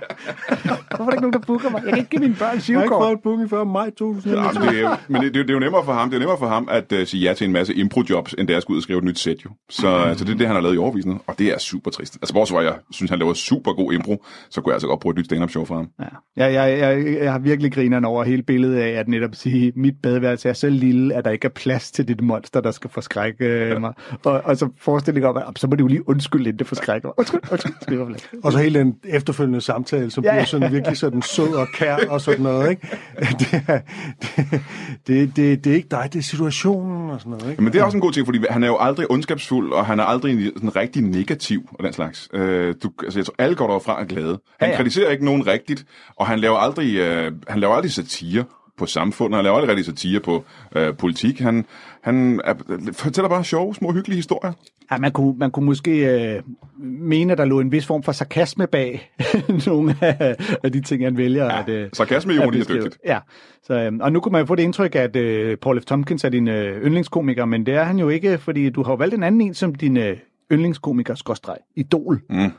Hvorfor 0.95 1.03
er 1.03 1.05
der 1.05 1.11
ikke 1.11 1.21
nogen, 1.21 1.33
der 1.33 1.39
booker 1.47 1.69
mig? 1.69 1.81
Jeg 1.83 1.89
kan 1.89 1.97
ikke 1.97 2.09
give 2.09 2.19
mine 2.19 2.35
børn 2.39 2.57
Jeg 2.69 2.77
har 2.77 2.83
ikke 2.83 2.95
fået 3.01 3.11
et 3.11 3.19
booking 3.23 3.49
før 3.49 3.63
maj 3.63 3.83
Ja, 3.85 3.89
2021. 3.89 4.59
men 4.65 4.69
det 4.73 4.79
er, 4.83 4.89
jo- 4.89 4.95
men 5.07 5.21
det, 5.21 5.33
det, 5.33 5.39
er 5.39 5.39
jo- 5.39 5.43
det 5.43 5.49
er 5.49 5.53
jo 5.53 5.59
nemmere 5.59 5.85
for 5.85 5.93
ham. 5.93 6.09
Det 6.09 6.15
er 6.15 6.19
nemmere 6.19 6.37
for 6.37 6.47
ham 6.47 6.67
at 6.71 6.91
uh, 6.91 6.97
sige 7.05 7.23
ja 7.27 7.33
til 7.33 7.45
en 7.47 7.53
masse 7.53 7.73
impro-jobs, 7.73 8.33
end 8.37 8.47
det 8.47 8.53
er 8.53 8.57
at 8.57 8.63
skulle 8.63 8.75
ud 8.75 8.79
og 8.79 8.83
skrive 8.83 8.97
et 8.99 9.03
nyt 9.03 9.19
sæt, 9.19 9.37
jo. 9.45 9.49
Så, 9.69 10.05
mm. 10.09 10.17
så 10.17 10.25
det 10.25 10.33
er 10.33 10.37
det, 10.37 10.47
han 10.47 10.55
har 10.55 10.61
lavet 10.63 10.75
i 10.75 10.77
overvis 10.77 11.05
nu, 11.05 11.19
og 11.27 11.39
det 11.39 11.47
er 11.47 11.57
super 11.59 11.91
trist. 11.91 12.15
Altså, 12.21 12.33
bortset 12.33 12.57
at 12.57 12.65
jeg 12.65 12.73
synes, 12.91 13.09
han 13.17 13.25
laver 13.25 13.33
super 13.33 13.73
god 13.73 13.93
impro, 13.93 14.23
så 14.49 14.61
kunne 14.61 14.71
jeg 14.71 14.75
altså 14.75 14.87
godt 14.87 14.99
bruge 14.99 15.13
et 15.13 15.17
nyt 15.17 15.25
stand-up-show 15.25 15.65
for 15.65 15.75
ham. 15.75 15.87
Ja. 15.99 16.05
Jeg, 16.45 16.53
jeg, 16.53 16.79
jeg, 16.79 17.17
jeg 17.23 17.31
har 17.31 17.39
virkelig 17.39 17.71
grineren 17.71 18.05
over 18.05 18.23
hele 18.23 18.43
billedet 18.43 18.77
af, 18.77 18.89
at 18.89 19.07
netop 19.07 19.35
sige, 19.35 19.71
mit 19.75 19.93
badeværelse 20.03 20.49
er 20.49 20.53
så 20.53 20.69
lille, 20.69 21.15
at 21.15 21.25
der 21.25 21.31
ikke 21.31 21.45
er 21.45 21.49
plads 21.49 21.91
til 21.91 22.07
det 22.07 22.21
monster, 22.21 22.61
der 22.61 22.71
skal 22.71 22.89
forskrække 22.89 23.45
øh, 23.45 23.81
mig. 23.81 23.93
Og, 24.25 24.41
og 24.43 24.57
så 24.57 24.69
forestilling 24.79 25.25
om, 25.25 25.37
at 25.37 25.43
så 25.55 25.67
må 25.67 25.75
det 25.75 25.81
jo 25.81 25.87
lige 25.87 26.09
undskylde, 26.09 26.43
inden 26.43 26.59
det 26.59 26.67
forskrækker 26.67 27.07
mig. 27.07 27.13
Undskyld, 27.17 27.41
undskyld. 27.51 28.41
Og 28.43 28.51
så 28.51 28.57
hele 28.57 28.79
den 28.79 28.95
efterfølgende 29.03 29.61
samtale, 29.61 30.11
som 30.11 30.23
Ja, 30.23 30.29
bliver 30.29 30.39
ja. 30.39 30.45
sådan 30.45 30.71
virkelig 30.71 30.97
sådan 30.97 31.21
sød 31.21 31.53
og 31.53 31.67
kær 31.73 31.97
og 32.09 32.21
sådan 32.21 32.43
noget, 32.43 32.69
ikke? 32.69 32.87
Det 33.39 33.63
er, 33.67 33.79
det, 34.21 34.61
det, 35.07 35.35
det, 35.35 35.63
det 35.63 35.71
er 35.71 35.75
ikke 35.75 35.87
dig, 35.91 36.09
det 36.13 36.19
er 36.19 36.23
situationen 36.23 37.09
og 37.09 37.19
sådan 37.19 37.31
noget, 37.31 37.51
ikke? 37.51 37.63
Men 37.63 37.73
det 37.73 37.79
er 37.79 37.83
også 37.83 37.97
en 37.97 38.01
god 38.01 38.11
ting, 38.11 38.25
fordi 38.25 38.39
han 38.49 38.63
er 38.63 38.67
jo 38.67 38.77
aldrig 38.79 39.11
ondskabsfuld, 39.11 39.71
og 39.71 39.85
han 39.85 39.99
er 39.99 40.03
aldrig 40.03 40.51
sådan 40.55 40.75
rigtig 40.75 41.01
negativ 41.03 41.69
og 41.71 41.83
den 41.83 41.93
slags. 41.93 42.29
Øh, 42.33 42.75
du, 42.83 42.91
altså, 43.07 43.19
jeg 43.19 43.25
tror, 43.25 43.35
alle 43.37 43.55
går 43.55 43.67
derfra 43.71 44.01
er 44.01 44.05
glade. 44.05 44.27
Han 44.27 44.39
Ja, 44.61 44.67
ja, 44.69 44.75
kritiserer 44.75 45.11
ikke 45.11 45.25
nogen 45.25 45.47
rigtigt, 45.47 45.85
og 46.15 46.27
han 46.27 46.39
laver 46.39 46.57
aldrig, 46.57 46.95
øh, 46.95 47.31
han 47.47 47.59
laver 47.59 47.73
aldrig 47.73 47.91
satire 47.91 48.43
på 48.77 48.85
samfundet, 48.85 49.35
han 49.35 49.43
laver 49.43 49.57
aldrig 49.57 49.69
rigtig 49.69 49.85
satire 49.85 50.19
på 50.19 50.43
øh, 50.75 50.95
politik. 50.97 51.39
Han, 51.39 51.65
han 52.01 52.41
er, 52.43 52.53
fortæller 52.93 53.29
bare 53.29 53.43
sjove, 53.43 53.75
små, 53.75 53.91
hyggelige 53.91 54.15
historier. 54.15 54.53
Ja, 54.91 54.97
man, 54.97 55.11
kunne, 55.11 55.37
man 55.37 55.51
kunne 55.51 55.65
måske 55.65 55.91
øh, 55.91 56.41
mene, 56.79 57.31
at 57.31 57.37
der 57.37 57.45
lå 57.45 57.59
en 57.59 57.71
vis 57.71 57.85
form 57.85 58.03
for 58.03 58.11
sarkasme 58.11 58.67
bag 58.67 59.11
nogle 59.67 59.95
af, 60.01 60.35
af 60.63 60.71
de 60.71 60.81
ting, 60.81 61.03
han 61.03 61.17
vælger. 61.17 61.45
Ja, 61.45 61.59
at, 61.59 61.69
øh, 61.69 61.89
sarkasme-ironi 61.93 62.59
at 62.59 62.69
er 62.69 62.73
dygtigt. 62.73 62.97
Ja, 63.05 63.19
så, 63.63 63.73
øh, 63.73 63.91
og 63.99 64.11
nu 64.11 64.19
kunne 64.19 64.31
man 64.31 64.41
jo 64.41 64.45
få 64.45 64.55
det 64.55 64.63
indtryk, 64.63 64.95
at 64.95 65.15
øh, 65.15 65.57
Paul 65.57 65.81
F. 65.81 65.85
Tompkins 65.85 66.23
er 66.23 66.29
din 66.29 66.47
øh, 66.47 66.85
yndlingskomiker, 66.85 67.45
men 67.45 67.65
det 67.65 67.73
er 67.73 67.83
han 67.83 67.99
jo 67.99 68.09
ikke, 68.09 68.37
fordi 68.37 68.69
du 68.69 68.83
har 68.83 68.95
valgt 68.95 69.15
en 69.15 69.23
anden 69.23 69.41
en 69.41 69.53
som 69.53 69.75
din 69.75 69.97
øh, 69.97 70.17
yndlingskomiker, 70.51 71.15
skorstreg, 71.15 71.57
idol, 71.75 72.21
Mm 72.29 72.51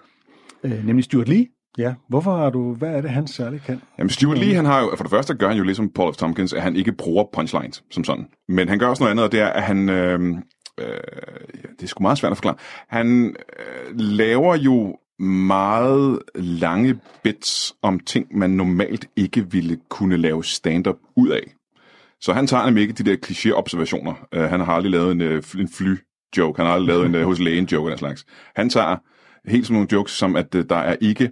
øh, 0.65 0.87
nemlig 0.87 1.05
Stuart 1.05 1.29
Lee. 1.29 1.47
Ja, 1.79 1.95
hvorfor 2.09 2.37
har 2.37 2.51
du, 2.51 2.75
hvad 2.75 2.89
er 2.89 3.01
det, 3.01 3.11
han 3.11 3.27
særligt 3.27 3.65
kan? 3.65 3.81
Jamen, 3.99 4.11
Stuart 4.11 4.39
Lee, 4.39 4.55
han 4.55 4.65
har 4.65 4.81
jo, 4.81 4.95
for 4.97 5.05
det 5.05 5.11
første 5.11 5.35
gør 5.35 5.49
han 5.49 5.57
jo 5.57 5.65
ligesom 5.65 5.91
Paul 5.91 6.15
F. 6.15 6.17
Tompkins, 6.17 6.53
at 6.53 6.63
han 6.63 6.77
ikke 6.77 6.93
bruger 6.93 7.25
punchlines 7.33 7.85
som 7.91 8.05
sådan. 8.05 8.27
Men 8.49 8.69
han 8.69 8.79
gør 8.79 8.87
også 8.87 9.03
noget 9.03 9.11
andet, 9.11 9.25
og 9.25 9.33
det 9.33 9.41
er, 9.41 9.47
at 9.47 9.63
han, 9.63 9.89
øh, 9.89 10.21
øh, 10.81 10.87
det 11.79 11.83
er 11.83 11.87
sgu 11.87 12.03
meget 12.03 12.19
svært 12.19 12.33
at 12.33 12.37
forklare, 12.37 12.57
han 12.89 13.37
øh, 13.59 14.01
laver 14.01 14.57
jo 14.57 14.97
meget 15.19 16.19
lange 16.35 17.01
bits 17.23 17.75
om 17.83 18.01
ting, 18.01 18.39
man 18.39 18.51
normalt 18.51 19.07
ikke 19.17 19.51
ville 19.51 19.79
kunne 19.89 20.17
lave 20.17 20.45
stand-up 20.45 20.97
ud 21.17 21.29
af. 21.29 21.55
Så 22.21 22.33
han 22.33 22.47
tager 22.47 22.65
nemlig 22.65 22.83
ikke 22.83 22.95
de 22.95 23.11
der 23.11 23.17
kliché-observationer. 23.27 24.15
Uh, 24.37 24.43
han 24.43 24.61
har 24.61 24.73
aldrig 24.73 24.91
lavet 24.91 25.13
en, 25.13 25.21
uh, 25.21 25.61
en 25.61 25.69
fly-joke, 25.69 26.57
han 26.57 26.67
har 26.67 26.75
aldrig 26.75 26.89
lavet 26.89 27.07
en 27.07 27.15
uh, 27.15 27.23
hos 27.23 27.39
lægen-joke 27.39 27.87
eller 27.87 27.97
den 27.97 27.99
slags. 27.99 28.27
Han 28.57 28.71
tager 28.71 28.97
helt 29.51 29.67
sådan 29.67 29.75
nogle 29.75 29.89
jokes, 29.93 30.13
som 30.13 30.37
at 30.37 30.55
uh, 30.55 30.63
der 30.69 30.77
er 30.77 30.97
ikke 31.01 31.31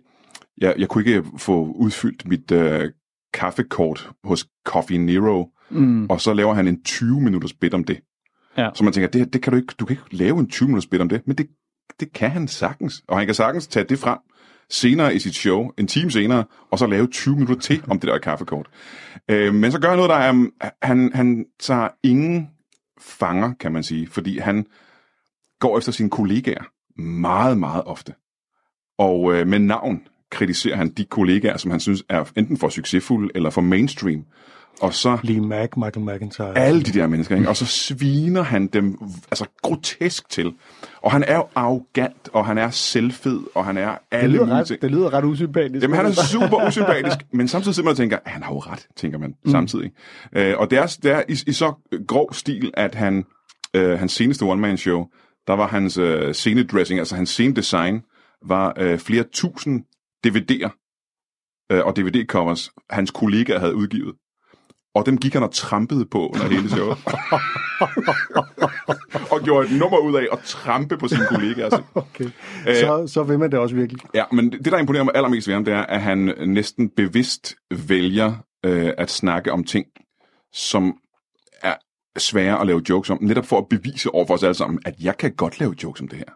jeg, 0.58 0.74
jeg 0.78 0.88
kunne 0.88 1.04
ikke 1.06 1.24
få 1.38 1.72
udfyldt 1.72 2.28
mit 2.28 2.50
øh, 2.52 2.90
kaffekort 3.34 4.10
hos 4.24 4.46
Coffee 4.66 4.98
Nero, 4.98 5.50
Mm. 5.70 6.06
og 6.10 6.20
så 6.20 6.34
laver 6.34 6.54
han 6.54 6.68
en 6.68 6.78
20-minutters 6.88 7.52
bit 7.52 7.74
om 7.74 7.84
det. 7.84 8.00
Ja. 8.56 8.70
Så 8.74 8.84
man 8.84 8.92
tænker, 8.92 9.08
det, 9.08 9.32
det 9.32 9.42
kan 9.42 9.50
du 9.50 9.56
ikke, 9.56 9.74
du 9.80 9.84
kan 9.84 9.96
ikke 9.96 10.16
lave 10.16 10.38
en 10.38 10.48
20-minutters 10.52 10.86
bit 10.86 11.00
om 11.00 11.08
det, 11.08 11.22
men 11.26 11.36
det, 11.38 11.46
det 12.00 12.12
kan 12.12 12.30
han 12.30 12.48
sagtens. 12.48 13.02
Og 13.08 13.18
han 13.18 13.26
kan 13.26 13.34
sagtens 13.34 13.66
tage 13.66 13.86
det 13.88 13.98
frem 13.98 14.18
senere 14.70 15.14
i 15.14 15.18
sit 15.18 15.34
show, 15.34 15.70
en 15.78 15.86
time 15.86 16.10
senere, 16.10 16.44
og 16.70 16.78
så 16.78 16.86
lave 16.86 17.06
20 17.06 17.34
minutter 17.34 17.56
til 17.60 17.82
om 17.88 18.00
det 18.00 18.08
der 18.08 18.18
kaffekort. 18.18 18.68
Øh, 19.30 19.54
men 19.54 19.72
så 19.72 19.80
gør 19.80 19.88
han 19.88 19.98
noget, 19.98 20.10
der 20.10 20.16
er, 20.16 20.46
han, 20.82 21.10
han 21.14 21.44
tager 21.60 21.88
ingen 22.02 22.48
fanger, 23.00 23.52
kan 23.60 23.72
man 23.72 23.82
sige, 23.82 24.06
fordi 24.06 24.38
han 24.38 24.66
går 25.60 25.78
efter 25.78 25.92
sine 25.92 26.10
kollegaer 26.10 26.64
meget, 26.98 27.58
meget 27.58 27.82
ofte. 27.84 28.14
Og 28.98 29.34
øh, 29.34 29.46
med 29.46 29.58
navn 29.58 30.00
kritiserer 30.30 30.76
han 30.76 30.88
de 30.88 31.04
kollegaer, 31.04 31.56
som 31.56 31.70
han 31.70 31.80
synes 31.80 32.04
er 32.08 32.24
enten 32.36 32.56
for 32.56 32.68
succesfulde 32.68 33.30
eller 33.34 33.50
for 33.50 33.60
mainstream. 33.60 34.24
Og 34.80 34.94
så 34.94 35.18
Lee 35.22 35.40
Mack, 35.40 35.76
Michael 35.76 36.06
McIntyre. 36.06 36.58
alle 36.58 36.82
de 36.82 36.92
der 36.92 37.06
mennesker, 37.06 37.36
ikke? 37.36 37.48
og 37.48 37.56
så 37.56 37.66
sviner 37.66 38.42
han 38.42 38.66
dem 38.66 38.98
altså 39.30 39.46
grotesk 39.62 40.28
til. 40.30 40.52
Og 41.02 41.12
han 41.12 41.24
er 41.24 41.36
jo 41.36 41.46
arrogant, 41.54 42.28
og 42.32 42.46
han 42.46 42.58
er 42.58 42.70
selvfed, 42.70 43.40
og 43.54 43.64
han 43.64 43.76
er 43.76 43.90
Det, 43.90 43.98
alle 44.10 44.32
lyder 44.32 44.44
mulige 44.44 44.58
ret, 44.58 44.66
ting. 44.66 44.82
det 44.82 44.90
lyder 44.90 45.12
ret 45.12 45.24
usympatisk. 45.24 45.82
Jamen, 45.82 45.96
han 45.96 46.06
er 46.06 46.12
super 46.12 46.66
usympatisk, 46.68 47.18
men 47.32 47.48
samtidig 47.48 47.74
sidder 47.74 47.86
man 47.86 47.90
og 47.90 47.96
tænker, 47.96 48.18
han 48.26 48.42
har 48.42 48.52
jo 48.52 48.58
ret, 48.58 48.86
tænker 48.96 49.18
man 49.18 49.34
mm. 49.44 49.50
samtidig. 49.50 49.90
Øh, 50.32 50.54
og 50.58 50.70
det 50.70 50.78
er, 50.78 50.96
det 51.02 51.10
er 51.12 51.22
i, 51.28 51.38
i 51.46 51.52
så 51.52 51.72
grov 52.08 52.32
stil, 52.32 52.70
at 52.74 52.94
han, 52.94 53.24
øh, 53.74 53.98
hans 53.98 54.12
seneste 54.12 54.42
one-man-show, 54.42 55.06
der 55.46 55.52
var 55.52 55.66
hans 55.66 55.98
øh, 55.98 56.34
scenedressing, 56.34 56.98
altså 56.98 57.16
hans 57.16 57.30
scenedesign, 57.30 58.02
var 58.46 58.74
øh, 58.78 58.98
flere 58.98 59.24
tusind 59.32 59.84
DVD'er 60.26 60.70
øh, 61.72 61.86
og 61.86 61.98
DVD-covers, 61.98 62.70
hans 62.90 63.10
kollegaer 63.10 63.58
havde 63.58 63.74
udgivet. 63.74 64.14
Og 64.94 65.06
dem 65.06 65.18
gik 65.18 65.32
han 65.32 65.42
og 65.42 65.54
trampede 65.54 66.06
på 66.06 66.28
under 66.28 66.48
hele 66.48 66.70
showet. 66.70 66.98
og 69.32 69.40
gjorde 69.42 69.66
et 69.66 69.78
nummer 69.78 69.98
ud 69.98 70.14
af 70.14 70.26
at 70.32 70.38
trampe 70.38 70.96
på 70.96 71.08
sine 71.08 71.26
kollegaer. 71.30 71.70
Okay. 71.94 72.24
Øh, 72.68 72.76
Så, 72.76 73.04
så 73.06 73.22
vil 73.22 73.38
man 73.38 73.50
det 73.50 73.58
også 73.58 73.74
virkelig. 73.74 74.00
Ja, 74.14 74.24
men 74.32 74.52
det, 74.52 74.64
der 74.64 74.78
imponerer 74.78 75.04
mig 75.04 75.14
allermest 75.14 75.48
ved 75.48 75.54
ham, 75.54 75.64
det 75.64 75.74
er, 75.74 75.82
at 75.82 76.00
han 76.00 76.34
næsten 76.46 76.90
bevidst 76.96 77.54
vælger 77.88 78.34
øh, 78.64 78.92
at 78.98 79.10
snakke 79.10 79.52
om 79.52 79.64
ting, 79.64 79.86
som 80.52 80.94
svære 82.18 82.60
at 82.60 82.66
lave 82.66 82.82
jokes 82.88 83.10
om, 83.10 83.18
netop 83.20 83.46
for 83.46 83.58
at 83.58 83.66
bevise 83.70 84.14
over 84.14 84.26
for 84.26 84.34
os 84.34 84.42
alle 84.42 84.54
sammen, 84.54 84.80
at 84.84 84.94
jeg 85.00 85.16
kan 85.18 85.32
godt 85.32 85.60
lave 85.60 85.74
jokes 85.82 86.00
om 86.00 86.08
det 86.08 86.18
her. 86.18 86.32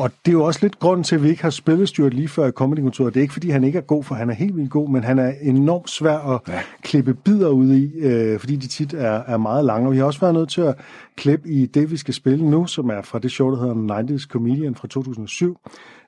Og 0.00 0.10
det 0.24 0.28
er 0.28 0.32
jo 0.32 0.44
også 0.44 0.60
lidt 0.62 0.78
grunden 0.78 1.04
til, 1.04 1.14
at 1.14 1.22
vi 1.22 1.28
ikke 1.28 1.42
har 1.42 1.50
spillet 1.50 1.88
Stuart 1.88 2.14
lige 2.14 2.28
før 2.28 2.46
i 2.46 2.50
Comedy-kontoret. 2.50 3.14
Det 3.14 3.20
er 3.20 3.22
ikke, 3.22 3.32
fordi 3.32 3.50
han 3.50 3.64
ikke 3.64 3.78
er 3.78 3.82
god, 3.82 4.04
for 4.04 4.14
han 4.14 4.30
er 4.30 4.34
helt 4.34 4.56
vildt 4.56 4.70
god, 4.70 4.88
men 4.88 5.04
han 5.04 5.18
er 5.18 5.32
enormt 5.42 5.90
svær 5.90 6.18
at 6.18 6.40
ja. 6.48 6.60
klippe 6.82 7.14
bidder 7.14 7.48
ud 7.48 7.74
i, 7.74 7.98
øh, 7.98 8.40
fordi 8.40 8.56
de 8.56 8.66
tit 8.66 8.94
er, 8.94 9.22
er 9.26 9.36
meget 9.36 9.64
lange. 9.64 9.88
Og 9.88 9.92
vi 9.92 9.98
har 9.98 10.04
også 10.04 10.20
været 10.20 10.34
nødt 10.34 10.48
til 10.48 10.60
at 10.60 10.74
klippe 11.16 11.48
i 11.48 11.66
det, 11.66 11.90
vi 11.90 11.96
skal 11.96 12.14
spille 12.14 12.50
nu, 12.50 12.66
som 12.66 12.90
er 12.90 13.02
fra 13.02 13.18
det 13.18 13.30
show, 13.30 13.50
der 13.50 13.60
hedder 13.60 14.18
90's 14.18 14.26
Comedian 14.26 14.74
fra 14.74 14.88
2007. 14.88 15.58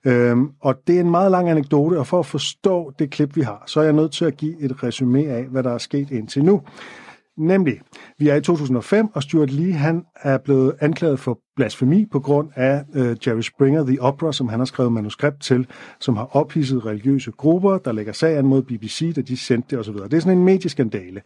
Øhm, 0.05 0.51
og 0.61 0.75
det 0.87 0.97
er 0.97 1.01
en 1.01 1.11
meget 1.11 1.31
lang 1.31 1.51
anekdote, 1.51 1.99
og 1.99 2.07
for 2.07 2.19
at 2.19 2.27
forstå 2.27 2.93
det 2.99 3.11
klip, 3.11 3.37
vi 3.37 3.41
har, 3.41 3.63
så 3.67 3.81
er 3.81 3.85
jeg 3.85 3.93
nødt 3.93 4.13
til 4.13 4.25
at 4.25 4.37
give 4.37 4.61
et 4.61 4.83
resume 4.83 5.27
af, 5.27 5.45
hvad 5.45 5.63
der 5.63 5.71
er 5.71 5.79
sket 5.79 6.11
indtil 6.11 6.45
nu. 6.45 6.63
Nemlig, 7.39 7.81
vi 8.19 8.29
er 8.29 8.35
i 8.35 8.41
2005, 8.41 9.09
og 9.15 9.23
Stuart 9.23 9.51
Lee 9.51 9.73
han 9.73 10.05
er 10.23 10.39
blevet 10.39 10.75
anklaget 10.81 11.21
for 11.21 11.39
blasfemi 11.57 12.07
på 12.07 12.21
grund 12.21 12.49
af 12.57 12.85
øh, 12.95 13.17
Jerry 13.27 13.41
Springer, 13.41 13.87
The 13.87 14.03
Opera, 14.03 14.33
som 14.33 14.49
han 14.49 14.61
har 14.61 14.65
skrevet 14.65 14.93
manuskript 14.93 15.43
til, 15.43 15.67
som 16.01 16.17
har 16.17 16.37
ophidset 16.37 16.87
religiøse 16.87 17.31
grupper, 17.31 17.79
der 17.79 17.93
lægger 17.93 18.13
sag 18.13 18.39
an 18.39 18.47
mod 18.47 18.63
BBC, 18.63 19.15
da 19.15 19.21
de 19.21 19.37
sendte 19.37 19.71
det 19.71 19.79
osv. 19.79 19.95
Det 19.95 20.15
er 20.15 20.21
sådan 20.21 20.39
en 20.39 20.45
medieskandale. 20.45 21.23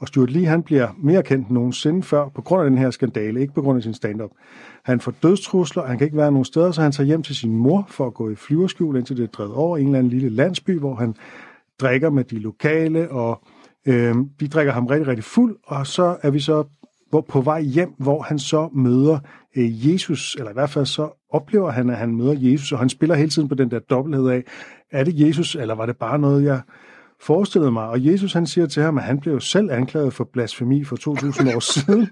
Og 0.00 0.08
Stuart 0.08 0.30
Lee 0.30 0.46
han 0.46 0.62
bliver 0.62 0.88
mere 0.98 1.22
kendt 1.22 1.48
end 1.48 1.54
nogensinde 1.54 2.02
før 2.02 2.28
på 2.28 2.42
grund 2.42 2.64
af 2.64 2.70
den 2.70 2.78
her 2.78 2.90
skandale, 2.90 3.40
ikke 3.40 3.54
på 3.54 3.62
grund 3.62 3.76
af 3.76 3.82
sin 3.82 3.94
stand-up. 3.94 4.30
Han 4.84 5.00
får 5.00 5.12
dødstrusler, 5.22 5.86
han 5.86 5.98
kan 5.98 6.04
ikke 6.04 6.16
være 6.16 6.32
nogen 6.32 6.44
steder, 6.44 6.72
så 6.72 6.82
han 6.82 6.92
tager 6.92 7.06
hjem 7.06 7.22
til 7.22 7.36
sin 7.36 7.56
mor 7.56 7.86
for 7.88 8.06
at 8.06 8.14
gå 8.14 8.30
i 8.30 8.34
flyverskjul, 8.34 8.96
indtil 8.96 9.16
det 9.16 9.22
er 9.22 9.26
drevet 9.26 9.54
over 9.54 9.76
i 9.76 9.80
en 9.80 9.86
eller 9.86 9.98
anden 9.98 10.10
lille 10.10 10.28
landsby, 10.28 10.78
hvor 10.78 10.94
han 10.94 11.14
drikker 11.80 12.10
med 12.10 12.24
de 12.24 12.38
lokale, 12.38 13.10
og 13.10 13.42
øh, 13.86 14.14
de 14.40 14.48
drikker 14.48 14.72
ham 14.72 14.86
rigtig, 14.86 15.06
rigtig 15.06 15.24
fuld, 15.24 15.56
og 15.66 15.86
så 15.86 16.16
er 16.22 16.30
vi 16.30 16.40
så 16.40 16.64
hvor, 17.12 17.20
på 17.20 17.40
vej 17.40 17.62
hjem, 17.62 17.94
hvor 17.98 18.22
han 18.22 18.38
så 18.38 18.68
møder 18.74 19.18
øh, 19.56 19.92
Jesus, 19.92 20.36
eller 20.38 20.50
i 20.50 20.54
hvert 20.54 20.70
fald 20.70 20.86
så 20.86 21.26
oplever 21.30 21.70
han, 21.70 21.90
at 21.90 21.96
han 21.96 22.16
møder 22.16 22.34
Jesus, 22.38 22.72
og 22.72 22.78
han 22.78 22.88
spiller 22.88 23.14
hele 23.14 23.30
tiden 23.30 23.48
på 23.48 23.54
den 23.54 23.70
der 23.70 23.78
dobbelthed 23.78 24.28
af, 24.28 24.44
er 24.92 25.04
det 25.04 25.20
Jesus, 25.20 25.54
eller 25.54 25.74
var 25.74 25.86
det 25.86 25.96
bare 25.96 26.18
noget, 26.18 26.44
jeg 26.44 26.60
forestillede 27.20 27.72
mig? 27.72 27.88
Og 27.88 28.04
Jesus 28.04 28.32
han 28.32 28.46
siger 28.46 28.66
til 28.66 28.82
ham, 28.82 28.98
at 28.98 29.04
han 29.04 29.20
blev 29.20 29.40
selv 29.40 29.70
anklaget 29.70 30.12
for 30.12 30.28
blasfemi 30.32 30.84
for 30.84 30.96
2000 30.96 31.48
år 31.54 31.60
siden. 31.60 32.08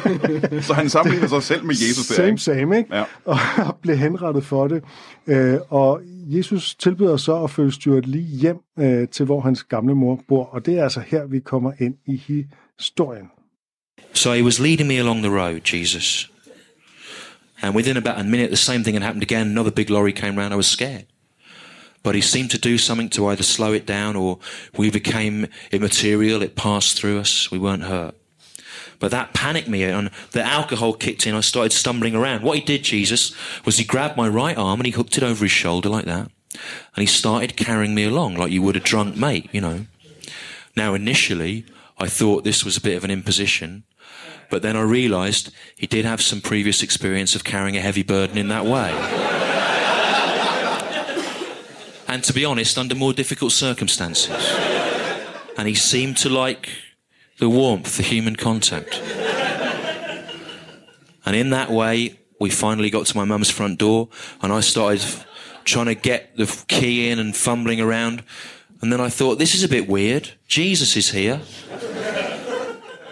Så 0.66 0.74
han 0.74 0.88
sammenligner 0.88 1.28
sig 1.28 1.42
selv 1.42 1.64
med 1.64 1.74
Jesus 1.74 2.06
der, 2.06 2.14
Same, 2.14 2.28
ikke? 2.28 2.42
same, 2.42 2.78
ikke? 2.78 2.96
Ja. 2.96 3.04
Og 3.24 3.38
blev 3.82 3.96
henrettet 3.96 4.44
for 4.44 4.68
det. 4.68 4.84
Øh, 5.26 5.58
og 5.68 6.00
Jesus 6.26 6.74
tilbyder 6.74 7.16
så 7.16 7.44
at 7.44 7.50
følge 7.50 7.72
Stuart 7.72 8.06
lige 8.06 8.38
hjem 8.38 8.56
øh, 8.78 9.08
til, 9.08 9.24
hvor 9.24 9.40
hans 9.40 9.64
gamle 9.64 9.94
mor 9.94 10.20
bor. 10.28 10.44
Og 10.44 10.66
det 10.66 10.78
er 10.78 10.82
altså 10.82 11.00
her, 11.00 11.26
vi 11.26 11.40
kommer 11.40 11.72
ind 11.80 11.94
i 12.06 12.20
historien. 12.78 13.26
So 14.14 14.32
he 14.32 14.44
was 14.44 14.60
leading 14.60 14.88
me 14.88 14.98
along 14.98 15.22
the 15.22 15.40
road, 15.40 15.60
Jesus. 15.74 16.30
And 17.62 17.76
within 17.76 17.96
about 17.96 18.18
a 18.18 18.22
minute, 18.22 18.46
the 18.46 18.56
same 18.56 18.84
thing 18.84 18.96
had 18.96 19.02
happened 19.02 19.22
again. 19.22 19.46
Another 19.46 19.70
big 19.70 19.90
lorry 19.90 20.12
came 20.12 20.40
round. 20.40 20.52
I 20.52 20.56
was 20.56 20.66
scared. 20.66 21.04
but 22.04 22.14
he 22.14 22.20
seemed 22.20 22.50
to 22.50 22.58
do 22.58 22.78
something 22.78 23.08
to 23.08 23.26
either 23.28 23.42
slow 23.42 23.72
it 23.72 23.86
down 23.86 24.14
or 24.14 24.38
we 24.76 24.90
became 24.90 25.48
immaterial. 25.72 26.42
It 26.42 26.54
passed 26.54 26.96
through 26.98 27.18
us. 27.18 27.50
We 27.50 27.58
weren't 27.58 27.84
hurt. 27.84 28.14
But 28.98 29.10
that 29.10 29.34
panicked 29.34 29.68
me 29.68 29.82
and 29.84 30.10
the 30.32 30.42
alcohol 30.42 30.94
kicked 30.94 31.26
in. 31.26 31.34
I 31.34 31.40
started 31.40 31.72
stumbling 31.72 32.14
around. 32.14 32.42
What 32.42 32.58
he 32.58 32.64
did, 32.64 32.84
Jesus, 32.84 33.34
was 33.64 33.78
he 33.78 33.84
grabbed 33.84 34.16
my 34.16 34.28
right 34.28 34.56
arm 34.56 34.80
and 34.80 34.86
he 34.86 34.92
hooked 34.92 35.16
it 35.16 35.22
over 35.22 35.44
his 35.44 35.52
shoulder 35.52 35.88
like 35.88 36.04
that. 36.06 36.30
And 36.94 37.02
he 37.02 37.06
started 37.06 37.56
carrying 37.56 37.94
me 37.94 38.04
along 38.04 38.36
like 38.36 38.52
you 38.52 38.62
would 38.62 38.76
a 38.76 38.80
drunk 38.80 39.16
mate, 39.16 39.48
you 39.52 39.60
know. 39.60 39.86
Now, 40.76 40.94
initially, 40.94 41.66
I 41.98 42.08
thought 42.08 42.44
this 42.44 42.64
was 42.64 42.76
a 42.76 42.80
bit 42.80 42.96
of 42.96 43.04
an 43.04 43.10
imposition, 43.10 43.84
but 44.50 44.62
then 44.62 44.76
I 44.76 44.82
realized 44.82 45.52
he 45.76 45.86
did 45.86 46.04
have 46.04 46.20
some 46.20 46.40
previous 46.40 46.82
experience 46.82 47.34
of 47.34 47.44
carrying 47.44 47.76
a 47.76 47.80
heavy 47.80 48.02
burden 48.02 48.38
in 48.38 48.48
that 48.48 48.64
way. 48.64 48.90
and 52.08 52.22
to 52.24 52.32
be 52.32 52.44
honest, 52.44 52.78
under 52.78 52.94
more 52.94 53.12
difficult 53.12 53.52
circumstances. 53.52 54.54
And 55.56 55.68
he 55.68 55.74
seemed 55.74 56.16
to 56.18 56.28
like 56.28 56.68
the 57.38 57.48
warmth, 57.48 57.96
the 57.96 58.02
human 58.02 58.36
contact. 58.36 59.00
and 61.26 61.36
in 61.36 61.50
that 61.50 61.70
way, 61.70 62.18
we 62.40 62.50
finally 62.50 62.90
got 62.90 63.06
to 63.06 63.16
my 63.16 63.24
mum's 63.24 63.50
front 63.50 63.78
door, 63.78 64.08
and 64.42 64.52
I 64.52 64.60
started 64.60 65.04
trying 65.64 65.86
to 65.86 65.94
get 65.94 66.36
the 66.36 66.46
key 66.68 67.08
in 67.08 67.18
and 67.18 67.34
fumbling 67.34 67.80
around. 67.80 68.22
And 68.80 68.92
then 68.92 69.00
I 69.00 69.08
thought, 69.08 69.38
this 69.38 69.54
is 69.54 69.62
a 69.62 69.68
bit 69.68 69.88
weird. 69.88 70.32
Jesus 70.46 70.96
is 70.96 71.10
here. 71.10 71.38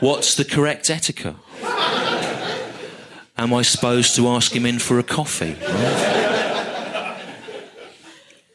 What's 0.00 0.34
the 0.34 0.44
correct 0.44 0.90
etiquette? 0.90 1.36
Am 3.38 3.54
I 3.54 3.62
supposed 3.62 4.14
to 4.16 4.28
ask 4.28 4.54
him 4.54 4.66
in 4.66 4.78
for 4.78 4.98
a 4.98 5.02
coffee? 5.02 5.56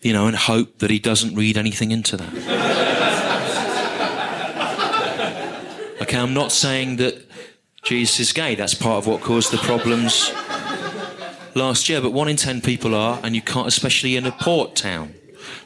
You 0.01 0.13
know, 0.13 0.27
and 0.27 0.35
hope 0.35 0.77
that 0.79 0.91
he 0.91 0.99
doesn't 0.99 1.35
read 1.35 1.57
anything 1.57 1.91
into 1.91 2.17
that. 2.17 2.86
Okay, 6.07 6.19
I'm 6.19 6.33
not 6.33 6.53
saying 6.53 6.95
that 6.97 7.21
Jesus 7.83 8.21
is 8.21 8.31
gay. 8.31 8.55
That's 8.55 8.73
part 8.73 8.99
of 8.99 9.07
what 9.07 9.19
caused 9.19 9.51
the 9.51 9.57
problems 9.57 10.31
last 11.53 11.89
year. 11.89 11.99
But 11.99 12.13
one 12.13 12.29
in 12.29 12.37
ten 12.37 12.61
people 12.61 12.95
are, 12.95 13.19
and 13.23 13.35
you 13.35 13.41
can't, 13.41 13.67
especially 13.67 14.15
in 14.15 14.25
a 14.25 14.31
port 14.31 14.73
town, 14.73 15.13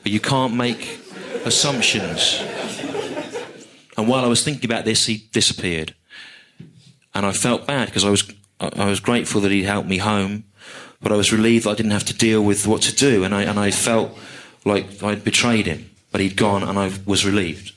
but 0.02 0.12
you 0.12 0.20
can't 0.20 0.56
make 0.56 1.00
assumptions. 1.46 2.42
And 3.96 4.08
while 4.08 4.26
I 4.26 4.28
was 4.28 4.44
thinking 4.44 4.66
about 4.66 4.84
this, 4.84 5.06
he 5.06 5.28
disappeared, 5.32 5.94
and 7.14 7.24
I 7.24 7.34
felt 7.34 7.68
bad 7.68 7.90
because 7.90 8.04
I 8.04 8.10
was 8.10 8.24
I 8.60 8.90
was 8.90 9.00
grateful 9.00 9.42
that 9.42 9.52
he'd 9.52 9.66
helped 9.66 9.90
me 9.90 10.00
home, 10.00 10.46
but 11.04 11.12
I 11.12 11.18
was 11.18 11.32
relieved 11.32 11.66
that 11.66 11.74
I 11.74 11.76
didn't 11.76 11.92
have 11.92 12.06
to 12.06 12.18
deal 12.18 12.44
with 12.44 12.66
what 12.66 12.82
to 12.82 12.96
do, 12.96 13.24
and 13.24 13.36
I 13.36 13.44
and 13.44 13.60
I 13.60 13.70
felt 13.70 14.18
like 14.66 15.04
I'd 15.04 15.24
betrayed 15.24 15.68
him, 15.68 15.92
but 16.12 16.20
he'd 16.20 16.36
gone, 16.36 16.64
and 16.64 16.80
I 16.80 16.92
was 17.06 17.28
relieved. 17.28 17.74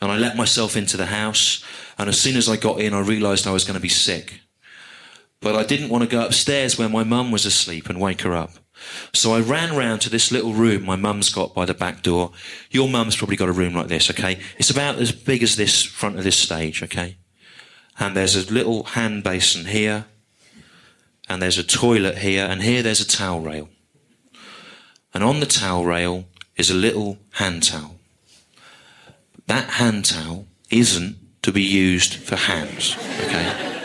And 0.00 0.12
I 0.12 0.16
let 0.16 0.36
myself 0.36 0.76
into 0.76 0.96
the 0.96 1.06
house, 1.06 1.64
and 1.98 2.08
as 2.08 2.20
soon 2.20 2.36
as 2.36 2.48
I 2.48 2.56
got 2.56 2.80
in, 2.80 2.94
I 2.94 3.00
realised 3.00 3.46
I 3.46 3.52
was 3.52 3.64
going 3.64 3.74
to 3.74 3.80
be 3.80 3.88
sick. 3.88 4.40
But 5.40 5.56
I 5.56 5.64
didn't 5.64 5.88
want 5.88 6.02
to 6.04 6.10
go 6.10 6.24
upstairs 6.24 6.78
where 6.78 6.88
my 6.88 7.04
mum 7.04 7.30
was 7.30 7.46
asleep 7.46 7.88
and 7.88 8.00
wake 8.00 8.22
her 8.22 8.34
up. 8.34 8.52
So 9.12 9.32
I 9.32 9.40
ran 9.40 9.76
round 9.76 10.00
to 10.02 10.10
this 10.10 10.30
little 10.30 10.52
room 10.52 10.84
my 10.84 10.96
mum's 10.96 11.30
got 11.30 11.54
by 11.54 11.64
the 11.64 11.74
back 11.74 12.02
door. 12.02 12.32
Your 12.70 12.88
mum's 12.88 13.16
probably 13.16 13.36
got 13.36 13.48
a 13.48 13.52
room 13.52 13.74
like 13.74 13.88
this, 13.88 14.10
okay? 14.10 14.38
It's 14.56 14.70
about 14.70 14.96
as 14.96 15.12
big 15.12 15.42
as 15.42 15.56
this 15.56 15.82
front 15.82 16.18
of 16.18 16.24
this 16.24 16.36
stage, 16.36 16.82
okay? 16.82 17.16
And 17.98 18.16
there's 18.16 18.36
a 18.36 18.52
little 18.52 18.84
hand 18.84 19.24
basin 19.24 19.66
here, 19.66 20.06
and 21.28 21.42
there's 21.42 21.58
a 21.58 21.64
toilet 21.64 22.18
here, 22.18 22.46
and 22.46 22.62
here 22.62 22.82
there's 22.82 23.00
a 23.00 23.06
towel 23.06 23.40
rail. 23.40 23.68
And 25.12 25.24
on 25.24 25.40
the 25.40 25.46
towel 25.46 25.84
rail 25.84 26.26
is 26.56 26.70
a 26.70 26.74
little 26.74 27.18
hand 27.32 27.64
towel. 27.64 27.97
That 29.48 29.70
hand 29.70 30.04
towel 30.04 30.46
isn't 30.70 31.16
to 31.42 31.52
be 31.52 31.62
used 31.62 32.14
for 32.14 32.36
hands, 32.36 32.96
okay? 33.24 33.80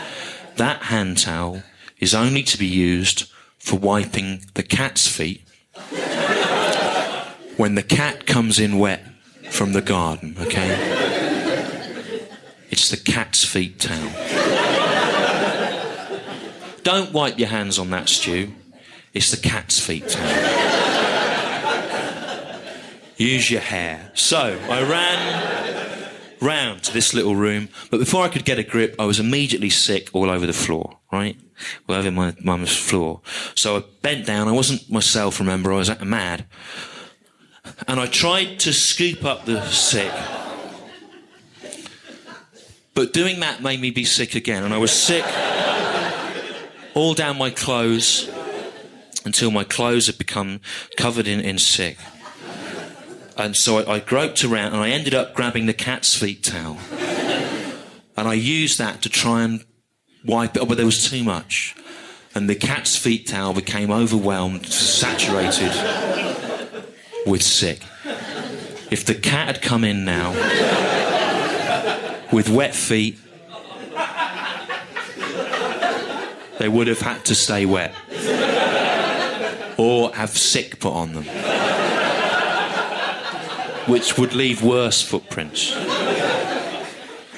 that 0.56 0.82
hand 0.82 1.18
towel 1.18 1.62
is 1.98 2.14
only 2.14 2.42
to 2.42 2.58
be 2.58 2.66
used 2.66 3.30
for 3.58 3.76
wiping 3.76 4.44
the 4.52 4.62
cat's 4.62 5.08
feet 5.08 5.42
when 7.56 7.74
the 7.76 7.82
cat 7.82 8.26
comes 8.26 8.58
in 8.58 8.78
wet 8.78 9.02
from 9.50 9.72
the 9.72 9.80
garden, 9.80 10.36
okay? 10.38 10.70
It's 12.70 12.90
the 12.90 12.98
cat's 12.98 13.42
feet 13.44 13.80
towel. 13.80 14.10
Don't 16.82 17.12
wipe 17.12 17.38
your 17.38 17.48
hands 17.48 17.78
on 17.78 17.88
that, 17.90 18.10
stew. 18.10 18.52
It's 19.14 19.30
the 19.30 19.38
cat's 19.38 19.80
feet 19.80 20.08
towel. 20.08 20.53
Use 23.16 23.50
your 23.50 23.60
hair. 23.60 24.10
So 24.14 24.58
I 24.68 24.82
ran 24.82 26.10
round 26.40 26.82
to 26.84 26.92
this 26.92 27.14
little 27.14 27.36
room, 27.36 27.68
but 27.90 27.98
before 27.98 28.24
I 28.24 28.28
could 28.28 28.44
get 28.44 28.58
a 28.58 28.62
grip, 28.62 28.96
I 28.98 29.04
was 29.04 29.18
immediately 29.18 29.70
sick 29.70 30.10
all 30.12 30.30
over 30.30 30.46
the 30.46 30.52
floor, 30.52 30.98
right? 31.12 31.36
All 31.88 31.94
over 31.94 32.10
my 32.10 32.34
mum's 32.42 32.76
floor. 32.76 33.20
So 33.54 33.76
I 33.76 33.82
bent 34.02 34.26
down. 34.26 34.48
I 34.48 34.52
wasn't 34.52 34.90
myself, 34.90 35.38
remember, 35.40 35.72
I 35.72 35.76
was 35.76 36.00
mad. 36.00 36.46
And 37.88 37.98
I 37.98 38.06
tried 38.06 38.58
to 38.60 38.72
scoop 38.72 39.24
up 39.24 39.46
the 39.46 39.64
sick. 39.66 40.12
But 42.94 43.12
doing 43.12 43.40
that 43.40 43.62
made 43.62 43.80
me 43.80 43.90
be 43.90 44.04
sick 44.04 44.34
again, 44.34 44.62
and 44.62 44.74
I 44.74 44.78
was 44.78 44.92
sick 44.92 45.24
all 46.94 47.14
down 47.14 47.36
my 47.36 47.50
clothes 47.50 48.30
until 49.24 49.50
my 49.50 49.64
clothes 49.64 50.06
had 50.06 50.18
become 50.18 50.60
covered 50.96 51.26
in, 51.26 51.40
in 51.40 51.58
sick. 51.58 51.96
And 53.36 53.56
so 53.56 53.78
I, 53.78 53.94
I 53.94 54.00
groped 54.00 54.44
around 54.44 54.72
and 54.72 54.82
I 54.82 54.90
ended 54.90 55.14
up 55.14 55.34
grabbing 55.34 55.66
the 55.66 55.74
cat's 55.74 56.14
feet 56.14 56.42
towel. 56.42 56.78
and 58.16 58.28
I 58.28 58.34
used 58.34 58.78
that 58.78 59.02
to 59.02 59.08
try 59.08 59.42
and 59.42 59.64
wipe 60.24 60.56
it 60.56 60.62
up, 60.62 60.68
but 60.68 60.76
there 60.76 60.86
was 60.86 61.08
too 61.08 61.24
much. 61.24 61.74
And 62.34 62.48
the 62.48 62.54
cat's 62.54 62.96
feet 62.96 63.26
towel 63.26 63.54
became 63.54 63.90
overwhelmed, 63.90 64.66
saturated 64.66 65.72
with 67.26 67.42
sick. 67.42 67.82
If 68.90 69.04
the 69.04 69.14
cat 69.14 69.46
had 69.46 69.62
come 69.62 69.84
in 69.84 70.04
now 70.04 70.30
with 72.32 72.48
wet 72.48 72.74
feet, 72.74 73.18
they 76.58 76.68
would 76.68 76.86
have 76.86 77.00
had 77.00 77.24
to 77.26 77.34
stay 77.34 77.66
wet 77.66 77.94
or 79.76 80.14
have 80.14 80.30
sick 80.30 80.78
put 80.78 80.92
on 80.92 81.12
them 81.14 81.53
which 83.86 84.16
would 84.18 84.34
leave 84.34 84.62
worse 84.62 85.02
footprints. 85.02 85.74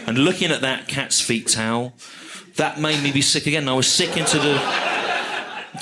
And 0.07 0.19
looking 0.19 0.53
at 0.53 0.61
that 0.61 0.87
cat's 0.87 1.21
feet 1.21 1.49
towel, 1.49 1.93
that 2.57 2.81
made 2.81 3.03
me 3.03 3.11
be 3.13 3.23
sick 3.23 3.47
again. 3.47 3.69
I 3.69 3.75
was 3.75 3.89
sick 3.89 4.17
into 4.17 4.39
the 4.39 4.87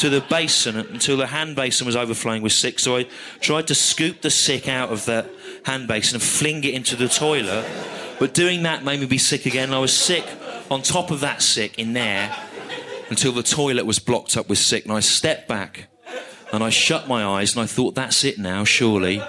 to 0.00 0.10
the 0.10 0.20
basin 0.22 0.76
until 0.76 1.16
the 1.16 1.28
hand 1.28 1.54
basin 1.54 1.86
was 1.86 1.94
overflowing 1.94 2.42
with 2.42 2.50
sick. 2.50 2.80
So 2.80 2.96
I 2.96 3.06
tried 3.38 3.68
to 3.68 3.76
scoop 3.76 4.22
the 4.22 4.30
sick 4.30 4.66
out 4.66 4.90
of 4.90 5.04
the 5.04 5.30
hand 5.66 5.86
basin 5.86 6.16
and 6.16 6.22
fling 6.22 6.64
it 6.64 6.74
into 6.74 6.96
the 6.96 7.06
toilet. 7.06 7.64
But 8.18 8.34
doing 8.34 8.64
that 8.64 8.82
made 8.82 8.98
me 8.98 9.06
be 9.06 9.18
sick 9.18 9.46
again. 9.46 9.72
I 9.72 9.78
was 9.78 9.96
sick 9.96 10.24
on 10.68 10.82
top 10.82 11.12
of 11.12 11.20
that 11.20 11.42
sick 11.42 11.78
in 11.78 11.92
there 11.92 12.34
until 13.08 13.30
the 13.30 13.42
toilet 13.42 13.86
was 13.86 14.00
blocked 14.00 14.36
up 14.36 14.48
with 14.48 14.58
sick. 14.58 14.84
And 14.84 14.92
I 14.92 15.00
stepped 15.00 15.46
back 15.46 15.86
and 16.52 16.64
I 16.64 16.70
shut 16.70 17.06
my 17.06 17.24
eyes 17.24 17.54
and 17.54 17.62
I 17.62 17.66
thought, 17.66 17.94
that's 17.94 18.24
it 18.24 18.38
now, 18.38 18.64
surely 18.64 19.22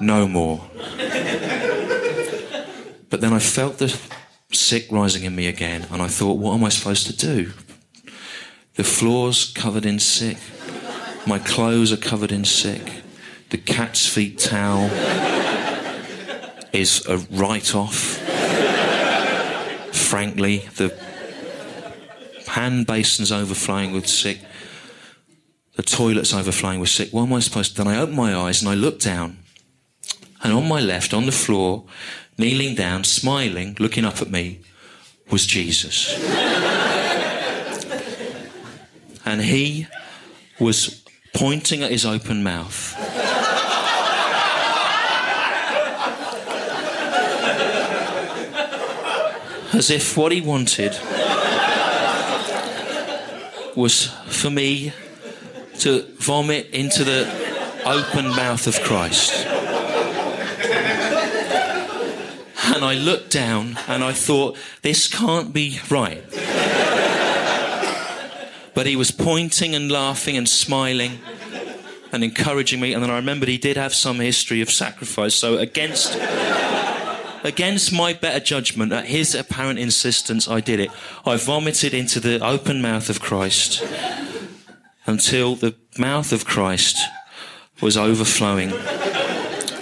no 0.00 0.28
more. 0.28 0.62
But 3.08 3.20
then 3.20 3.32
I 3.32 3.38
felt 3.38 3.78
the 3.78 3.96
sick 4.52 4.90
rising 4.90 5.24
in 5.24 5.34
me 5.34 5.46
again, 5.46 5.86
and 5.90 6.02
I 6.02 6.08
thought, 6.08 6.38
what 6.38 6.54
am 6.54 6.64
I 6.64 6.68
supposed 6.68 7.06
to 7.06 7.16
do? 7.16 7.52
The 8.74 8.84
floor's 8.84 9.52
covered 9.52 9.86
in 9.86 9.98
sick. 9.98 10.38
My 11.26 11.38
clothes 11.38 11.92
are 11.92 11.96
covered 11.96 12.30
in 12.30 12.44
sick. 12.44 12.92
The 13.50 13.58
cat's 13.58 14.06
feet 14.06 14.38
towel 14.38 14.90
is 16.72 17.06
a 17.06 17.18
write 17.30 17.74
off. 17.74 18.18
Frankly, 19.94 20.68
the 20.76 20.94
hand 22.48 22.86
basin's 22.86 23.32
overflowing 23.32 23.92
with 23.92 24.06
sick. 24.06 24.40
The 25.76 25.82
toilet's 25.82 26.34
overflowing 26.34 26.80
with 26.80 26.88
sick. 26.88 27.12
What 27.12 27.22
am 27.24 27.32
I 27.32 27.40
supposed 27.40 27.76
to? 27.76 27.84
Then 27.84 27.92
I 27.92 27.98
opened 27.98 28.16
my 28.16 28.34
eyes 28.34 28.62
and 28.62 28.68
I 28.70 28.74
looked 28.74 29.02
down 29.02 29.38
and 30.46 30.54
on 30.54 30.68
my 30.68 30.78
left, 30.80 31.12
on 31.12 31.26
the 31.26 31.32
floor, 31.32 31.82
kneeling 32.38 32.76
down, 32.76 33.02
smiling, 33.02 33.76
looking 33.80 34.04
up 34.04 34.22
at 34.22 34.30
me, 34.30 34.60
was 35.28 35.44
Jesus. 35.44 36.14
and 39.26 39.42
he 39.42 39.88
was 40.60 41.02
pointing 41.34 41.82
at 41.82 41.90
his 41.90 42.06
open 42.06 42.44
mouth. 42.44 42.94
As 49.74 49.90
if 49.90 50.16
what 50.16 50.30
he 50.30 50.40
wanted 50.40 50.92
was 53.74 54.14
for 54.28 54.50
me 54.50 54.92
to 55.80 56.02
vomit 56.20 56.68
into 56.70 57.02
the 57.02 57.26
open 57.84 58.28
mouth 58.28 58.68
of 58.68 58.80
Christ. 58.84 59.55
And 62.76 62.84
I 62.84 62.92
looked 62.92 63.30
down 63.30 63.78
and 63.88 64.04
I 64.04 64.12
thought, 64.12 64.58
this 64.82 65.08
can't 65.08 65.50
be 65.50 65.80
right. 65.88 66.22
But 68.74 68.84
he 68.84 68.96
was 68.96 69.10
pointing 69.10 69.74
and 69.74 69.90
laughing 69.90 70.36
and 70.36 70.46
smiling 70.46 71.20
and 72.12 72.22
encouraging 72.22 72.78
me. 72.78 72.92
And 72.92 73.02
then 73.02 73.08
I 73.10 73.16
remembered 73.16 73.48
he 73.48 73.56
did 73.56 73.78
have 73.78 73.94
some 73.94 74.20
history 74.20 74.60
of 74.60 74.68
sacrifice. 74.68 75.34
So 75.34 75.56
against 75.56 76.18
against 77.42 77.94
my 77.94 78.12
better 78.12 78.40
judgment, 78.40 78.92
at 78.92 79.06
his 79.06 79.34
apparent 79.34 79.78
insistence, 79.78 80.46
I 80.46 80.60
did 80.60 80.78
it. 80.78 80.90
I 81.24 81.36
vomited 81.36 81.94
into 81.94 82.20
the 82.20 82.44
open 82.44 82.82
mouth 82.82 83.08
of 83.08 83.22
Christ 83.22 83.82
until 85.06 85.54
the 85.54 85.76
mouth 85.96 86.30
of 86.30 86.44
Christ 86.44 86.98
was 87.80 87.96
overflowing 87.96 88.72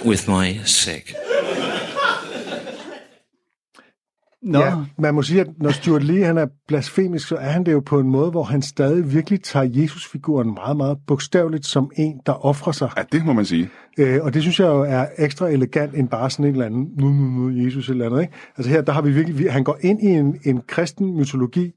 with 0.05 0.29
my 0.29 0.59
sick. 0.63 1.13
Nå, 4.45 4.59
Ja, 4.59 4.73
man 4.99 5.13
må 5.13 5.21
sige, 5.21 5.41
at 5.41 5.47
når 5.57 5.69
Stuart 5.71 6.03
Lee 6.03 6.23
han 6.25 6.37
er 6.37 6.47
blasfemisk, 6.67 7.27
så 7.27 7.35
er 7.35 7.49
han 7.49 7.63
det 7.65 7.71
jo 7.71 7.79
på 7.79 7.99
en 7.99 8.07
måde, 8.09 8.31
hvor 8.31 8.43
han 8.43 8.61
stadig 8.61 9.13
virkelig 9.13 9.41
tager 9.43 9.69
Jesus-figuren 9.81 10.53
meget, 10.53 10.77
meget 10.77 10.97
bogstaveligt 11.07 11.65
som 11.65 11.91
en, 11.97 12.19
der 12.25 12.45
offrer 12.45 12.71
sig. 12.71 12.89
Ja, 12.97 13.03
det 13.11 13.25
må 13.25 13.33
man 13.33 13.45
sige. 13.45 13.69
Øh, 13.97 14.19
og 14.21 14.33
det 14.33 14.41
synes 14.41 14.59
jeg 14.59 14.65
jo 14.67 14.81
er 14.81 15.05
ekstra 15.17 15.49
elegant, 15.49 15.95
end 15.95 16.09
bare 16.09 16.29
sådan 16.29 16.45
en 16.45 16.51
eller 16.51 16.65
anden, 16.65 16.87
nu, 16.99 17.09
nu, 17.09 17.25
nu, 17.49 17.63
Jesus 17.65 17.89
eller 17.89 18.05
andet. 18.05 18.21
Ikke? 18.21 18.33
Altså 18.57 18.71
her, 18.71 18.81
der 18.81 18.91
har 18.93 19.01
vi 19.01 19.11
virkelig, 19.11 19.39
vi- 19.39 19.47
han 19.47 19.63
går 19.63 19.77
ind 19.81 20.01
i 20.03 20.05
en, 20.07 20.39
en 20.43 20.61
kristen 20.67 21.17
mytologi, 21.17 21.71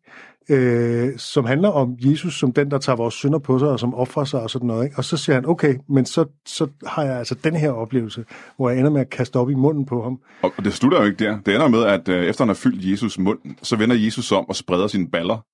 øh, 0.48 1.18
som 1.18 1.44
handler 1.44 1.68
om 1.68 1.96
Jesus 1.98 2.38
som 2.38 2.52
den, 2.52 2.70
der 2.70 2.78
tager 2.78 2.96
vores 2.96 3.14
synder 3.14 3.38
på 3.38 3.58
sig, 3.58 3.68
og 3.68 3.80
som 3.80 3.94
offrer 3.94 4.24
sig 4.24 4.40
og 4.40 4.50
sådan 4.50 4.66
noget. 4.66 4.84
Ikke? 4.84 4.98
Og 4.98 5.04
så 5.04 5.16
siger 5.16 5.34
han, 5.34 5.46
okay, 5.46 5.74
men 5.88 6.06
så, 6.06 6.24
så 6.46 6.66
har 6.86 7.02
jeg 7.02 7.18
altså 7.18 7.34
den 7.34 7.56
her 7.56 7.70
oplevelse, 7.70 8.24
hvor 8.56 8.70
jeg 8.70 8.78
ender 8.78 8.90
med 8.90 9.00
at 9.00 9.10
kaste 9.10 9.36
op 9.36 9.50
i 9.50 9.54
munden 9.54 9.86
på 9.86 10.02
ham. 10.02 10.20
Og 10.42 10.64
det 10.64 10.72
slutter 10.72 10.98
jo 10.98 11.04
ikke 11.04 11.24
der. 11.24 11.38
Det 11.46 11.54
ender 11.54 11.68
med, 11.68 11.84
at 11.84 12.08
øh, 12.08 12.24
efter 12.24 12.44
han 12.44 12.48
har 12.48 12.54
fyldt 12.54 12.90
Jesus 12.90 13.18
mund, 13.18 13.38
så 13.62 13.76
vender 13.76 13.96
Jesus 13.96 14.32
om 14.32 14.48
og 14.48 14.56
spreder 14.56 14.86
sine 14.86 15.08
baller. 15.10 15.44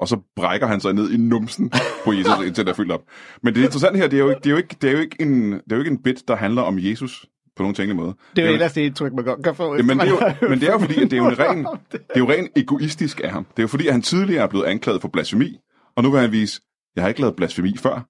Og 0.00 0.08
så 0.08 0.18
brækker 0.36 0.66
han 0.66 0.80
sig 0.80 0.92
ned 0.92 1.10
i 1.10 1.16
numsen 1.16 1.72
på 2.04 2.12
Jesus, 2.12 2.32
indtil 2.46 2.64
der 2.64 2.72
er 2.72 2.76
fyldt 2.76 2.92
op. 2.92 3.02
Men 3.42 3.54
det 3.54 3.64
interessante 3.64 3.98
her, 3.98 4.08
det 4.08 4.16
er 4.16 4.20
jo 4.20 4.28
ikke, 4.28 4.40
det 4.44 4.46
er 4.46 4.50
jo 4.50 4.56
ikke, 4.56 4.76
det 4.82 4.88
er 4.88 4.92
jo 4.92 4.98
ikke, 4.98 5.16
en, 5.20 5.52
det 5.52 5.72
er 5.72 5.76
jo 5.76 5.78
ikke 5.78 5.90
en 5.90 6.02
bit, 6.02 6.28
der 6.28 6.36
handler 6.36 6.62
om 6.62 6.78
Jesus 6.78 7.26
på 7.60 7.62
nogen 7.62 7.74
tænkelig 7.74 7.96
måde. 7.96 8.14
det 8.36 8.44
er 8.44 8.48
jo 8.48 8.52
ellers 8.52 8.72
det 8.72 8.80
indtryk, 8.80 9.12
man 9.12 9.24
godt 9.24 9.44
kan 9.44 9.54
få. 9.54 9.76
Ja, 9.76 9.82
men, 9.82 9.98
det 9.98 10.08
er 10.08 10.10
jo, 10.42 10.48
men 10.48 10.60
det 10.60 10.68
er 10.68 10.72
jo 10.72 10.78
fordi, 10.78 11.02
at 11.02 11.10
det 11.10 11.12
er 11.12 11.16
jo 11.16 11.28
en 11.28 11.38
ren, 11.38 11.66
det. 11.92 12.00
er 12.14 12.18
jo 12.18 12.30
rent 12.30 12.50
egoistisk 12.56 13.20
af 13.24 13.30
ham. 13.30 13.44
Det 13.44 13.58
er 13.58 13.62
jo 13.62 13.68
fordi, 13.68 13.86
at 13.86 13.92
han 13.92 14.02
tidligere 14.02 14.42
er 14.42 14.46
blevet 14.46 14.64
anklaget 14.64 15.00
for 15.00 15.08
blasfemi, 15.08 15.58
og 15.96 16.02
nu 16.02 16.10
vil 16.10 16.20
han 16.20 16.32
vise, 16.32 16.60
jeg 16.96 17.04
har 17.04 17.08
ikke 17.08 17.20
lavet 17.20 17.36
blasfemi 17.36 17.76
før. 17.76 18.06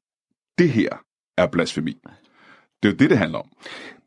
Det 0.59 0.71
her 0.71 0.89
er 1.39 1.47
blasfemi. 1.47 1.99
Det 2.83 2.89
er 2.89 2.93
jo 2.93 2.97
det, 2.97 3.11
det 3.11 3.19
handler 3.19 3.39
om. 3.39 3.47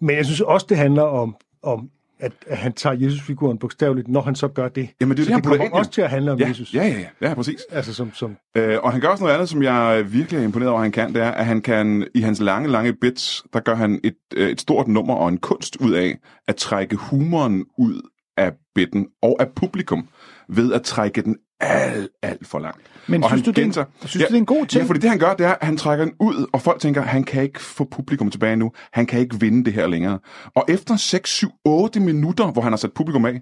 Men 0.01 0.15
jeg 0.15 0.25
synes 0.25 0.41
også, 0.41 0.65
det 0.69 0.77
handler 0.77 1.03
om, 1.03 1.35
om 1.63 1.89
at, 2.23 2.31
at 2.47 2.57
han 2.57 2.73
tager 2.73 2.95
Jesus-figuren 2.95 3.57
bogstaveligt, 3.57 4.07
når 4.07 4.21
han 4.21 4.35
så 4.35 4.47
gør 4.47 4.67
det. 4.69 4.89
Jamen, 5.01 5.17
det 5.17 5.23
er 5.23 5.25
så 5.25 5.29
det, 5.35 5.43
det 5.43 5.43
kommer 5.43 5.65
ind, 5.65 5.73
også 5.73 5.91
til 5.91 6.01
at 6.01 6.09
handle 6.09 6.31
om 6.31 6.39
Ja, 6.39 6.47
Jesus. 6.47 6.73
ja, 6.73 6.87
ja, 6.87 6.99
ja, 7.21 7.27
ja, 7.29 7.33
præcis. 7.33 7.61
Altså 7.71 7.93
som, 7.93 8.13
som 8.13 8.35
Øh, 8.57 8.77
og 8.83 8.91
han 8.91 9.01
gør 9.01 9.07
også 9.07 9.23
noget 9.23 9.33
andet, 9.33 9.49
som 9.49 9.63
jeg 9.63 10.05
virkelig 10.13 10.39
er 10.39 10.43
imponeret 10.43 10.69
over, 10.69 10.79
at 10.79 10.83
han 10.83 10.91
kan, 10.91 11.13
det 11.13 11.21
er, 11.21 11.31
at 11.31 11.45
han 11.45 11.61
kan, 11.61 12.07
i 12.15 12.21
hans 12.21 12.39
lange, 12.41 12.69
lange 12.69 12.93
bits, 12.93 13.43
der 13.53 13.59
gør 13.59 13.75
han 13.75 13.99
et, 14.03 14.15
øh, 14.35 14.49
et 14.49 14.61
stort 14.61 14.87
nummer 14.87 15.13
og 15.15 15.29
en 15.29 15.37
kunst 15.37 15.75
ud 15.75 15.91
af 15.91 16.17
at 16.47 16.55
trække 16.55 16.95
humoren 16.95 17.65
ud 17.77 18.01
af 18.37 18.51
bitten 18.75 19.07
og 19.21 19.37
af 19.39 19.47
publikum, 19.55 20.07
ved 20.49 20.73
at 20.73 20.81
trække 20.81 21.21
den 21.21 21.37
alt, 21.65 22.09
alt 22.21 22.47
for 22.47 22.59
langt. 22.59 22.81
Men 23.07 23.23
og 23.23 23.29
synes 23.29 23.43
du, 23.43 23.51
det 23.51 23.57
er 23.57 23.61
en- 23.61 23.69
gentager- 23.71 23.87
synes 24.05 24.13
du, 24.25 24.27
det 24.27 24.33
er 24.35 24.39
en 24.39 24.45
god 24.45 24.65
ting? 24.65 24.81
Ja, 24.83 24.87
fordi 24.89 24.99
det 24.99 25.09
han 25.09 25.19
gør, 25.19 25.33
det 25.33 25.45
er, 25.45 25.51
at 25.51 25.65
han 25.65 25.77
trækker 25.77 26.05
den 26.05 26.13
ud, 26.19 26.45
og 26.53 26.61
folk 26.61 26.79
tænker, 26.81 27.01
han 27.01 27.23
kan 27.23 27.43
ikke 27.43 27.59
få 27.61 27.83
publikum 27.91 28.29
tilbage 28.31 28.55
nu. 28.55 28.71
Han 28.93 29.05
kan 29.05 29.19
ikke 29.19 29.39
vinde 29.39 29.65
det 29.65 29.73
her 29.73 29.87
længere. 29.87 30.19
Og 30.55 30.65
efter 30.69 30.95
6, 30.95 31.29
7, 31.29 31.49
8 31.65 31.99
minutter, 31.99 32.51
hvor 32.51 32.61
han 32.61 32.71
har 32.71 32.77
sat 32.77 32.93
publikum 32.93 33.25
af, 33.25 33.41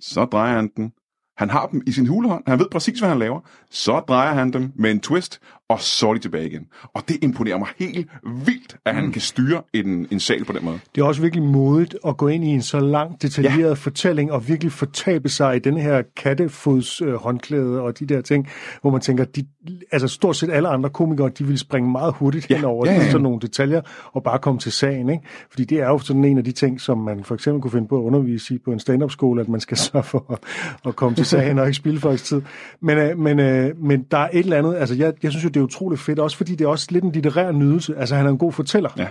så 0.00 0.24
drejer 0.24 0.56
han 0.56 0.70
den. 0.76 0.92
Han 1.36 1.50
har 1.50 1.66
dem 1.66 1.82
i 1.86 1.92
sin 1.92 2.06
hulehånd. 2.06 2.42
Han 2.46 2.58
ved 2.58 2.66
præcis, 2.72 2.98
hvad 2.98 3.08
han 3.08 3.18
laver. 3.18 3.40
Så 3.70 4.00
drejer 4.00 4.34
han 4.34 4.52
dem 4.52 4.72
med 4.76 4.90
en 4.90 5.00
twist, 5.00 5.40
og 5.68 5.80
så 5.80 6.08
er 6.08 6.14
de 6.14 6.18
tilbage 6.20 6.46
igen. 6.46 6.66
Og 6.94 7.02
det 7.08 7.16
imponerer 7.22 7.58
mig 7.58 7.68
helt 7.78 8.08
vildt, 8.46 8.76
at 8.84 8.94
Mm. 8.94 9.00
han 9.00 9.12
kan 9.12 9.20
styre 9.20 9.62
en, 9.72 10.06
en 10.10 10.20
sal 10.20 10.44
på 10.44 10.52
den 10.52 10.64
måde. 10.64 10.78
Det 10.94 11.00
er 11.00 11.04
også 11.04 11.22
virkelig 11.22 11.44
modigt 11.44 11.96
at 12.06 12.16
gå 12.16 12.28
ind 12.28 12.44
i 12.44 12.48
en 12.48 12.62
så 12.62 12.80
lang, 12.80 13.22
detaljeret 13.22 13.68
ja. 13.68 13.72
fortælling, 13.74 14.32
og 14.32 14.48
virkelig 14.48 14.72
fortabe 14.72 15.28
sig 15.28 15.56
i 15.56 15.58
den 15.58 15.76
her 15.76 16.02
kattefods 16.16 17.00
øh, 17.02 17.14
håndklæde 17.14 17.80
og 17.80 17.98
de 17.98 18.06
der 18.06 18.20
ting, 18.20 18.48
hvor 18.80 18.90
man 18.90 19.00
tænker, 19.00 19.24
de, 19.24 19.46
altså 19.92 20.08
stort 20.08 20.36
set 20.36 20.50
alle 20.50 20.68
andre 20.68 20.90
komikere, 20.90 21.28
de 21.38 21.44
vil 21.46 21.58
springe 21.58 21.90
meget 21.90 22.14
hurtigt 22.14 22.50
Ja, 22.50 22.56
hen 22.56 22.64
over 22.64 22.86
ja, 22.86 22.92
ja, 22.94 22.98
ja. 23.00 23.10
sådan 23.10 23.22
nogle 23.22 23.40
detaljer, 23.40 23.80
og 24.12 24.22
bare 24.22 24.38
komme 24.38 24.60
til 24.60 24.72
sagen. 24.72 25.08
Ikke? 25.08 25.24
Fordi 25.50 25.64
det 25.64 25.80
er 25.80 25.86
jo 25.88 25.98
sådan 25.98 26.24
en 26.24 26.38
af 26.38 26.44
de 26.44 26.52
ting, 26.52 26.80
som 26.80 26.98
man 26.98 27.24
for 27.24 27.34
eksempel 27.34 27.62
kunne 27.62 27.70
finde 27.70 27.88
på 27.88 27.98
at 27.98 28.02
undervise 28.02 28.54
i 28.54 28.58
på 28.58 28.72
en 28.72 28.78
stand-up-skole, 28.78 29.40
at 29.40 29.48
man 29.48 29.60
skal 29.60 29.76
sørge 29.86 30.02
for 30.04 30.26
at, 30.32 30.38
at 30.86 30.96
komme 30.96 31.16
til 31.16 31.26
sagen 31.26 31.58
og 31.58 31.66
ikke 31.66 31.76
spilde 31.76 32.00
folks 32.00 32.22
tid. 32.22 32.42
Men, 32.80 32.98
øh, 32.98 33.18
men, 33.18 33.38
øh, 33.40 33.82
men 33.82 34.02
der 34.10 34.18
er 34.18 34.28
et 34.32 34.38
eller 34.38 34.56
andet, 34.58 34.74
altså 34.76 34.94
jeg, 34.94 35.12
jeg 35.22 35.30
synes 35.30 35.44
jo, 35.44 35.48
det 35.54 35.60
er 35.60 35.64
utroligt 35.64 36.00
fedt, 36.00 36.18
også 36.18 36.36
fordi 36.36 36.54
det 36.54 36.64
er 36.64 36.68
også 36.68 36.86
lidt 36.90 37.04
en 37.04 37.12
litterær 37.12 37.52
nydelse. 37.52 37.96
Altså 37.96 38.14
han 38.14 38.26
er 38.26 38.30
en 38.30 38.38
god 38.38 38.52
fortæller. 38.52 38.90
Ja. 38.98 39.06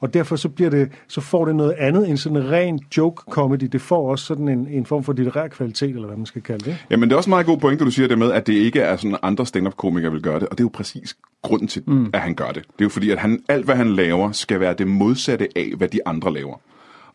Og 0.00 0.14
derfor 0.14 0.36
så, 0.36 0.48
bliver 0.48 0.70
det, 0.70 0.90
så 1.08 1.20
får 1.20 1.44
det 1.44 1.56
noget 1.56 1.72
andet 1.72 2.08
end 2.08 2.16
sådan 2.16 2.36
en 2.38 2.50
ren 2.50 2.80
joke-comedy. 2.96 3.66
Det 3.66 3.80
får 3.80 4.10
også 4.10 4.24
sådan 4.24 4.48
en, 4.48 4.68
en 4.70 4.86
form 4.86 5.04
for 5.04 5.12
litterær 5.12 5.48
kvalitet, 5.48 5.90
eller 5.90 6.06
hvad 6.06 6.16
man 6.16 6.26
skal 6.26 6.42
kalde 6.42 6.64
det. 6.64 6.70
ikke? 6.70 6.86
Jamen, 6.90 7.08
det 7.08 7.12
er 7.12 7.16
også 7.16 7.28
en 7.28 7.32
meget 7.32 7.46
god 7.46 7.58
pointe, 7.58 7.84
du 7.84 7.90
siger 7.90 8.08
det 8.08 8.18
med, 8.18 8.32
at 8.32 8.46
det 8.46 8.52
ikke 8.52 8.80
er 8.80 8.96
sådan, 8.96 9.16
andre 9.22 9.46
stand-up-komikere 9.46 10.12
vil 10.12 10.22
gøre 10.22 10.40
det. 10.40 10.48
Og 10.48 10.58
det 10.58 10.60
er 10.60 10.64
jo 10.64 10.70
præcis 10.74 11.16
grunden 11.42 11.68
til, 11.68 11.82
mm. 11.86 12.10
at 12.12 12.20
han 12.20 12.34
gør 12.34 12.48
det. 12.48 12.62
Det 12.62 12.80
er 12.80 12.84
jo 12.84 12.88
fordi, 12.88 13.10
at 13.10 13.18
han, 13.18 13.42
alt, 13.48 13.64
hvad 13.64 13.74
han 13.74 13.92
laver, 13.92 14.32
skal 14.32 14.60
være 14.60 14.74
det 14.74 14.86
modsatte 14.86 15.48
af, 15.56 15.72
hvad 15.76 15.88
de 15.88 16.00
andre 16.06 16.32
laver. 16.32 16.60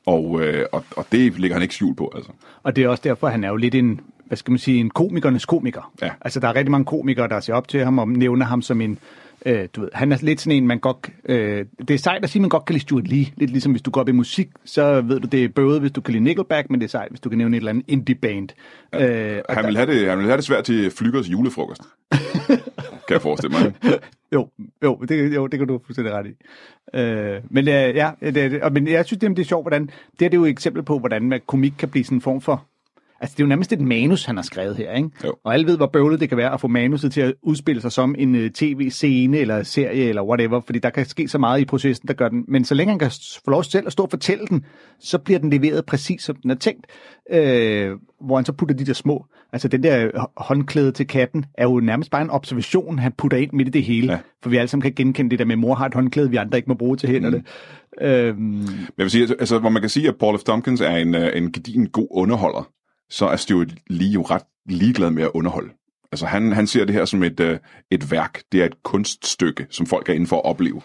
Og, 0.05 0.41
øh, 0.41 0.65
og, 0.71 0.83
og 0.95 1.05
det 1.11 1.39
ligger 1.39 1.55
han 1.55 1.61
ikke 1.61 1.75
skjul 1.75 1.95
på, 1.95 2.11
altså. 2.15 2.31
Og 2.63 2.75
det 2.75 2.83
er 2.83 2.87
også 2.87 3.01
derfor, 3.03 3.27
han 3.27 3.43
er 3.43 3.49
jo 3.49 3.55
lidt 3.55 3.75
en, 3.75 3.99
hvad 4.33 4.37
skal 4.37 4.51
man 4.51 4.57
sige, 4.59 4.79
en 4.79 4.89
komikernes 4.89 5.45
komiker. 5.45 5.91
Ja. 6.01 6.09
Altså, 6.21 6.39
der 6.39 6.47
er 6.47 6.55
rigtig 6.55 6.71
mange 6.71 6.85
komikere, 6.85 7.27
der 7.27 7.39
ser 7.39 7.53
op 7.53 7.67
til 7.67 7.83
ham 7.83 7.99
og 7.99 8.09
nævner 8.09 8.45
ham 8.45 8.61
som 8.61 8.81
en, 8.81 8.99
øh, 9.45 9.67
du 9.75 9.81
ved, 9.81 9.89
han 9.93 10.11
er 10.11 10.17
lidt 10.21 10.41
sådan 10.41 10.57
en, 10.57 10.67
man 10.67 10.79
godt, 10.79 11.09
øh, 11.25 11.65
det 11.87 11.93
er 11.93 11.97
sejt 11.97 12.23
at 12.23 12.29
sige, 12.29 12.39
at 12.39 12.41
man 12.41 12.49
godt 12.49 12.65
kan 12.65 12.73
lide 12.73 12.81
Stuart 12.81 13.07
Lee. 13.07 13.25
Lidt 13.35 13.51
ligesom 13.51 13.71
hvis 13.71 13.81
du 13.81 13.91
går 13.91 14.01
op 14.01 14.09
i 14.09 14.11
musik, 14.11 14.47
så 14.65 15.01
ved 15.01 15.19
du, 15.19 15.27
det 15.27 15.43
er 15.43 15.47
bøvet, 15.47 15.79
hvis 15.79 15.91
du 15.91 16.01
kan 16.01 16.11
lide 16.11 16.23
Nickelback, 16.23 16.69
men 16.69 16.79
det 16.79 16.85
er 16.85 16.89
sejt, 16.89 17.09
hvis 17.09 17.19
du 17.19 17.29
kan 17.29 17.37
nævne 17.37 17.57
et 17.57 17.61
eller 17.61 17.69
andet 17.69 17.85
indie-band. 17.87 18.49
Ja. 18.93 19.07
Øh, 19.35 19.41
Han 19.49 19.57
der- 19.57 19.65
vil, 19.67 19.77
have 19.77 19.91
det, 19.93 20.09
han 20.09 20.17
vil 20.17 20.25
have 20.25 20.37
det 20.37 20.45
svært 20.45 20.63
til 20.63 20.91
Flygers 20.91 21.29
julefrokost. 21.31 21.81
kan 23.07 23.13
jeg 23.15 23.21
forestille 23.21 23.57
mig. 23.57 23.73
Jo, 24.33 24.47
jo, 24.83 24.95
det, 25.09 25.35
jo, 25.35 25.47
det 25.47 25.59
kan 25.59 25.67
du 25.67 25.79
fuldstændig 25.85 26.13
ret 26.13 26.25
i. 26.27 26.29
Øh, 26.99 27.41
men, 27.49 27.67
øh, 27.67 27.73
ja, 27.73 28.11
det, 28.21 28.35
det, 28.35 28.61
og, 28.61 28.73
men 28.73 28.87
jeg 28.87 29.05
synes, 29.05 29.19
det, 29.19 29.29
det 29.29 29.39
er 29.39 29.43
sjovt, 29.43 29.63
hvordan, 29.63 29.81
det 29.85 29.91
her 30.19 30.29
det 30.29 30.33
er 30.33 30.39
jo 30.39 30.45
et 30.45 30.49
eksempel 30.49 30.83
på, 30.83 30.99
hvordan 30.99 31.23
man, 31.23 31.41
komik 31.47 31.73
kan 31.79 31.89
blive 31.89 32.03
sådan 32.05 32.17
en 32.17 32.21
form 32.21 32.41
for, 32.41 32.65
altså 33.23 33.33
det 33.37 33.43
er 33.43 33.45
jo 33.45 33.49
nærmest 33.49 33.73
et 33.73 33.81
manus, 33.81 34.25
han 34.25 34.35
har 34.35 34.43
skrevet 34.43 34.75
her, 34.75 34.91
ikke? 34.93 35.09
Jo. 35.25 35.33
Og 35.45 35.53
alle 35.53 35.67
ved, 35.67 35.77
hvor 35.77 35.85
bøvlet 35.93 36.19
det 36.19 36.29
kan 36.29 36.37
være 36.37 36.53
at 36.53 36.61
få 36.61 36.67
manuset 36.67 37.11
til 37.13 37.21
at 37.21 37.33
udspille 37.43 37.81
sig 37.81 37.91
som 37.91 38.15
en 38.17 38.35
uh, 38.35 38.47
tv-scene 38.47 39.37
eller 39.37 39.63
serie 39.63 40.03
eller 40.09 40.23
whatever, 40.23 40.61
fordi 40.61 40.79
der 40.79 40.89
kan 40.89 41.05
ske 41.05 41.27
så 41.27 41.37
meget 41.37 41.61
i 41.61 41.65
processen, 41.65 42.07
der 42.07 42.13
gør 42.13 42.29
den. 42.29 42.45
Men 42.47 42.65
så 42.65 42.75
længe 42.75 42.91
han 42.91 42.99
kan 42.99 43.11
få 43.45 43.51
lov 43.51 43.63
selv 43.63 43.85
at 43.87 43.91
stå 43.93 44.03
og 44.03 44.09
fortælle 44.09 44.45
den, 44.47 44.65
så 44.99 45.17
bliver 45.17 45.39
den 45.39 45.49
leveret 45.49 45.85
præcis 45.85 46.23
som 46.23 46.35
den 46.35 46.51
er 46.51 46.55
tænkt, 46.55 46.85
øh, 47.31 47.91
hvor 48.25 48.35
han 48.35 48.45
så 48.45 48.51
putter 48.53 48.75
de 48.75 48.85
der 48.85 48.93
små, 48.93 49.25
altså 49.53 49.67
den 49.67 49.83
der 49.83 50.07
hå- 50.21 50.33
håndklæde 50.37 50.91
til 50.91 51.07
katten, 51.07 51.45
er 51.57 51.63
jo 51.63 51.79
nærmest 51.79 52.11
bare 52.11 52.21
en 52.21 52.29
observation, 52.29 52.99
han 52.99 53.11
putter 53.17 53.37
ind 53.37 53.51
midt 53.53 53.67
i 53.67 53.71
det 53.71 53.83
hele, 53.83 54.11
Ja. 54.13 54.19
for 54.43 54.49
vi 54.49 54.57
alle 54.57 54.67
sammen 54.67 54.81
kan 54.81 54.93
genkende 54.95 55.29
det 55.31 55.39
der 55.39 55.45
med, 55.45 55.55
mor 55.55 55.75
har 55.75 55.85
et 55.85 55.93
håndklæde, 55.93 56.29
vi 56.29 56.35
andre 56.35 56.57
ikke 56.57 56.67
må 56.67 56.73
bruge 56.73 56.97
til 56.97 57.09
hænderne. 57.09 57.37
Mm. 57.37 58.07
Øhm, 58.07 58.61
jeg 58.97 59.03
vil 59.03 59.09
sige, 59.09 59.27
altså, 59.39 59.59
hvor 59.59 59.69
man 59.69 59.81
kan 59.81 59.89
sige, 59.89 60.07
at 60.07 60.15
Paul 60.19 60.37
F. 60.39 60.43
Tompkins 60.43 60.81
er 60.81 60.95
en, 60.95 61.15
øh, 61.15 61.29
en 61.35 61.51
gedigen 61.51 61.87
god 61.89 62.07
underholder, 62.11 62.69
så 63.09 63.27
er 63.27 63.35
Stuart 63.35 63.73
Lee 63.87 64.09
jo 64.09 64.21
ret 64.21 64.43
ligeglad 64.69 65.11
med 65.11 65.23
at 65.23 65.31
underholde. 65.33 65.69
Altså 66.11 66.25
han, 66.25 66.51
han 66.51 66.67
ser 66.67 66.85
det 66.85 66.95
her 66.95 67.05
som 67.05 67.23
et, 67.23 67.39
øh, 67.39 67.59
et 67.91 68.11
værk. 68.11 68.41
Det 68.51 68.61
er 68.61 68.65
et 68.65 68.83
kunststykke, 68.83 69.67
som 69.69 69.85
folk 69.85 70.09
er 70.09 70.13
inde 70.13 70.27
for 70.27 70.35
at 70.35 70.45
opleve. 70.45 70.81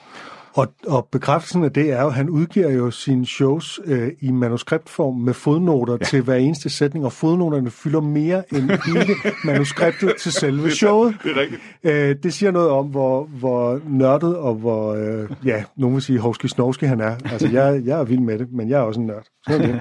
Og, 0.55 0.75
og 0.87 1.09
bekræftelsen 1.13 1.65
af 1.65 1.73
det 1.73 1.93
er 1.93 2.01
jo, 2.01 2.07
at 2.07 2.15
han 2.15 2.31
udgiver 2.31 2.71
jo 2.71 2.91
sine 2.91 3.27
shows 3.27 3.81
øh, 3.85 4.09
i 4.21 4.31
manuskriptform 4.31 5.15
med 5.15 5.35
fodnoter 5.35 5.97
ja. 6.01 6.05
til 6.05 6.23
hver 6.23 6.35
eneste 6.35 6.71
sætning, 6.71 7.05
og 7.05 7.13
fodnoterne 7.13 7.71
fylder 7.71 8.01
mere 8.01 8.55
end 8.55 8.71
hele 8.87 9.15
manuskriptet 9.45 10.15
til 10.21 10.33
selve 10.33 10.71
showet. 10.71 11.17
Det 11.23 11.37
er 11.37 11.41
rigtigt. 11.41 11.63
Øh, 11.85 12.17
det 12.23 12.35
siger 12.35 12.51
noget 12.51 12.71
om, 12.71 12.87
hvor, 12.87 13.25
hvor 13.25 13.81
nørdet 13.89 14.37
og 14.37 14.55
hvor, 14.55 14.95
øh, 14.95 15.29
ja, 15.45 15.65
nogen 15.77 15.95
vil 15.95 16.03
sige 16.03 16.19
hovski 16.19 16.49
snovski 16.49 16.87
han 16.87 17.01
er. 17.01 17.17
Altså, 17.25 17.49
jeg, 17.49 17.83
jeg 17.85 18.01
er 18.01 18.05
vild 18.05 18.21
med 18.21 18.39
det, 18.39 18.53
men 18.53 18.69
jeg 18.69 18.79
er 18.79 18.83
også 18.83 19.01
en 19.01 19.07
nørd. 19.07 19.25
Sådan 19.47 19.69
det. 19.69 19.81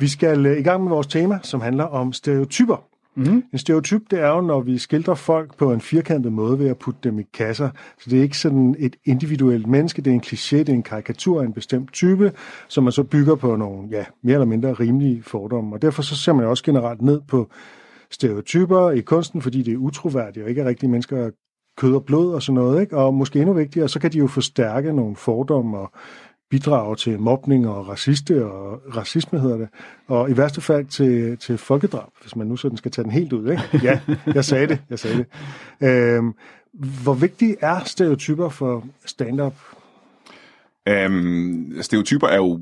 Vi 0.00 0.08
skal 0.08 0.46
øh, 0.46 0.58
i 0.58 0.62
gang 0.62 0.82
med 0.82 0.90
vores 0.90 1.06
tema, 1.06 1.38
som 1.42 1.60
handler 1.60 1.84
om 1.84 2.12
stereotyper. 2.12 2.76
Mm. 3.14 3.44
En 3.52 3.58
stereotyp, 3.58 4.02
det 4.10 4.20
er 4.20 4.28
jo, 4.28 4.40
når 4.40 4.60
vi 4.60 4.78
skildrer 4.78 5.14
folk 5.14 5.56
på 5.56 5.72
en 5.72 5.80
firkantet 5.80 6.32
måde 6.32 6.58
ved 6.58 6.68
at 6.68 6.78
putte 6.78 7.00
dem 7.04 7.18
i 7.18 7.22
kasser. 7.22 7.70
Så 7.98 8.10
det 8.10 8.18
er 8.18 8.22
ikke 8.22 8.38
sådan 8.38 8.76
et 8.78 8.96
individuelt 9.04 9.66
menneske, 9.66 10.02
det 10.02 10.10
er 10.10 10.14
en 10.14 10.22
kliché, 10.26 10.56
det 10.56 10.68
er 10.68 10.72
en 10.72 10.82
karikatur 10.82 11.40
af 11.40 11.46
en 11.46 11.52
bestemt 11.52 11.92
type, 11.92 12.32
som 12.68 12.84
man 12.84 12.92
så 12.92 13.02
bygger 13.02 13.34
på 13.34 13.56
nogle, 13.56 13.88
ja, 13.90 14.04
mere 14.22 14.34
eller 14.34 14.46
mindre 14.46 14.72
rimelige 14.72 15.22
fordomme. 15.22 15.76
Og 15.76 15.82
derfor 15.82 16.02
så 16.02 16.16
ser 16.16 16.32
man 16.32 16.44
jo 16.44 16.50
også 16.50 16.64
generelt 16.64 17.02
ned 17.02 17.20
på 17.28 17.50
stereotyper 18.10 18.90
i 18.90 19.00
kunsten, 19.00 19.42
fordi 19.42 19.62
det 19.62 19.74
er 19.74 19.78
utroværdigt, 19.78 20.44
og 20.44 20.50
ikke 20.50 20.64
rigtige 20.64 20.90
mennesker 20.90 21.30
kød 21.76 21.94
og 21.94 22.04
blod 22.04 22.34
og 22.34 22.42
sådan 22.42 22.54
noget, 22.54 22.80
ikke? 22.80 22.96
og 22.96 23.14
måske 23.14 23.38
endnu 23.38 23.54
vigtigere, 23.54 23.88
så 23.88 24.00
kan 24.00 24.12
de 24.12 24.18
jo 24.18 24.26
forstærke 24.26 24.92
nogle 24.92 25.16
fordomme 25.16 25.78
og 25.78 25.92
bidrage 26.50 26.96
til 26.96 27.20
mobning 27.20 27.68
og 27.68 27.88
raciste 27.88 28.46
og 28.46 28.82
racisme 28.96 29.40
hedder 29.40 29.56
det, 29.56 29.68
og 30.06 30.30
i 30.30 30.36
værste 30.36 30.60
fald 30.60 30.86
til, 30.86 31.38
til 31.38 31.58
folkedrab, 31.58 32.08
hvis 32.22 32.36
man 32.36 32.46
nu 32.46 32.56
sådan 32.56 32.76
skal 32.76 32.90
tage 32.90 33.02
den 33.02 33.12
helt 33.12 33.32
ud. 33.32 33.50
Ikke? 33.50 33.80
Ja, 33.82 34.00
jeg 34.34 34.44
sagde 34.44 34.66
det, 34.66 34.78
jeg 34.90 34.98
sagde 34.98 35.16
det. 35.16 35.26
Øhm, 35.88 36.32
hvor 37.02 37.14
vigtige 37.14 37.56
er 37.60 37.84
stereotyper 37.84 38.48
for 38.48 38.86
stand-up? 39.06 39.54
Øhm, 40.88 41.72
stereotyper 41.80 42.26
er 42.26 42.36
jo 42.36 42.60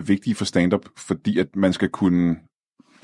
vigtige 0.00 0.34
for 0.34 0.44
stand-up, 0.44 0.84
fordi 0.96 1.38
at 1.38 1.56
man 1.56 1.72
skal 1.72 1.88
kunne... 1.88 2.36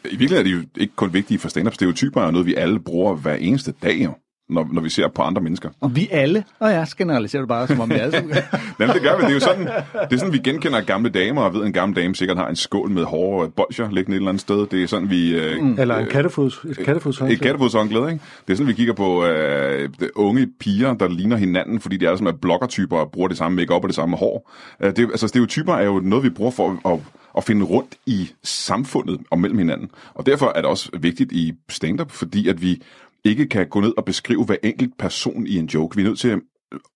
I 0.04 0.16
virkeligheden 0.16 0.46
er 0.46 0.56
de 0.56 0.62
jo 0.62 0.68
ikke 0.76 0.96
kun 0.96 1.12
vigtige 1.12 1.38
for 1.38 1.48
stand-up. 1.48 1.74
Stereotyper 1.74 2.22
er 2.22 2.30
noget, 2.30 2.46
vi 2.46 2.54
alle 2.54 2.80
bruger 2.80 3.14
hver 3.14 3.34
eneste 3.34 3.74
dag, 3.82 4.04
jo 4.04 4.14
når, 4.50 4.68
når 4.72 4.82
vi 4.82 4.90
ser 4.90 5.08
på 5.08 5.22
andre 5.22 5.42
mennesker. 5.42 5.68
Og 5.80 5.96
vi 5.96 6.08
alle? 6.10 6.44
Og 6.58 6.70
ja, 6.70 6.84
generaliserer 6.98 7.42
du 7.42 7.48
bare, 7.48 7.66
som 7.66 7.80
om 7.80 7.90
vi 7.90 7.94
alle 7.94 8.16
Jamen, 8.80 8.94
det 8.94 9.02
gør 9.02 9.16
vi. 9.16 9.22
Det 9.22 9.28
er 9.28 9.34
jo 9.34 9.40
sådan, 9.40 9.66
det 9.66 10.12
er 10.12 10.16
sådan, 10.16 10.32
vi 10.32 10.38
genkender 10.38 10.80
gamle 10.80 11.10
damer, 11.10 11.42
og 11.42 11.54
ved, 11.54 11.60
at 11.60 11.66
en 11.66 11.72
gammel 11.72 11.96
dame 11.96 12.14
sikkert 12.14 12.36
har 12.36 12.48
en 12.48 12.56
skål 12.56 12.90
med 12.90 13.04
hårde 13.04 13.50
bolcher 13.50 13.90
liggende 13.90 14.16
et 14.16 14.20
eller 14.20 14.28
andet 14.28 14.40
sted. 14.40 14.66
Det 14.66 14.82
er 14.82 14.86
sådan, 14.86 15.10
vi... 15.10 15.34
Øh, 15.38 15.62
mm. 15.62 15.76
Eller 15.78 15.96
en 15.96 16.06
kattefods, 16.06 16.64
et 16.70 16.78
kattefods 16.84 17.20
Et 17.20 17.40
kattefods 17.40 17.74
ikke? 17.74 18.20
Det 18.46 18.52
er 18.52 18.54
sådan, 18.54 18.68
vi 18.68 18.72
kigger 18.72 18.94
på 18.94 19.24
øh, 19.24 19.88
unge 20.14 20.48
piger, 20.60 20.94
der 20.94 21.08
ligner 21.08 21.36
hinanden, 21.36 21.80
fordi 21.80 21.96
de 21.96 22.06
er 22.06 22.16
sådan 22.16 22.38
bloggertyper 22.38 22.96
og 22.96 23.10
bruger 23.10 23.28
det 23.28 23.36
samme 23.36 23.56
makeup 23.56 23.82
og 23.82 23.88
det 23.88 23.96
samme 23.96 24.16
hår. 24.16 24.50
Øh, 24.80 24.96
det, 24.96 24.98
altså, 24.98 25.28
stereotyper 25.28 25.74
er 25.74 25.84
jo 25.84 26.00
noget, 26.00 26.24
vi 26.24 26.30
bruger 26.30 26.50
for 26.50 26.88
at 26.92 27.00
at 27.36 27.44
finde 27.44 27.64
rundt 27.64 27.94
i 28.06 28.30
samfundet 28.42 29.20
og 29.30 29.38
mellem 29.38 29.58
hinanden. 29.58 29.90
Og 30.14 30.26
derfor 30.26 30.52
er 30.54 30.60
det 30.60 30.64
også 30.64 30.90
vigtigt 31.00 31.32
i 31.32 31.52
stand-up, 31.68 32.10
fordi 32.10 32.48
at 32.48 32.62
vi 32.62 32.82
ikke 33.24 33.46
kan 33.46 33.68
gå 33.68 33.80
ned 33.80 33.92
og 33.96 34.04
beskrive 34.04 34.44
hver 34.44 34.56
enkelt 34.62 34.98
person 34.98 35.46
i 35.46 35.56
en 35.56 35.66
joke. 35.66 35.96
Vi 35.96 36.02
er 36.02 36.06
nødt 36.06 36.18
til 36.18 36.40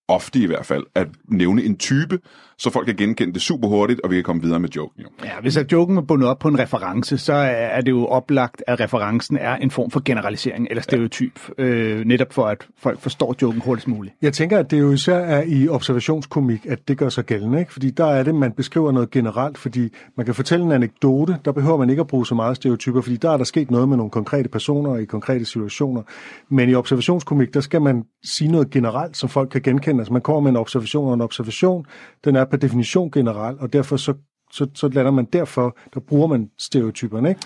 ofte 0.08 0.38
i 0.38 0.46
hvert 0.46 0.66
fald, 0.66 0.84
at 0.94 1.08
nævne 1.28 1.62
en 1.62 1.76
type, 1.76 2.18
så 2.58 2.70
folk 2.70 2.86
kan 2.86 2.96
genkende 2.96 3.34
det 3.34 3.42
super 3.42 3.68
hurtigt, 3.68 4.00
og 4.04 4.10
vi 4.10 4.14
kan 4.14 4.24
komme 4.24 4.42
videre 4.42 4.60
med 4.60 4.68
joken. 4.68 5.02
Jo. 5.02 5.08
Ja, 5.24 5.40
hvis 5.40 5.56
at 5.56 5.72
joken 5.72 5.96
er 5.96 6.02
bundet 6.02 6.28
op 6.28 6.38
på 6.38 6.48
en 6.48 6.58
reference, 6.58 7.18
så 7.18 7.32
er 7.32 7.80
det 7.80 7.90
jo 7.90 8.06
oplagt, 8.06 8.62
at 8.66 8.80
referencen 8.80 9.36
er 9.36 9.56
en 9.56 9.70
form 9.70 9.90
for 9.90 10.02
generalisering 10.04 10.66
eller 10.70 10.82
stereotyp, 10.82 11.40
ja. 11.58 11.64
øh, 11.64 12.04
netop 12.04 12.32
for 12.32 12.46
at 12.46 12.66
folk 12.78 13.00
forstår 13.00 13.34
joken 13.42 13.60
hurtigst 13.60 13.88
muligt. 13.88 14.14
Jeg 14.22 14.32
tænker, 14.32 14.58
at 14.58 14.70
det 14.70 14.80
jo 14.80 14.92
især 14.92 15.18
er 15.18 15.42
i 15.46 15.68
observationskomik, 15.68 16.66
at 16.66 16.88
det 16.88 16.98
gør 16.98 17.08
sig 17.08 17.24
gældende, 17.24 17.58
ikke? 17.60 17.72
fordi 17.72 17.90
der 17.90 18.06
er 18.06 18.22
det, 18.22 18.34
man 18.34 18.52
beskriver 18.52 18.92
noget 18.92 19.10
generelt, 19.10 19.58
fordi 19.58 19.88
man 20.16 20.26
kan 20.26 20.34
fortælle 20.34 20.64
en 20.64 20.72
anekdote, 20.72 21.36
der 21.44 21.52
behøver 21.52 21.76
man 21.76 21.90
ikke 21.90 22.00
at 22.00 22.06
bruge 22.06 22.26
så 22.26 22.34
meget 22.34 22.56
stereotyper, 22.56 23.00
fordi 23.00 23.16
der 23.16 23.30
er 23.30 23.36
der 23.36 23.44
sket 23.44 23.70
noget 23.70 23.88
med 23.88 23.96
nogle 23.96 24.10
konkrete 24.10 24.48
personer 24.48 24.96
i 24.96 25.04
konkrete 25.04 25.44
situationer, 25.44 26.02
men 26.48 26.68
i 26.68 26.74
observationskomik, 26.74 27.54
der 27.54 27.60
skal 27.60 27.82
man 27.82 28.04
sige 28.24 28.52
noget 28.52 28.70
generelt, 28.70 29.16
som 29.16 29.28
folk 29.28 29.48
kan 29.48 29.60
genkende. 29.62 29.93
Altså 30.00 30.12
man 30.12 30.22
kommer 30.22 30.40
med 30.40 30.50
en 30.50 30.56
observation 30.56 31.08
og 31.08 31.14
en 31.14 31.20
observation, 31.20 31.86
den 32.24 32.36
er 32.36 32.44
per 32.44 32.56
definition 32.56 33.10
generelt, 33.10 33.60
og 33.60 33.72
derfor 33.72 33.96
så 33.96 34.14
så, 34.52 34.66
så 34.74 34.88
lander 34.88 35.10
man 35.10 35.24
derfor, 35.24 35.78
der 35.94 36.00
bruger 36.00 36.26
man 36.26 36.50
stereotyperne, 36.58 37.28
ikke? 37.28 37.40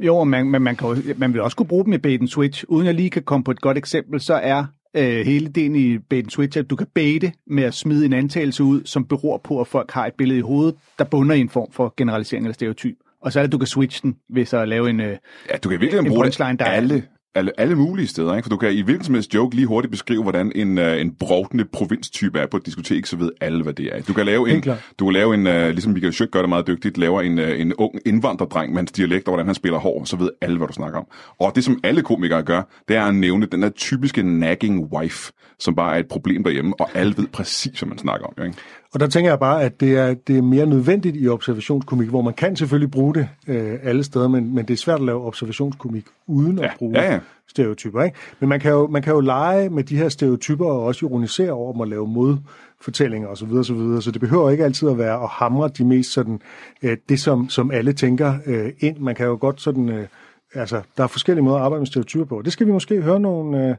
Jo, 0.00 0.24
men 0.24 0.50
man, 0.50 0.62
man, 0.62 0.76
kan, 0.76 1.02
man 1.16 1.32
vil 1.32 1.40
også 1.40 1.56
kunne 1.56 1.66
bruge 1.66 1.84
dem 1.84 1.92
i 1.92 1.98
bait 1.98 2.20
and 2.20 2.28
switch. 2.28 2.64
Uden 2.68 2.86
jeg 2.86 2.94
lige 2.94 3.10
kan 3.10 3.22
komme 3.22 3.44
på 3.44 3.50
et 3.50 3.60
godt 3.60 3.78
eksempel, 3.78 4.20
så 4.20 4.34
er 4.34 4.64
øh, 4.96 5.26
hele 5.26 5.48
delen 5.48 5.76
i 5.76 5.98
bait 5.98 6.24
and 6.24 6.30
switch, 6.30 6.58
at 6.58 6.70
du 6.70 6.76
kan 6.76 6.86
baite 6.94 7.32
med 7.46 7.62
at 7.62 7.74
smide 7.74 8.06
en 8.06 8.12
antagelse 8.12 8.64
ud, 8.64 8.82
som 8.84 9.04
beror 9.04 9.40
på, 9.44 9.60
at 9.60 9.66
folk 9.66 9.90
har 9.90 10.06
et 10.06 10.14
billede 10.18 10.38
i 10.38 10.42
hovedet, 10.42 10.74
der 10.98 11.04
bunder 11.04 11.34
i 11.34 11.40
en 11.40 11.48
form 11.48 11.72
for 11.72 11.94
generalisering 11.96 12.46
eller 12.46 12.54
stereotyp. 12.54 12.96
Og 13.22 13.32
så 13.32 13.38
er 13.38 13.42
det, 13.42 13.48
at 13.48 13.52
du 13.52 13.58
kan 13.58 13.66
switch 13.66 14.02
den 14.02 14.16
ved 14.30 14.46
så 14.46 14.58
at 14.58 14.68
lave 14.68 14.90
en 14.90 15.00
øh, 15.00 15.16
Ja, 15.50 15.56
du 15.56 15.68
kan 15.68 15.80
virkelig 15.80 16.06
bruge 16.06 16.24
det 16.24 16.60
alle, 16.60 17.02
alle, 17.38 17.60
alle 17.60 17.76
mulige 17.76 18.06
steder, 18.06 18.34
ikke? 18.36 18.44
for 18.44 18.50
du 18.50 18.56
kan 18.56 18.72
i 18.72 18.80
hvilken 18.80 19.04
som 19.04 19.14
helst 19.14 19.34
joke 19.34 19.56
lige 19.56 19.66
hurtigt 19.66 19.90
beskrive, 19.90 20.22
hvordan 20.22 20.52
en, 20.54 20.78
uh, 20.78 21.00
en 21.00 21.14
brovdende 21.14 21.64
provinstype 21.64 22.38
er 22.38 22.46
på 22.46 22.56
et 22.56 22.66
diskotek, 22.66 23.06
så 23.06 23.16
ved 23.16 23.30
alle, 23.40 23.62
hvad 23.62 23.72
det 23.72 23.96
er. 23.96 24.02
Du 24.02 24.12
kan 24.12 24.26
lave 24.26 24.50
en, 24.50 24.64
du 24.98 25.04
kan 25.04 25.12
lave 25.12 25.34
en 25.34 25.46
uh, 25.46 25.68
ligesom 25.68 25.92
Michael 25.92 26.12
Schøk 26.12 26.30
gør 26.30 26.40
det 26.40 26.48
meget 26.48 26.66
dygtigt, 26.66 26.98
laver 26.98 27.22
en, 27.22 27.38
uh, 27.38 27.60
en 27.60 27.74
ung 27.74 27.94
indvandrerdreng 28.06 28.72
med 28.72 28.78
hans 28.78 28.92
dialekt, 28.92 29.28
og 29.28 29.32
hvordan 29.32 29.46
han 29.46 29.54
spiller 29.54 29.78
hår, 29.78 30.04
så 30.04 30.16
ved 30.16 30.30
alle, 30.40 30.56
hvad 30.56 30.68
du 30.68 30.72
snakker 30.72 30.98
om. 30.98 31.06
Og 31.40 31.52
det, 31.54 31.64
som 31.64 31.80
alle 31.84 32.02
komikere 32.02 32.42
gør, 32.42 32.62
det 32.88 32.96
er 32.96 33.04
at 33.04 33.14
nævne 33.14 33.46
den 33.46 33.62
der 33.62 33.68
typiske 33.70 34.22
nagging 34.22 34.92
wife, 34.92 35.32
som 35.58 35.74
bare 35.74 35.94
er 35.94 36.00
et 36.00 36.08
problem 36.08 36.44
derhjemme, 36.44 36.80
og 36.80 36.88
alle 36.94 37.14
ved 37.16 37.26
præcis, 37.26 37.80
hvad 37.80 37.88
man 37.88 37.98
snakker 37.98 38.26
om. 38.26 38.44
Ikke? 38.44 38.58
Og 38.94 39.00
der 39.00 39.06
tænker 39.06 39.30
jeg 39.30 39.38
bare, 39.38 39.62
at 39.62 39.80
det 39.80 39.96
er, 39.96 40.14
det 40.14 40.38
er 40.38 40.42
mere 40.42 40.66
nødvendigt 40.66 41.16
i 41.16 41.28
observationskomik, 41.28 42.08
hvor 42.08 42.22
man 42.22 42.34
kan 42.34 42.56
selvfølgelig 42.56 42.90
bruge 42.90 43.14
det 43.14 43.28
øh, 43.48 43.78
alle 43.82 44.04
steder, 44.04 44.28
men, 44.28 44.54
men 44.54 44.64
det 44.64 44.74
er 44.74 44.78
svært 44.78 45.00
at 45.00 45.06
lave 45.06 45.26
observationskomik 45.26 46.04
uden 46.26 46.58
ja, 46.58 46.64
at 46.64 46.70
bruge 46.78 47.00
ja, 47.00 47.12
ja. 47.12 47.20
stereotyper. 47.48 48.02
Ikke? 48.02 48.16
Men 48.40 48.48
man 48.48 48.60
kan, 48.60 48.70
jo, 48.70 48.86
man 48.86 49.02
kan 49.02 49.12
jo 49.12 49.20
lege 49.20 49.70
med 49.70 49.84
de 49.84 49.96
her 49.96 50.08
stereotyper 50.08 50.66
og 50.66 50.84
også 50.84 51.06
ironisere 51.06 51.50
over 51.50 51.72
dem 51.72 51.80
og 51.80 51.88
lave 51.88 52.08
modfortællinger 52.08 53.28
osv. 53.28 53.48
Så, 53.62 53.74
videre, 53.74 54.02
så 54.02 54.10
det 54.10 54.20
behøver 54.20 54.50
ikke 54.50 54.64
altid 54.64 54.88
at 54.88 54.98
være 54.98 55.22
at 55.22 55.28
hamre 55.28 55.68
de 55.68 55.84
mest 55.84 56.12
sådan, 56.12 56.40
øh, 56.82 56.96
det, 57.08 57.20
som, 57.20 57.48
som 57.48 57.70
alle 57.70 57.92
tænker 57.92 58.34
øh, 58.46 58.72
ind. 58.78 58.98
Man 58.98 59.14
kan 59.14 59.26
jo 59.26 59.38
godt 59.40 59.60
sådan... 59.60 59.88
Øh, 59.88 60.06
altså, 60.54 60.82
der 60.96 61.02
er 61.02 61.08
forskellige 61.08 61.44
måder 61.44 61.56
at 61.56 61.62
arbejde 61.62 61.80
med 61.80 61.86
stereotyper 61.86 62.24
på. 62.24 62.42
Det 62.44 62.52
skal 62.52 62.66
vi 62.66 62.72
måske 62.72 63.02
høre 63.02 63.20
nogle... 63.20 63.68
Øh, 63.68 63.74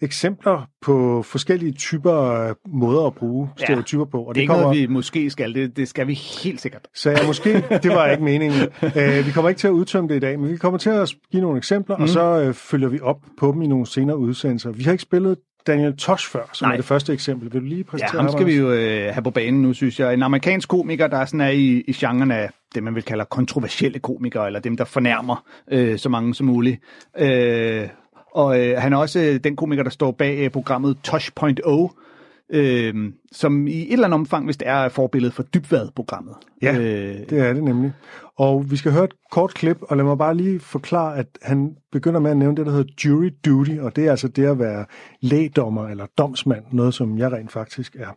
eksempler 0.00 0.68
på 0.82 1.22
forskellige 1.22 1.72
typer 1.72 2.12
af 2.12 2.54
måder 2.66 3.06
at 3.06 3.14
bruge 3.14 3.48
stereotyper 3.56 4.04
ja, 4.04 4.10
på. 4.10 4.22
Og 4.22 4.34
det, 4.34 4.34
det 4.34 4.40
er 4.40 4.42
ikke 4.42 4.50
kommer... 4.50 4.66
noget, 4.66 4.80
vi 4.80 4.86
måske 4.86 5.30
skal. 5.30 5.54
Det, 5.54 5.76
det 5.76 5.88
skal 5.88 6.06
vi 6.06 6.14
helt 6.14 6.60
sikkert. 6.60 6.82
Så 6.94 7.10
jeg 7.10 7.20
måske, 7.26 7.52
det 7.82 7.90
var 7.90 8.06
ikke 8.06 8.24
meningen. 8.24 8.68
Uh, 8.82 9.26
vi 9.26 9.30
kommer 9.34 9.48
ikke 9.48 9.58
til 9.58 9.66
at 9.66 9.72
udtømme 9.72 10.08
det 10.08 10.16
i 10.16 10.18
dag, 10.18 10.40
men 10.40 10.50
vi 10.50 10.56
kommer 10.56 10.78
til 10.78 10.90
at 10.90 11.14
give 11.30 11.42
nogle 11.42 11.58
eksempler, 11.58 11.96
mm. 11.96 12.02
og 12.02 12.08
så 12.08 12.46
uh, 12.48 12.54
følger 12.54 12.88
vi 12.88 13.00
op 13.00 13.20
på 13.38 13.52
dem 13.52 13.62
i 13.62 13.66
nogle 13.66 13.86
senere 13.86 14.18
udsendelser. 14.18 14.70
Vi 14.70 14.82
har 14.82 14.92
ikke 14.92 15.02
spillet 15.02 15.36
Daniel 15.66 15.96
Tosh 15.96 16.30
før, 16.30 16.50
som 16.52 16.66
Nej. 16.66 16.72
er 16.72 16.76
det 16.76 16.84
første 16.84 17.12
eksempel. 17.12 17.52
Vil 17.52 17.60
du 17.60 17.66
lige 17.66 17.84
præsentere 17.84 18.16
Ja, 18.16 18.22
ham 18.22 18.32
skal 18.32 18.46
vi 18.46 18.56
jo 18.56 18.72
øh, 18.72 19.14
have 19.14 19.22
på 19.22 19.30
banen 19.30 19.62
nu, 19.62 19.72
synes 19.72 20.00
jeg. 20.00 20.14
En 20.14 20.22
amerikansk 20.22 20.68
komiker, 20.68 21.06
der 21.06 21.24
sådan 21.24 21.40
er 21.40 21.48
i, 21.48 21.84
i 21.86 21.92
genren 21.92 22.30
af 22.30 22.50
det, 22.74 22.82
man 22.82 22.94
vil 22.94 23.02
kalde 23.02 23.24
kontroversielle 23.30 23.98
komikere, 23.98 24.46
eller 24.46 24.60
dem, 24.60 24.76
der 24.76 24.84
fornærmer 24.84 25.44
øh, 25.72 25.98
så 25.98 26.08
mange 26.08 26.34
som 26.34 26.46
muligt. 26.46 26.80
Øh, 27.18 27.88
og 28.38 28.60
øh, 28.60 28.80
han 28.80 28.92
er 28.92 28.96
også 28.96 29.18
øh, 29.18 29.40
den 29.44 29.56
komiker, 29.56 29.82
der 29.82 29.90
står 29.90 30.10
bag 30.10 30.38
øh, 30.38 30.50
programmet 30.50 30.96
Touch.0, 31.04 32.56
øh, 32.56 32.94
som 33.32 33.66
i 33.66 33.80
et 33.80 33.92
eller 33.92 34.04
andet 34.04 34.18
omfang, 34.20 34.44
hvis 34.44 34.56
det 34.56 34.68
er 34.68 34.88
forbilledet 34.88 35.34
for 35.34 35.42
Dybvad-programmet. 35.42 36.34
Ja, 36.62 36.74
øh, 36.74 37.18
det 37.30 37.32
er 37.32 37.52
det 37.52 37.64
nemlig. 37.64 37.92
Og 38.36 38.70
vi 38.70 38.76
skal 38.76 38.92
høre 38.92 39.04
et 39.04 39.14
kort 39.30 39.54
klip, 39.54 39.76
og 39.82 39.96
lad 39.96 40.04
mig 40.04 40.18
bare 40.18 40.34
lige 40.34 40.60
forklare, 40.60 41.16
at 41.16 41.26
han 41.42 41.76
begynder 41.92 42.20
med 42.20 42.30
at 42.30 42.36
nævne 42.36 42.56
det, 42.56 42.66
der 42.66 42.72
hedder 42.72 42.92
jury 43.04 43.30
duty, 43.44 43.78
og 43.80 43.96
det 43.96 44.06
er 44.06 44.10
altså 44.10 44.28
det 44.28 44.46
at 44.46 44.58
være 44.58 44.84
lægdommer 45.20 45.88
eller 45.88 46.06
domsmand, 46.18 46.64
noget 46.72 46.94
som 46.94 47.18
jeg 47.18 47.32
rent 47.32 47.52
faktisk 47.52 47.96
er. 47.96 48.10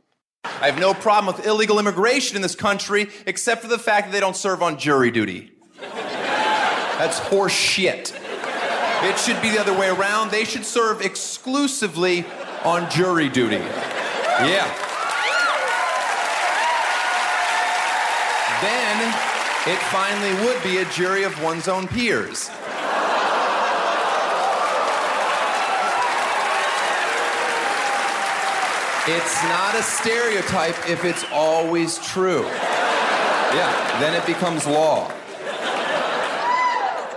I 0.46 0.70
have 0.72 0.80
no 0.82 0.94
problem 0.94 1.28
with 1.34 1.40
illegal 1.52 1.78
immigration 1.80 2.36
in 2.38 2.42
this 2.48 2.58
country, 2.68 3.02
except 3.28 3.62
for 3.62 3.70
the 3.76 3.84
fact 3.90 4.04
that 4.04 4.14
they 4.14 4.24
don't 4.28 4.40
serve 4.48 4.62
on 4.62 4.74
jury 4.80 5.10
duty. 5.20 5.42
That's 7.00 7.20
horse 7.32 7.56
shit. 7.56 8.21
It 9.04 9.18
should 9.18 9.42
be 9.42 9.50
the 9.50 9.60
other 9.60 9.78
way 9.78 9.90
around. 9.90 10.32
They 10.32 10.46
should 10.46 10.66
serve 10.66 11.02
exclusively 11.02 12.26
on 12.64 12.90
jury 12.92 13.30
duty. 13.30 13.58
Yeah. 13.58 14.68
Then 18.62 19.14
it 19.68 19.80
finally 19.90 20.46
would 20.46 20.62
be 20.64 20.78
a 20.78 20.86
jury 20.92 21.24
of 21.24 21.42
one's 21.44 21.68
own 21.68 21.88
peers. 21.88 22.52
It's 29.08 29.44
not 29.46 29.74
a 29.74 29.82
stereotype 29.82 30.88
if 30.88 31.04
it's 31.04 31.26
always 31.32 31.98
true. 31.98 32.44
Yeah, 32.44 34.00
then 34.00 34.14
it 34.14 34.26
becomes 34.28 34.68
law. 34.68 35.12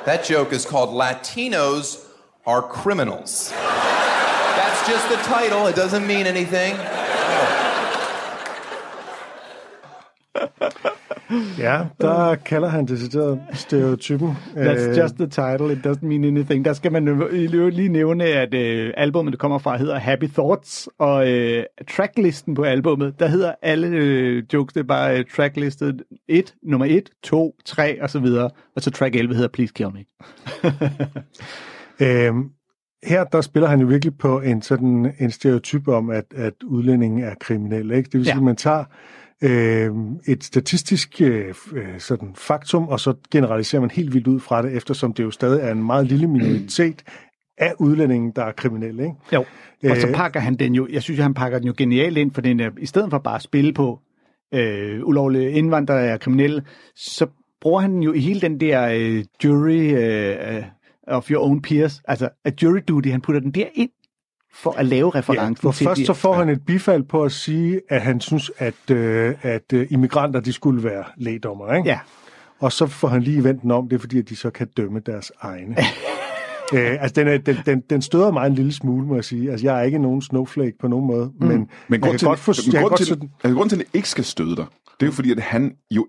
That 0.04 0.22
joke 0.22 0.52
is 0.52 0.66
called 0.66 0.90
Latinos 0.90 2.04
Are 2.44 2.60
Criminals. 2.60 3.50
That's 3.50 4.86
just 4.86 5.08
the 5.08 5.16
title, 5.16 5.66
it 5.66 5.74
doesn't 5.74 6.06
mean 6.06 6.26
anything. 6.26 6.74
Ja, 11.58 11.80
der 12.00 12.34
kalder 12.34 12.68
han 12.68 12.86
decideret 12.86 13.40
stereotypen. 13.52 14.28
That's 14.56 14.88
øh, 14.88 14.98
just 14.98 15.14
the 15.14 15.26
title, 15.26 15.72
it 15.72 15.86
doesn't 15.86 16.06
mean 16.06 16.24
anything. 16.24 16.64
Der 16.64 16.72
skal 16.72 16.92
man 16.92 17.28
lige 17.72 17.88
nævne, 17.88 18.24
at 18.24 18.54
uh, 18.54 18.92
albumet, 18.96 19.32
det 19.32 19.40
kommer 19.40 19.58
fra, 19.58 19.76
hedder 19.76 19.98
Happy 19.98 20.26
Thoughts, 20.26 20.88
og 20.98 21.26
uh, 21.26 21.62
tracklisten 21.90 22.54
på 22.54 22.62
albumet, 22.62 23.14
der 23.18 23.26
hedder 23.26 23.54
alle 23.62 23.88
uh, 23.88 24.54
jokes, 24.54 24.72
det 24.72 24.80
er 24.80 24.84
bare 24.84 25.18
uh, 25.18 25.24
tracklistet 25.36 26.02
1, 26.28 26.54
nummer 26.62 26.86
1, 26.86 27.10
2, 27.22 27.56
3 27.64 28.02
og 28.02 28.10
så 28.10 28.18
videre, 28.18 28.50
og 28.76 28.82
så 28.82 28.90
track 28.90 29.16
11 29.16 29.34
hedder 29.34 29.48
Please 29.48 29.72
Kill 29.76 29.88
Me. 29.92 30.04
øhm, 32.06 32.50
her 33.04 33.24
der 33.24 33.40
spiller 33.40 33.68
han 33.68 33.80
jo 33.80 33.86
virkelig 33.86 34.18
på 34.18 34.40
en 34.40 34.62
sådan 34.62 35.14
en 35.18 35.30
stereotyp 35.30 35.88
om, 35.88 36.10
at, 36.10 36.24
at 36.36 36.54
udlændingen 36.64 37.24
er 37.24 37.34
kriminel. 37.40 37.90
Ikke? 37.90 38.06
Det 38.06 38.14
vil 38.14 38.24
sige, 38.24 38.34
ja. 38.34 38.38
at 38.38 38.44
man 38.44 38.56
tager 38.56 38.84
øh, 39.42 39.90
et 40.26 40.44
statistisk 40.44 41.20
øh, 41.20 41.54
øh, 41.72 41.98
sådan 41.98 42.34
faktum, 42.34 42.88
og 42.88 43.00
så 43.00 43.14
generaliserer 43.30 43.80
man 43.80 43.90
helt 43.90 44.14
vildt 44.14 44.26
ud 44.26 44.40
fra 44.40 44.62
det, 44.62 44.76
eftersom 44.76 45.12
det 45.12 45.24
jo 45.24 45.30
stadig 45.30 45.60
er 45.62 45.72
en 45.72 45.84
meget 45.84 46.06
lille 46.06 46.26
minoritet 46.26 47.02
af 47.58 47.72
udlændingen, 47.78 48.32
der 48.36 48.44
er 48.44 48.52
kriminelle. 48.52 49.02
Ikke? 49.02 49.16
Jo, 49.32 49.44
og 49.90 49.96
så 49.96 50.08
Øh. 50.08 50.14
pakker 50.14 50.40
han 50.40 50.54
den 50.54 50.74
jo, 50.74 50.88
jeg 50.90 51.02
synes, 51.02 51.20
han 51.20 51.34
pakker 51.34 51.58
den 51.58 51.66
jo 51.66 51.74
genialt 51.76 52.18
ind, 52.18 52.30
for 52.34 52.40
den 52.40 52.60
er, 52.60 52.70
i 52.78 52.86
stedet 52.86 53.10
for 53.10 53.18
bare 53.18 53.34
at 53.36 53.42
spille 53.42 53.72
på 53.72 54.00
øh, 54.54 55.06
ulovlige 55.06 55.50
indvandrere 55.50 56.06
er 56.06 56.16
kriminelle, 56.16 56.62
så 56.96 57.26
bruger 57.60 57.80
han 57.80 57.92
den 57.92 58.02
jo 58.02 58.12
i 58.12 58.20
hele 58.20 58.40
den 58.40 58.60
der 58.60 58.88
øh, 58.94 59.24
jury 59.44 59.94
øh, 59.94 60.56
øh, 60.56 60.62
of 61.06 61.30
your 61.30 61.44
own 61.44 61.62
peers, 61.62 62.00
altså 62.04 62.28
a 62.44 62.50
jury 62.62 62.80
duty, 62.88 63.08
han 63.08 63.20
putter 63.20 63.40
den 63.40 63.50
der 63.50 63.66
ind 63.74 63.90
for 64.54 64.70
at 64.72 64.86
lave 64.86 65.10
Ja, 65.14 65.18
referencen 65.18 65.56
for 65.62 65.72
til 65.72 65.86
først 65.86 65.98
de- 65.98 66.06
så 66.06 66.14
får 66.14 66.34
han 66.34 66.48
et 66.48 66.66
bifald 66.66 67.02
på 67.02 67.24
at 67.24 67.32
sige, 67.32 67.80
at 67.88 68.00
han 68.00 68.20
synes, 68.20 68.50
at, 68.58 68.90
øh, 68.90 69.34
at 69.42 69.72
øh, 69.72 69.86
immigranter 69.90 70.40
de 70.40 70.52
skulle 70.52 70.84
være 70.84 71.04
lægdommer. 71.16 71.74
Ikke? 71.74 71.88
Ja, 71.88 71.98
Og 72.58 72.72
så 72.72 72.86
får 72.86 73.08
han 73.08 73.22
lige 73.22 73.44
vendt 73.44 73.62
den 73.62 73.70
om, 73.70 73.88
det 73.88 73.96
er 73.96 74.00
fordi, 74.00 74.18
at 74.18 74.28
de 74.28 74.36
så 74.36 74.50
kan 74.50 74.66
dømme 74.76 75.00
deres 75.00 75.32
egne. 75.40 75.76
øh, 76.74 77.02
altså, 77.02 77.12
den, 77.14 77.28
er, 77.28 77.38
den, 77.38 77.56
den, 77.66 77.80
den 77.90 78.02
støder 78.02 78.30
mig 78.32 78.46
en 78.46 78.54
lille 78.54 78.72
smule, 78.72 79.06
må 79.06 79.14
jeg 79.14 79.24
sige. 79.24 79.50
Altså, 79.50 79.66
jeg 79.66 79.78
er 79.78 79.82
ikke 79.82 79.98
nogen 79.98 80.22
snowflake 80.22 80.72
på 80.80 80.88
nogen 80.88 81.06
måde, 81.06 81.32
mm. 81.40 81.46
men, 81.46 81.58
Men 81.58 81.68
jeg 81.90 82.00
grund 82.00 82.10
kan 82.12 82.18
til, 82.18 82.28
godt 82.28 82.38
forstå... 82.38 82.62
men 82.66 82.72
Jeg 82.72 82.80
kan 82.80 82.88
grund 82.88 82.98
til, 82.98 83.28
altså, 83.44 83.56
grund 83.56 83.70
til, 83.70 83.76
at 83.80 83.86
det 83.86 83.94
ikke 83.94 84.08
skal 84.08 84.24
støde 84.24 84.56
dig, 84.56 84.64
det 85.00 85.02
er 85.02 85.06
jo 85.06 85.12
fordi, 85.12 85.30
at 85.32 85.40
han 85.40 85.72
jo... 85.90 86.06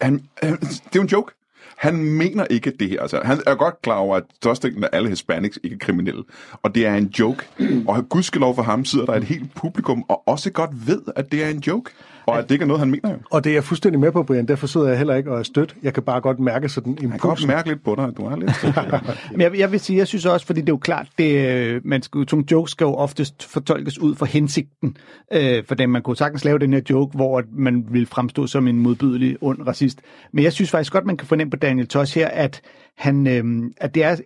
Han, 0.00 0.20
han, 0.42 0.56
det 0.56 0.68
er 0.76 0.96
jo 0.96 1.02
en 1.02 1.08
joke. 1.08 1.32
Han 1.76 2.04
mener 2.04 2.46
ikke 2.50 2.70
det 2.70 2.88
her. 2.88 3.00
Altså, 3.00 3.20
han 3.24 3.40
er 3.46 3.54
godt 3.54 3.82
klar 3.82 3.96
over, 3.96 4.16
at 4.16 4.22
størstedelen 4.34 4.84
af 4.84 4.88
alle 4.92 5.08
hispanics 5.08 5.58
ikke 5.62 5.74
er 5.74 5.78
kriminelle. 5.78 6.24
Og 6.62 6.74
det 6.74 6.86
er 6.86 6.94
en 6.94 7.06
joke. 7.18 7.48
Og 7.88 8.08
gudskelov 8.08 8.54
for 8.54 8.62
ham 8.62 8.84
sidder 8.84 9.06
der 9.06 9.14
et 9.14 9.24
helt 9.24 9.54
publikum, 9.54 10.04
og 10.08 10.28
også 10.28 10.50
godt 10.50 10.86
ved, 10.86 11.02
at 11.16 11.32
det 11.32 11.44
er 11.44 11.48
en 11.48 11.58
joke. 11.58 11.90
Og 12.26 12.38
at 12.38 12.44
det 12.44 12.50
ikke 12.54 12.62
er 12.62 12.66
noget, 12.66 12.80
han 12.80 12.90
mener 12.90 13.10
jo. 13.10 13.16
og 13.30 13.44
det 13.44 13.50
er 13.50 13.54
jeg 13.54 13.64
fuldstændig 13.64 14.00
med 14.00 14.12
på, 14.12 14.22
Brian. 14.22 14.46
Derfor 14.48 14.66
sidder 14.66 14.88
jeg 14.88 14.98
heller 14.98 15.14
ikke 15.14 15.32
og 15.32 15.38
er 15.38 15.42
stødt. 15.42 15.76
Jeg 15.82 15.94
kan 15.94 16.02
bare 16.02 16.20
godt 16.20 16.38
mærke 16.38 16.68
sådan 16.68 16.92
Jeg 16.92 17.00
kan 17.00 17.10
godt 17.10 17.22
impulsen. 17.22 17.48
mærke 17.48 17.68
lidt 17.68 17.84
på 17.84 17.94
dig, 17.94 18.04
at 18.04 18.16
du 18.16 18.22
er 18.26 18.36
lidt... 18.36 18.52
Men 19.32 19.40
jeg, 19.40 19.58
jeg 19.58 19.72
vil 19.72 19.80
sige, 19.80 19.98
jeg 19.98 20.06
synes 20.06 20.26
også, 20.26 20.46
fordi 20.46 20.60
det 20.60 20.68
er 20.68 20.72
jo 20.72 20.76
klart, 20.76 21.08
det, 21.18 21.48
øh, 21.48 21.80
man 21.84 22.02
skal, 22.02 22.26
nogle 22.32 22.44
jokes 22.50 22.70
skal 22.70 22.84
jo 22.84 22.94
oftest 22.94 23.44
fortolkes 23.44 23.98
ud 23.98 24.14
fra 24.14 24.26
hensigten. 24.26 24.96
Øh, 25.32 25.64
for 25.64 25.74
dem, 25.74 25.90
man 25.90 26.02
kunne 26.02 26.16
sagtens 26.16 26.44
lave 26.44 26.58
den 26.58 26.72
her 26.72 26.80
joke, 26.90 27.16
hvor 27.16 27.42
man 27.52 27.86
vil 27.90 28.06
fremstå 28.06 28.46
som 28.46 28.68
en 28.68 28.78
modbydelig, 28.78 29.36
ond 29.40 29.66
racist. 29.66 30.00
Men 30.32 30.44
jeg 30.44 30.52
synes 30.52 30.70
faktisk 30.70 30.92
godt, 30.92 31.06
man 31.06 31.16
kan 31.16 31.28
fornemme 31.28 31.50
på 31.50 31.56
Daniel 31.56 31.86
Tosh 31.88 32.18
her, 32.18 32.28
at, 32.28 32.60
han, 32.96 33.26
øh, 33.26 33.70
at 33.76 33.94
det 33.94 34.04
er 34.04 34.16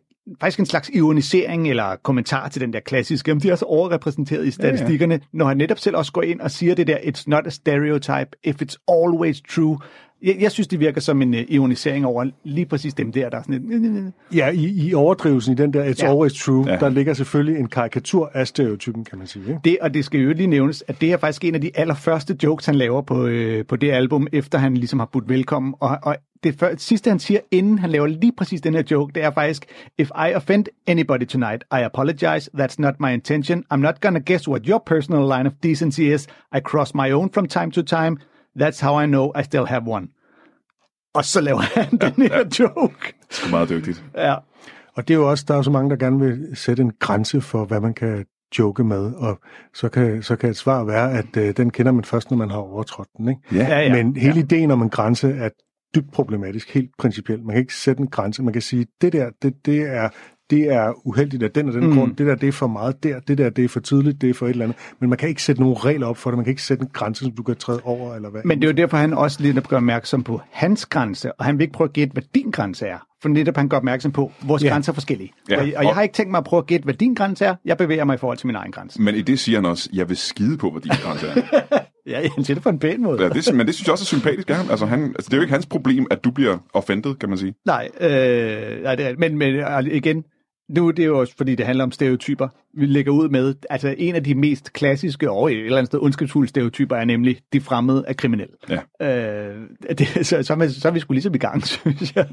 faktisk 0.41 0.59
en 0.61 0.67
slags 0.67 0.91
ironisering 0.95 1.71
eller 1.71 1.97
kommentar 2.03 2.49
til 2.49 2.61
den 2.61 2.73
der 2.73 2.81
klassiske, 2.81 3.29
jamen 3.31 3.43
de 3.43 3.51
er 3.51 3.57
så 3.57 3.65
overrepræsenteret 3.65 4.47
i 4.47 4.51
statistikkerne, 4.51 5.15
ja, 5.15 5.21
ja. 5.23 5.39
når 5.39 5.47
han 5.47 5.57
netop 5.57 5.79
selv 5.79 5.97
også 5.97 6.13
går 6.13 6.23
ind 6.23 6.41
og 6.41 6.51
siger 6.51 6.75
det 6.75 6.87
der, 6.87 6.97
it's 6.97 7.25
not 7.27 7.47
a 7.47 7.51
stereotype, 7.51 8.31
if 8.45 8.63
it's 8.63 8.77
always 8.89 9.41
true. 9.55 9.79
Jeg, 10.23 10.37
jeg 10.41 10.51
synes, 10.53 10.69
det 10.69 10.81
virker 10.81 11.01
som 11.01 11.23
en 11.23 11.35
uh, 11.35 11.41
ironisering 11.49 12.07
over 12.07 12.27
lige 12.45 12.67
præcis 12.67 12.95
dem 12.95 13.13
der, 13.13 13.31
der 13.31 13.39
er 13.39 13.43
sådan 13.43 13.69
lidt... 13.69 14.15
Ja, 14.35 14.49
i, 14.49 14.89
i 14.89 14.95
overdrivelsen 14.95 15.53
i 15.53 15.57
den 15.57 15.73
der 15.73 15.85
It's 15.85 16.03
Ja. 16.03 16.11
Always 16.11 16.45
True, 16.45 16.71
Ja. 16.71 16.77
der 16.77 16.89
ligger 16.89 17.15
selvfølgelig 17.15 17.61
en 17.61 17.69
karikatur 17.69 18.31
af 18.35 18.49
stereotypen, 18.49 19.05
kan 19.05 19.19
man 19.19 19.27
sige. 19.27 19.45
Ikke? 19.49 19.61
Det, 19.65 19.77
og 19.81 19.95
det 19.95 20.05
skal 20.05 20.21
jo 20.21 20.33
lige 20.33 20.47
nævnes, 20.47 20.85
at 20.89 21.01
det 21.01 21.13
er 21.13 21.17
faktisk 21.17 21.45
en 21.45 21.55
af 21.55 21.61
de 21.61 21.71
allerførste 21.75 22.37
jokes, 22.43 22.67
han 22.67 22.75
laver 22.75 23.03
på, 23.03 23.27
øh, 23.27 23.67
på 23.67 23.77
det 23.77 23.91
album, 23.91 24.27
efter 24.33 24.59
han 24.59 24.75
ligesom 24.75 24.99
har 24.99 25.09
budt 25.13 25.29
velkommen. 25.29 25.75
Og, 25.81 25.99
og 26.03 26.17
det 26.43 26.55
før, 26.59 26.75
sidste, 26.77 27.11
han 27.11 27.19
siger, 27.19 27.41
inden 27.51 27.79
han 27.79 27.91
laver 27.91 28.07
lige 28.07 28.33
præcis 28.37 28.61
den 28.61 28.75
her 28.75 28.83
joke, 28.91 29.13
det 29.15 29.25
er 29.25 29.31
faktisk, 29.31 29.67
If 29.99 30.11
I 30.11 30.35
offend 30.35 30.67
anybody 30.87 31.27
tonight, 31.27 31.65
I 31.73 31.83
apologize. 31.83 32.51
That's 32.55 32.75
not 32.79 32.95
my 33.01 33.13
intention. 33.13 33.65
I'm 33.75 33.77
not 33.77 34.01
gonna 34.01 34.21
guess 34.21 34.49
what 34.49 34.63
your 34.67 34.83
personal 34.87 35.23
line 35.23 35.47
of 35.47 35.53
decency 35.63 36.01
is. 36.01 36.27
I 36.57 36.61
cross 36.61 36.95
my 36.95 37.11
own 37.11 37.31
from 37.33 37.47
time 37.47 37.71
to 37.71 37.83
time. 37.83 38.17
That's 38.61 38.81
how 38.81 39.03
I 39.03 39.07
know 39.07 39.33
I 39.41 39.43
still 39.43 39.67
have 39.67 39.83
one. 39.87 40.09
Og 41.15 41.25
så 41.25 41.41
laver 41.41 41.61
han 41.81 41.99
den 41.99 42.23
her 42.23 42.39
joke. 42.59 43.15
Det 43.31 43.45
er 43.47 43.51
meget 43.51 43.69
dygtigt. 43.69 44.05
Ja. 44.17 44.35
Og 44.97 45.09
det 45.09 45.15
er 45.15 45.19
jo 45.19 45.31
også, 45.31 45.45
der 45.49 45.55
er 45.55 45.63
så 45.63 45.71
mange, 45.71 45.91
der 45.91 45.97
gerne 45.97 46.19
vil 46.21 46.49
sætte 46.55 46.83
en 46.83 46.93
grænse 46.99 47.41
for, 47.41 47.65
hvad 47.65 47.81
man 47.81 47.95
kan 47.95 48.25
joke 48.59 48.85
med, 48.85 49.15
og 49.15 49.39
så 49.75 49.89
kan, 49.89 50.23
så 50.23 50.37
kan 50.37 50.51
et 50.51 50.57
svar 50.57 50.85
være, 50.85 51.13
at 51.13 51.37
øh, 51.37 51.57
den 51.57 51.71
kender 51.71 51.93
man 51.93 52.05
først, 52.05 52.31
når 52.31 52.39
man 52.39 52.51
har 52.51 52.59
overtrådt 52.59 53.09
den. 53.19 53.29
Ikke? 53.29 53.41
Ja. 53.53 53.67
Ja, 53.69 53.81
ja. 53.81 53.95
Men 53.95 54.17
hele 54.17 54.41
ideen 54.41 54.71
om 54.71 54.83
en 54.83 54.91
grænse 54.91 55.33
er 55.33 55.49
dybt 55.95 56.13
problematisk, 56.13 56.75
helt 56.75 56.91
principielt. 56.99 57.45
Man 57.45 57.55
kan 57.55 57.61
ikke 57.61 57.75
sætte 57.75 58.01
en 58.01 58.09
grænse. 58.09 58.43
Man 58.43 58.53
kan 58.53 58.63
sige, 58.63 58.87
det 59.01 59.13
der, 59.13 59.31
det, 59.43 59.67
det 59.67 59.81
er 59.81 60.09
det 60.51 60.73
er 60.73 61.07
uheldigt 61.07 61.43
af 61.43 61.51
den 61.51 61.69
og 61.69 61.75
den 61.75 61.87
mm. 61.87 61.97
grund. 61.97 62.17
Det 62.17 62.27
der, 62.27 62.35
det 62.35 62.49
er 62.49 62.53
for 62.53 62.67
meget 62.67 63.03
der. 63.03 63.21
Det 63.21 63.39
der, 63.39 63.51
det 63.51 63.65
er 63.65 63.69
for 63.69 63.81
tidligt. 63.81 64.21
Det 64.21 64.31
er 64.31 64.35
for 64.35 64.47
et 64.47 64.51
eller 64.51 64.65
andet. 64.65 64.79
Men 65.01 65.09
man 65.09 65.19
kan 65.19 65.29
ikke 65.29 65.43
sætte 65.43 65.61
nogle 65.63 65.77
regler 65.79 66.07
op 66.07 66.17
for 66.17 66.31
det. 66.31 66.39
Man 66.39 66.45
kan 66.45 66.51
ikke 66.51 66.63
sætte 66.63 66.83
en 66.83 66.91
grænse, 66.93 67.25
som 67.25 67.33
du 67.33 67.43
kan 67.43 67.57
træde 67.57 67.81
over, 67.85 68.15
eller 68.15 68.31
hvad. 68.31 68.41
Men 68.45 68.59
det 68.59 68.65
er 68.65 68.73
jo 68.73 68.77
derfor, 68.77 68.97
han 68.97 69.13
også 69.13 69.43
lidt 69.43 69.69
gør 69.69 69.77
opmærksom 69.77 70.23
på 70.23 70.41
hans 70.51 70.87
grænse, 70.87 71.33
og 71.33 71.45
han 71.45 71.59
vil 71.59 71.63
ikke 71.63 71.73
prøve 71.73 71.89
at 71.89 71.93
gætte, 71.93 72.13
hvad 72.13 72.23
din 72.35 72.51
grænse 72.51 72.87
er. 72.87 72.99
For 73.23 73.29
netop 73.29 73.57
han 73.57 73.69
gør 73.69 73.77
opmærksom 73.77 74.13
på, 74.13 74.33
at 74.41 74.49
vores 74.49 74.65
Ja. 74.65 74.69
grænser 74.69 74.93
er 74.93 74.95
forskellige. 74.95 75.33
Ja. 75.51 75.61
Og, 75.61 75.69
og 75.77 75.85
jeg 75.85 75.95
har 75.95 76.03
ikke 76.03 76.13
tænkt 76.13 76.31
mig 76.31 76.39
at 76.39 76.45
prøve 76.45 76.59
at 76.59 76.67
gætte, 76.67 76.85
hvad 76.85 76.95
din 76.95 77.15
grænse 77.15 77.45
er. 77.45 77.55
Jeg 77.65 77.79
bevæger 77.79 78.05
mig 78.05 78.15
i 78.15 78.19
forhold 78.19 78.39
til 78.39 78.47
min 78.47 78.57
egen 78.57 78.73
grænse. 78.73 79.03
Men 79.03 79.15
i 79.15 79.23
det 79.23 79.39
siger 79.39 79.59
han 79.59 79.67
også, 79.67 79.91
jeg 79.93 80.09
vil 80.09 80.17
skide 80.17 80.57
på, 80.57 80.71
hvad 80.71 80.83
din 80.83 80.93
grænse 81.03 81.27
er. 81.27 81.61
Ja, 82.07 82.29
han 82.35 82.45
siger 82.45 82.55
det 82.55 82.63
på 82.63 82.69
en 82.69 82.79
pæn 82.79 83.03
måde. 83.03 83.23
Ja, 83.23 83.29
det, 83.29 83.55
men 83.55 83.67
det 83.67 83.75
synes 83.75 83.87
jeg 83.87 83.93
også 83.93 84.03
er 84.03 84.19
sympatisk 84.19 84.51
af 84.51 84.57
ham. 84.57 84.71
Altså, 84.71 84.87
han, 84.87 85.05
altså, 85.05 85.29
det 85.29 85.33
er 85.33 85.37
jo 85.37 85.43
ikke 85.43 85.53
hans 85.53 85.67
problem, 85.67 86.07
at 86.11 86.25
du 86.25 86.31
bliver 86.31 86.59
offended, 86.75 87.15
kan 87.15 87.29
man 87.29 87.39
sige. 87.39 87.55
Nej, 87.67 87.89
øh, 88.01 88.83
nej 88.83 88.95
det 88.95 89.07
er, 89.07 89.15
men, 89.19 89.39
men 89.39 89.55
øh, 89.55 89.85
igen, 89.85 90.25
nu 90.77 90.91
det 90.91 91.03
er 91.03 91.07
jo 91.07 91.19
også, 91.21 91.35
fordi 91.37 91.55
det 91.55 91.67
handler 91.67 91.85
om 91.85 91.93
stereotyper. 91.93 92.49
Vi 92.75 92.87
lægger 92.87 93.13
ud 93.13 93.29
med, 93.29 93.55
altså 93.71 93.95
en 93.99 94.15
af 94.15 94.25
de 94.25 94.35
mest 94.35 94.73
klassiske 94.73 95.31
og 95.31 95.53
et 95.53 95.59
eller 95.65 95.79
andet 95.79 95.87
sted 95.87 95.99
ondskabsfulde 96.03 96.49
stereotyper 96.49 96.97
er 96.97 97.05
nemlig, 97.05 97.39
de 97.53 97.61
fremmede 97.61 98.05
er 98.09 98.13
kriminelle. 98.13 98.55
Ja. 99.01 99.07
Øh, 99.49 99.57
det, 99.99 100.09
så, 100.27 100.43
så, 100.43 100.53
er 100.53 100.57
vi- 100.57 100.69
så 100.73 100.89
er 100.89 100.93
vi 100.93 101.01
sgu 101.01 101.13
ligesom 101.13 101.35
i 101.35 101.39
gang, 101.39 101.67
synes 101.67 102.17
jeg. 102.17 102.27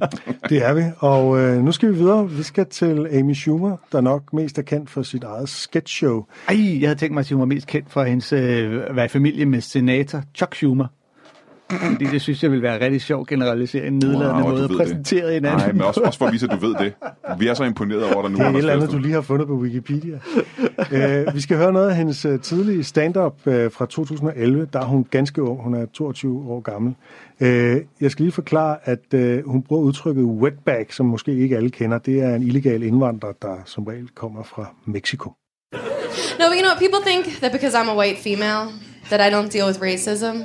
Det 0.49 0.65
er 0.65 0.73
vi. 0.73 0.81
Og 0.97 1.39
øh, 1.39 1.63
nu 1.63 1.71
skal 1.71 1.89
vi 1.89 1.95
videre. 1.97 2.29
Vi 2.29 2.43
skal 2.43 2.65
til 2.65 3.07
Amy 3.11 3.33
Schumer, 3.33 3.77
der 3.91 4.01
nok 4.01 4.33
mest 4.33 4.57
er 4.57 4.61
kendt 4.61 4.89
for 4.89 5.01
sit 5.01 5.23
eget 5.23 5.49
sketchshow. 5.49 6.23
Ej, 6.49 6.79
jeg 6.81 6.89
havde 6.89 6.99
tænkt 6.99 7.13
mig, 7.13 7.19
at 7.21 7.29
hun 7.29 7.39
var 7.39 7.45
mest 7.45 7.67
kendt 7.67 7.91
for 7.91 8.03
hendes 8.03 8.33
øh, 8.33 8.81
at 8.89 8.95
være 8.95 9.05
i 9.05 9.09
familie 9.09 9.45
med 9.45 9.61
senator 9.61 10.23
Chuck 10.35 10.55
Schumer. 10.55 10.85
Fordi 11.69 12.05
det 12.05 12.21
synes 12.21 12.43
jeg 12.43 12.51
vil 12.51 12.61
være 12.61 12.81
rigtig 12.81 13.01
sjov 13.01 13.25
generalisering, 13.25 13.87
en 13.87 13.99
nedladende 13.99 14.43
Wow, 14.43 14.51
måde 14.51 14.63
at 14.63 14.69
præsentere 14.69 15.33
hinanden. 15.33 15.59
Nej, 15.59 15.71
men 15.71 15.81
også, 15.81 16.01
også 16.01 16.19
for 16.19 16.25
at 16.25 16.33
vise, 16.33 16.47
at 16.51 16.61
du 16.61 16.67
ved 16.67 16.75
det. 16.79 16.93
Vi 17.39 17.47
er 17.47 17.53
så 17.53 17.63
imponeret 17.63 18.03
over 18.13 18.21
dig 18.21 18.31
nu. 18.31 18.37
Det 18.37 18.45
er 18.45 18.49
et 18.49 18.57
eller 18.57 18.73
andet, 18.73 18.91
du 18.91 18.97
lige 18.97 19.13
har 19.13 19.21
fundet 19.21 19.47
på 19.47 19.53
Wikipedia. 19.53 20.19
uh, 21.27 21.35
vi 21.35 21.41
skal 21.41 21.57
høre 21.57 21.73
noget 21.73 21.89
af 21.89 21.95
hendes 21.95 22.25
uh, 22.25 22.39
tidlige 22.39 22.83
stand-up 22.83 23.33
uh, 23.45 23.53
fra 23.53 23.85
2011. 23.85 24.67
Der 24.73 24.79
er 24.79 24.85
hun 24.85 25.03
ganske 25.11 25.43
ung. 25.43 25.63
Hun 25.63 25.73
er 25.73 25.85
22 25.85 26.51
år 26.51 26.59
gammel. 26.59 26.95
Uh, 27.41 27.47
jeg 28.01 28.11
skal 28.11 28.23
lige 28.23 28.31
forklare, 28.33 28.77
at 28.83 29.13
uh, 29.13 29.51
hun 29.51 29.61
bruger 29.61 29.81
udtrykket 29.81 30.23
wetback, 30.23 30.91
som 30.91 31.05
måske 31.05 31.31
ikke 31.33 31.57
alle 31.57 31.69
kender. 31.69 31.97
Det 31.97 32.21
er 32.21 32.35
en 32.35 32.43
illegal 32.43 32.83
indvandrer, 32.83 33.31
der 33.41 33.55
som 33.65 33.83
regel 33.83 34.09
kommer 34.15 34.43
fra 34.43 34.65
Mexico. 34.85 35.31
No, 36.39 36.45
but 36.49 36.55
you 36.57 36.61
know 36.61 36.71
what? 36.71 36.79
People 36.79 37.01
think 37.05 37.25
that 37.41 37.51
because 37.51 37.73
I'm 37.79 37.89
a 37.89 37.95
white 37.95 38.19
female 38.27 38.63
that 39.09 39.19
I 39.27 39.29
don't 39.35 39.49
deal 39.55 39.65
with 39.67 39.79
racism, 39.81 40.35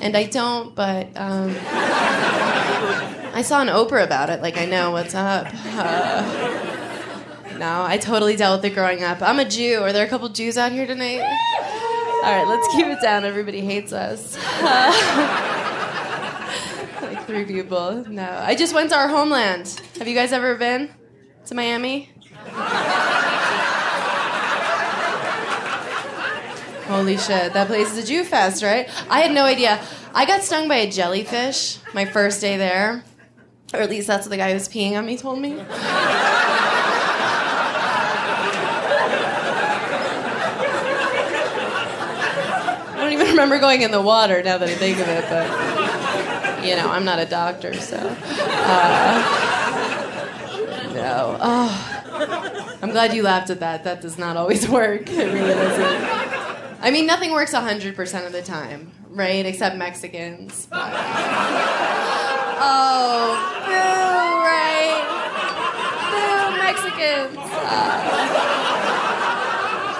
and 0.00 0.16
I 0.16 0.24
don't. 0.24 0.74
But 0.74 1.08
um, 1.16 1.54
I 3.34 3.42
saw 3.44 3.60
an 3.60 3.68
Oprah 3.68 4.04
about 4.04 4.30
it. 4.30 4.40
Like 4.42 4.56
I 4.58 4.66
know 4.66 4.90
what's 4.92 5.14
up. 5.14 5.46
Uh, 5.52 6.68
no, 7.58 7.84
I 7.84 7.98
totally 7.98 8.36
dealt 8.36 8.62
with 8.62 8.70
it 8.70 8.74
growing 8.74 9.02
up. 9.02 9.22
I'm 9.22 9.38
a 9.38 9.44
Jew. 9.44 9.80
Are 9.82 9.92
there 9.92 10.06
a 10.06 10.08
couple 10.08 10.28
Jews 10.28 10.56
out 10.56 10.72
here 10.72 10.86
tonight? 10.86 11.20
All 12.22 12.30
right, 12.30 12.46
let's 12.46 12.68
keep 12.74 12.86
it 12.86 13.00
down. 13.02 13.24
Everybody 13.24 13.60
hates 13.60 13.92
us. 13.92 14.36
like 17.02 17.26
three 17.26 17.44
people. 17.44 18.04
No, 18.08 18.38
I 18.40 18.54
just 18.54 18.74
went 18.74 18.90
to 18.90 18.96
our 18.96 19.08
homeland. 19.08 19.80
Have 19.98 20.06
you 20.06 20.14
guys 20.14 20.32
ever 20.32 20.54
been 20.54 20.90
to 21.46 21.54
Miami? 21.54 22.10
Holy 26.92 27.16
shit, 27.16 27.54
that 27.54 27.68
place 27.68 27.90
is 27.90 28.04
a 28.04 28.06
Jew 28.06 28.22
fest, 28.22 28.62
right? 28.62 28.86
I 29.08 29.20
had 29.20 29.32
no 29.32 29.44
idea. 29.46 29.80
I 30.14 30.26
got 30.26 30.42
stung 30.42 30.68
by 30.68 30.74
a 30.76 30.90
jellyfish 30.90 31.78
my 31.94 32.04
first 32.04 32.42
day 32.42 32.58
there. 32.58 33.02
Or 33.72 33.80
at 33.80 33.88
least 33.88 34.06
that's 34.06 34.26
what 34.26 34.30
the 34.30 34.36
guy 34.36 34.48
who 34.48 34.54
was 34.54 34.68
peeing 34.68 34.98
on 34.98 35.06
me 35.06 35.16
told 35.16 35.40
me. 35.40 35.58
I 42.90 42.96
don't 42.98 43.12
even 43.14 43.28
remember 43.28 43.58
going 43.58 43.80
in 43.80 43.90
the 43.90 44.02
water 44.02 44.42
now 44.42 44.58
that 44.58 44.68
I 44.68 44.74
think 44.74 44.98
of 44.98 45.08
it, 45.08 45.24
but 45.30 46.62
you 46.62 46.76
know, 46.76 46.90
I'm 46.90 47.06
not 47.06 47.18
a 47.18 47.26
doctor, 47.26 47.72
so. 47.72 47.96
Uh, 47.96 49.48
no. 50.92 51.38
Oh, 51.40 52.78
I'm 52.82 52.90
glad 52.90 53.14
you 53.14 53.22
laughed 53.22 53.48
at 53.48 53.60
that. 53.60 53.84
That 53.84 54.02
does 54.02 54.18
not 54.18 54.36
always 54.36 54.68
work. 54.78 55.08
It 55.08 55.32
really 55.32 55.54
doesn't. 55.54 56.41
I 56.84 56.90
mean, 56.90 57.06
nothing 57.06 57.30
works 57.32 57.52
100% 57.54 58.26
of 58.26 58.32
the 58.32 58.42
time, 58.42 58.90
right? 59.10 59.46
Except 59.46 59.76
Mexicans. 59.76 60.66
but- 60.66 60.92
Oh, 62.64 63.34
boo, 63.66 63.72
right? 64.46 65.02
Boo, 66.12 66.56
Mexicans. 66.62 67.36
Uh, 67.38 67.42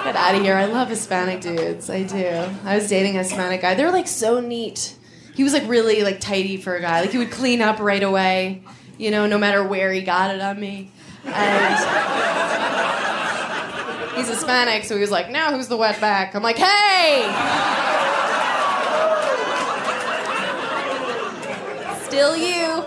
get 0.04 0.14
out 0.16 0.34
of 0.36 0.42
here. 0.42 0.54
I 0.56 0.66
love 0.66 0.88
Hispanic 0.88 1.40
dudes. 1.40 1.90
I 1.90 2.04
do. 2.04 2.24
I 2.64 2.76
was 2.76 2.88
dating 2.88 3.16
a 3.16 3.22
Hispanic 3.24 3.62
guy. 3.62 3.74
They 3.74 3.84
were 3.84 3.90
like 3.90 4.06
so 4.06 4.38
neat. 4.40 4.94
He 5.34 5.42
was 5.44 5.52
like 5.54 5.66
really 5.68 6.02
like 6.04 6.20
tidy 6.20 6.56
for 6.56 6.76
a 6.76 6.80
guy. 6.80 7.00
Like 7.00 7.10
he 7.10 7.18
would 7.18 7.30
clean 7.32 7.62
up 7.62 7.80
right 7.80 8.02
away, 8.02 8.62
you 8.98 9.10
know, 9.10 9.26
no 9.26 9.38
matter 9.38 9.64
where 9.64 9.90
he 9.92 10.02
got 10.02 10.32
it 10.34 10.40
on 10.40 10.60
me. 10.60 10.90
And 11.24 11.74
He's 14.14 14.28
Hispanic, 14.28 14.84
so 14.84 14.94
he 14.94 15.00
was 15.00 15.10
like, 15.10 15.30
now 15.30 15.52
who's 15.52 15.68
the 15.68 15.78
wetback? 15.78 16.34
I'm 16.34 16.42
like, 16.42 16.56
hey! 16.56 17.22
Still 22.04 22.36
you. 22.36 22.84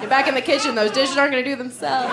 You're 0.00 0.10
back 0.10 0.28
in 0.28 0.34
the 0.34 0.42
kitchen. 0.42 0.74
Those 0.74 0.90
dishes 0.90 1.16
aren't 1.16 1.32
to 1.32 1.42
do 1.42 1.56
themselves. 1.56 2.12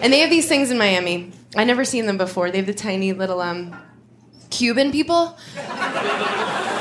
And 0.00 0.12
they 0.12 0.20
have 0.20 0.30
these 0.30 0.46
things 0.46 0.70
in 0.70 0.78
Miami. 0.78 1.32
I 1.56 1.64
never 1.64 1.84
seen 1.84 2.06
them 2.06 2.16
before. 2.16 2.52
They 2.52 2.58
have 2.58 2.66
the 2.66 2.74
tiny 2.74 3.12
little 3.12 3.40
um, 3.40 3.76
Cuban 4.50 4.92
people. 4.92 5.36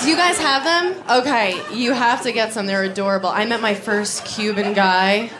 Do 0.05 0.11
you 0.11 0.17
guys 0.17 0.37
have 0.37 0.63
them? 0.63 1.03
Okay, 1.09 1.59
you 1.73 1.91
have 1.91 2.21
to 2.21 2.31
get 2.31 2.53
some. 2.53 2.67
They're 2.67 2.83
adorable. 2.83 3.27
I 3.27 3.45
met 3.45 3.59
my 3.59 3.73
first 3.73 4.23
Cuban 4.23 4.73
guy. 4.73 5.31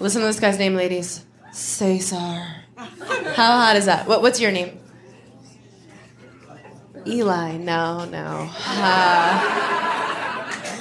Listen 0.00 0.22
to 0.22 0.26
this 0.26 0.40
guy's 0.40 0.58
name, 0.58 0.74
ladies. 0.74 1.24
Cesar. 1.52 2.16
How 2.76 3.60
hot 3.60 3.76
is 3.76 3.86
that? 3.86 4.08
What, 4.08 4.20
what's 4.20 4.40
your 4.40 4.50
name? 4.50 4.76
Eli. 7.06 7.58
No, 7.58 8.04
no. 8.06 8.50
Uh, 8.66 9.40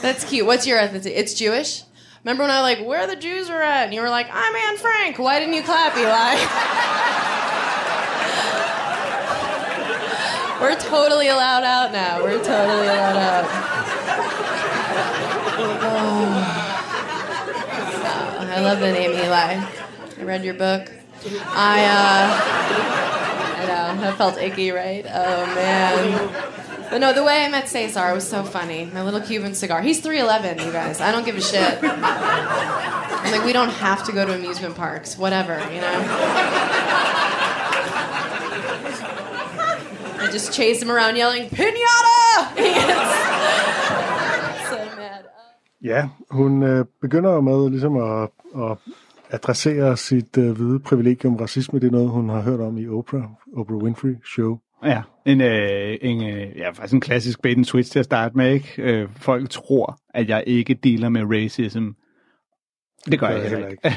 that's 0.02 0.28
cute. 0.28 0.48
What's 0.48 0.66
your 0.66 0.80
ethnicity? 0.80 1.14
It's 1.14 1.36
Jewish? 1.36 1.84
Remember 2.24 2.42
when 2.46 2.50
I 2.50 2.60
was 2.60 2.76
like, 2.76 2.88
where 2.88 3.06
the 3.06 3.18
Jews 3.18 3.52
are 3.52 3.62
at? 3.62 3.84
And 3.84 3.94
you 3.94 4.02
were 4.02 4.10
like, 4.10 4.30
I'm 4.34 4.56
Anne 4.56 4.78
Frank. 4.78 5.20
Why 5.20 5.40
didn't 5.40 5.54
you 5.54 5.62
clap, 5.62 5.96
Eli? 5.96 7.38
We're 10.62 10.76
totally 10.80 11.28
allowed 11.28 11.64
out 11.64 11.92
now. 11.92 12.22
We're 12.22 12.38
totally 12.44 12.88
allowed 12.88 13.18
out. 13.18 13.46
Oh. 15.84 16.62
I 18.54 18.60
love 18.62 18.80
the 18.80 18.92
name 18.92 19.12
Eli. 19.12 19.60
I 20.20 20.24
read 20.24 20.44
your 20.44 20.54
book. 20.54 20.92
I, 21.26 21.84
uh, 21.86 22.30
I 23.58 23.66
know, 23.66 24.02
that 24.02 24.18
felt 24.18 24.38
icky, 24.38 24.70
right? 24.72 25.04
Oh, 25.08 25.46
man. 25.56 26.30
But 26.92 27.00
no, 27.00 27.14
the 27.14 27.24
way 27.24 27.44
I 27.44 27.50
met 27.50 27.68
Cesar 27.68 28.14
was 28.14 28.28
so 28.28 28.44
funny. 28.44 28.86
My 28.86 29.02
little 29.02 29.22
Cuban 29.22 29.56
cigar. 29.56 29.82
He's 29.82 30.02
3'11, 30.02 30.64
you 30.66 30.72
guys. 30.72 31.02
I 31.02 31.12
don't 31.12 31.26
give 31.26 31.38
a 31.38 31.42
shit. 31.42 31.80
I'm 31.82 33.32
like, 33.32 33.46
we 33.46 33.54
don't 33.54 33.70
have 33.70 34.04
to 34.06 34.12
go 34.12 34.26
to 34.26 34.36
amusement 34.36 34.76
parks. 34.76 35.18
Whatever, 35.18 35.58
you 35.74 35.82
know? 35.82 36.02
I 40.24 40.28
just 40.34 40.54
chase 40.54 40.82
him 40.84 40.92
around 40.92 41.18
yelling, 41.18 41.50
Pinata! 41.50 42.56
So 44.70 44.76
mad. 44.98 45.24
Ja, 45.84 46.10
hun 46.30 46.64
øh, 46.64 46.86
begynder 47.02 47.32
jo 47.32 47.42
med 47.42 47.70
ligesom 47.70 47.98
at, 47.98 48.30
at 48.56 48.78
adressere 49.32 49.98
sit 49.98 50.38
øh, 50.38 50.52
hvide 50.52 50.80
privilegium. 50.80 51.36
Racisme, 51.36 51.80
det 51.80 51.88
er 51.88 51.92
noget, 51.92 52.10
hun 52.10 52.30
har 52.30 52.42
hørt 52.42 52.60
om 52.60 52.78
i 52.78 52.88
Oprah, 52.88 53.24
Oprah 53.58 53.78
Winfrey 53.78 54.16
Show. 54.26 54.58
Ja, 54.86 55.02
en, 55.26 55.42
øh, 55.42 55.98
en, 56.02 56.24
øh, 56.24 56.58
ja, 56.58 56.70
faktisk 56.70 56.94
en 56.94 57.02
klassisk 57.02 57.42
bait 57.42 57.58
and 57.58 57.66
switch 57.66 57.92
til 57.92 58.00
at 58.00 58.06
starte 58.06 58.38
med, 58.38 58.54
ikke? 58.54 58.74
Øh, 58.78 59.10
folk 59.16 59.50
tror, 59.50 59.98
at 60.14 60.30
jeg 60.30 60.44
ikke 60.48 60.74
dealer 60.74 61.10
med 61.10 61.22
racism. 61.26 61.88
Det 63.06 63.20
gør 63.20 63.28
jeg 63.28 63.50
heller 63.50 63.68
ikke. 63.68 63.96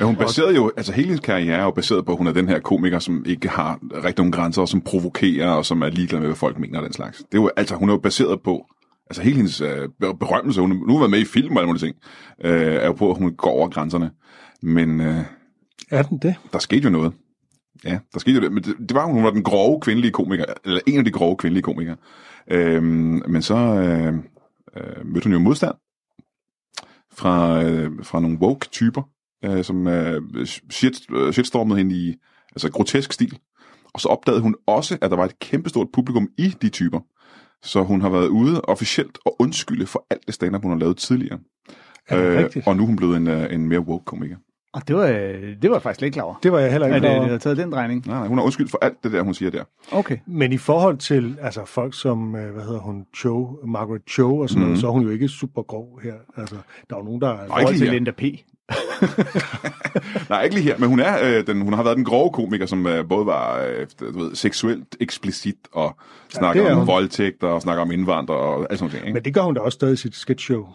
Ja, 0.00 0.04
hun 0.06 0.16
baserede 0.16 0.54
jo, 0.54 0.72
altså 0.76 0.92
hele 0.92 1.06
hendes 1.06 1.20
karriere 1.20 1.58
er 1.58 1.62
jo 1.62 1.70
baseret 1.70 2.06
på, 2.06 2.12
at 2.12 2.18
hun 2.18 2.26
er 2.26 2.32
den 2.32 2.48
her 2.48 2.58
komiker, 2.58 2.98
som 2.98 3.24
ikke 3.26 3.48
har 3.48 3.78
rigtig 4.04 4.18
nogen 4.18 4.32
grænser, 4.32 4.62
og 4.62 4.68
som 4.68 4.80
provokerer, 4.80 5.50
og 5.50 5.66
som 5.66 5.82
er 5.82 5.88
ligeglad 5.88 6.20
med, 6.20 6.28
hvad 6.28 6.36
folk 6.36 6.58
mener 6.58 6.78
og 6.78 6.84
den 6.84 6.92
slags. 6.92 7.18
Det 7.18 7.38
er 7.38 7.42
jo, 7.42 7.50
altså, 7.56 7.74
hun 7.74 7.88
er 7.88 7.92
jo 7.92 7.98
baseret 7.98 8.42
på, 8.42 8.66
altså 9.10 9.22
hele 9.22 9.36
hendes 9.36 9.60
øh, 9.60 9.88
berømmelse, 10.20 10.60
hun 10.60 10.70
nu 10.70 10.92
har 10.92 10.98
været 10.98 11.10
med 11.10 11.18
i 11.18 11.24
film 11.24 11.56
og 11.56 11.62
alle 11.62 11.66
mulige 11.66 11.86
ting, 11.86 11.96
øh, 12.44 12.74
er 12.74 12.86
jo 12.86 12.92
på, 12.92 13.10
at 13.10 13.18
hun 13.18 13.34
går 13.34 13.50
over 13.50 13.68
grænserne. 13.68 14.10
Men 14.62 15.00
øh, 15.00 15.20
Er 15.90 16.02
den 16.02 16.18
det? 16.18 16.34
der 16.52 16.58
skete 16.58 16.84
jo 16.84 16.90
noget. 16.90 17.12
Ja, 17.84 17.98
der 18.12 18.18
skete 18.18 18.34
jo 18.34 18.40
det. 18.40 18.52
Men 18.52 18.62
det, 18.62 18.76
det 18.78 18.94
var, 18.94 19.06
hun 19.06 19.24
var 19.24 19.30
den 19.30 19.42
grove 19.42 19.80
kvindelige 19.80 20.12
komiker, 20.12 20.44
eller 20.64 20.80
en 20.86 20.98
af 20.98 21.04
de 21.04 21.10
grove 21.10 21.36
kvindelige 21.36 21.62
komikere. 21.62 21.96
Øhm, 22.50 23.22
men 23.28 23.42
så 23.42 23.56
øh, 23.56 24.14
øh, 24.76 25.06
mødte 25.06 25.24
hun 25.24 25.32
jo 25.32 25.38
modstand 25.38 25.74
fra, 27.12 27.62
øh, 27.64 28.04
fra 28.04 28.20
nogle 28.20 28.38
woke-typer, 28.38 29.02
øh, 29.44 29.64
som 29.64 29.86
øh, 29.86 30.46
shit, 30.70 31.10
øh, 31.10 31.32
shitstormede 31.32 31.78
hende 31.78 31.94
i 31.94 32.14
altså 32.52 32.70
grotesk 32.70 33.12
stil. 33.12 33.38
Og 33.94 34.00
så 34.00 34.08
opdagede 34.08 34.42
hun 34.42 34.54
også, 34.66 34.98
at 35.00 35.10
der 35.10 35.16
var 35.16 35.24
et 35.24 35.38
kæmpestort 35.38 35.88
publikum 35.92 36.28
i 36.38 36.48
de 36.62 36.68
typer. 36.68 37.00
Så 37.62 37.82
hun 37.82 38.00
har 38.00 38.08
været 38.08 38.28
ude 38.28 38.60
officielt 38.60 39.18
og 39.24 39.36
undskylde 39.38 39.86
for 39.86 40.06
alt 40.10 40.26
det 40.26 40.34
stand 40.34 40.62
hun 40.62 40.70
har 40.70 40.78
lavet 40.78 40.96
tidligere. 40.96 41.38
Er 42.08 42.16
det 42.16 42.44
rigtigt? 42.44 42.66
og 42.66 42.76
nu 42.76 42.82
er 42.82 42.86
hun 42.86 42.96
blevet 42.96 43.16
en, 43.16 43.28
øh, 43.28 43.54
en 43.54 43.68
mere 43.68 43.80
woke 43.80 44.04
komiker. 44.04 44.36
Og 44.72 44.88
det 44.88 44.96
var, 44.96 45.06
det 45.62 45.70
var 45.70 45.76
jeg 45.76 45.82
faktisk 45.82 46.00
lidt 46.00 46.14
klar 46.14 46.24
over. 46.24 46.34
Det 46.42 46.52
var 46.52 46.58
jeg 46.58 46.70
heller 46.70 46.86
ikke 46.86 46.96
At 46.96 47.02
klar 47.02 47.10
øh, 47.10 47.14
over. 47.16 47.22
det 47.22 47.30
havde 47.30 47.42
taget 47.42 47.56
den 47.56 47.72
drejning. 47.72 48.06
Nej, 48.06 48.18
nej, 48.18 48.28
hun 48.28 48.38
har 48.38 48.44
undskyldt 48.44 48.70
for 48.70 48.78
alt 48.82 49.04
det 49.04 49.12
der, 49.12 49.22
hun 49.22 49.34
siger 49.34 49.50
der. 49.50 49.64
Okay. 49.92 50.16
Men 50.26 50.52
i 50.52 50.58
forhold 50.58 50.98
til 50.98 51.38
altså 51.42 51.64
folk 51.64 51.94
som, 51.94 52.36
øh, 52.36 52.52
hvad 52.54 52.64
hedder 52.64 52.80
hun, 52.80 53.06
Cho, 53.16 53.58
Margaret 53.66 54.02
Cho 54.10 54.38
og 54.38 54.48
sådan 54.48 54.62
mm. 54.62 54.68
noget, 54.68 54.80
så 54.80 54.86
er 54.86 54.90
hun 54.90 55.02
jo 55.02 55.10
ikke 55.10 55.28
super 55.28 55.62
grov 55.62 56.00
her. 56.02 56.14
Altså, 56.36 56.56
der 56.90 56.96
er 56.96 57.00
jo 57.00 57.04
nogen, 57.04 57.20
der 57.20 57.28
er... 57.28 57.36
Nej, 57.36 57.46
Forhold 57.46 57.74
ikke 57.74 57.84
til. 57.84 57.92
Linda 57.92 58.10
P. 58.10 58.22
Nej, 60.30 60.42
ikke 60.42 60.54
lige 60.56 60.64
her, 60.64 60.78
men 60.78 60.88
hun, 60.88 61.00
er, 61.00 61.16
øh, 61.22 61.46
den, 61.46 61.62
hun 61.62 61.72
har 61.72 61.82
været 61.82 61.96
den 61.96 62.04
grove 62.04 62.30
komiker, 62.30 62.66
som 62.66 62.86
øh, 62.86 63.08
både 63.08 63.26
var 63.26 63.60
øh, 63.60 63.86
du 64.00 64.18
ved, 64.18 64.34
seksuelt 64.34 64.96
eksplicit 65.00 65.56
og 65.72 65.96
snakker 66.28 66.66
er 66.66 66.72
om 66.72 66.78
hun. 66.78 66.86
voldtægt 66.86 67.42
og 67.42 67.62
snakker 67.62 67.82
om 67.82 67.92
indvandrere 67.92 68.38
og 68.38 68.66
alt 68.70 68.78
sådan 68.78 68.92
noget. 68.92 69.06
Ikke? 69.06 69.14
Men 69.14 69.24
det 69.24 69.34
gør 69.34 69.40
hun 69.42 69.54
da 69.54 69.60
også 69.60 69.76
stadig 69.76 69.92
i 69.92 69.96
sit 69.96 70.16
sketchshow. 70.16 70.66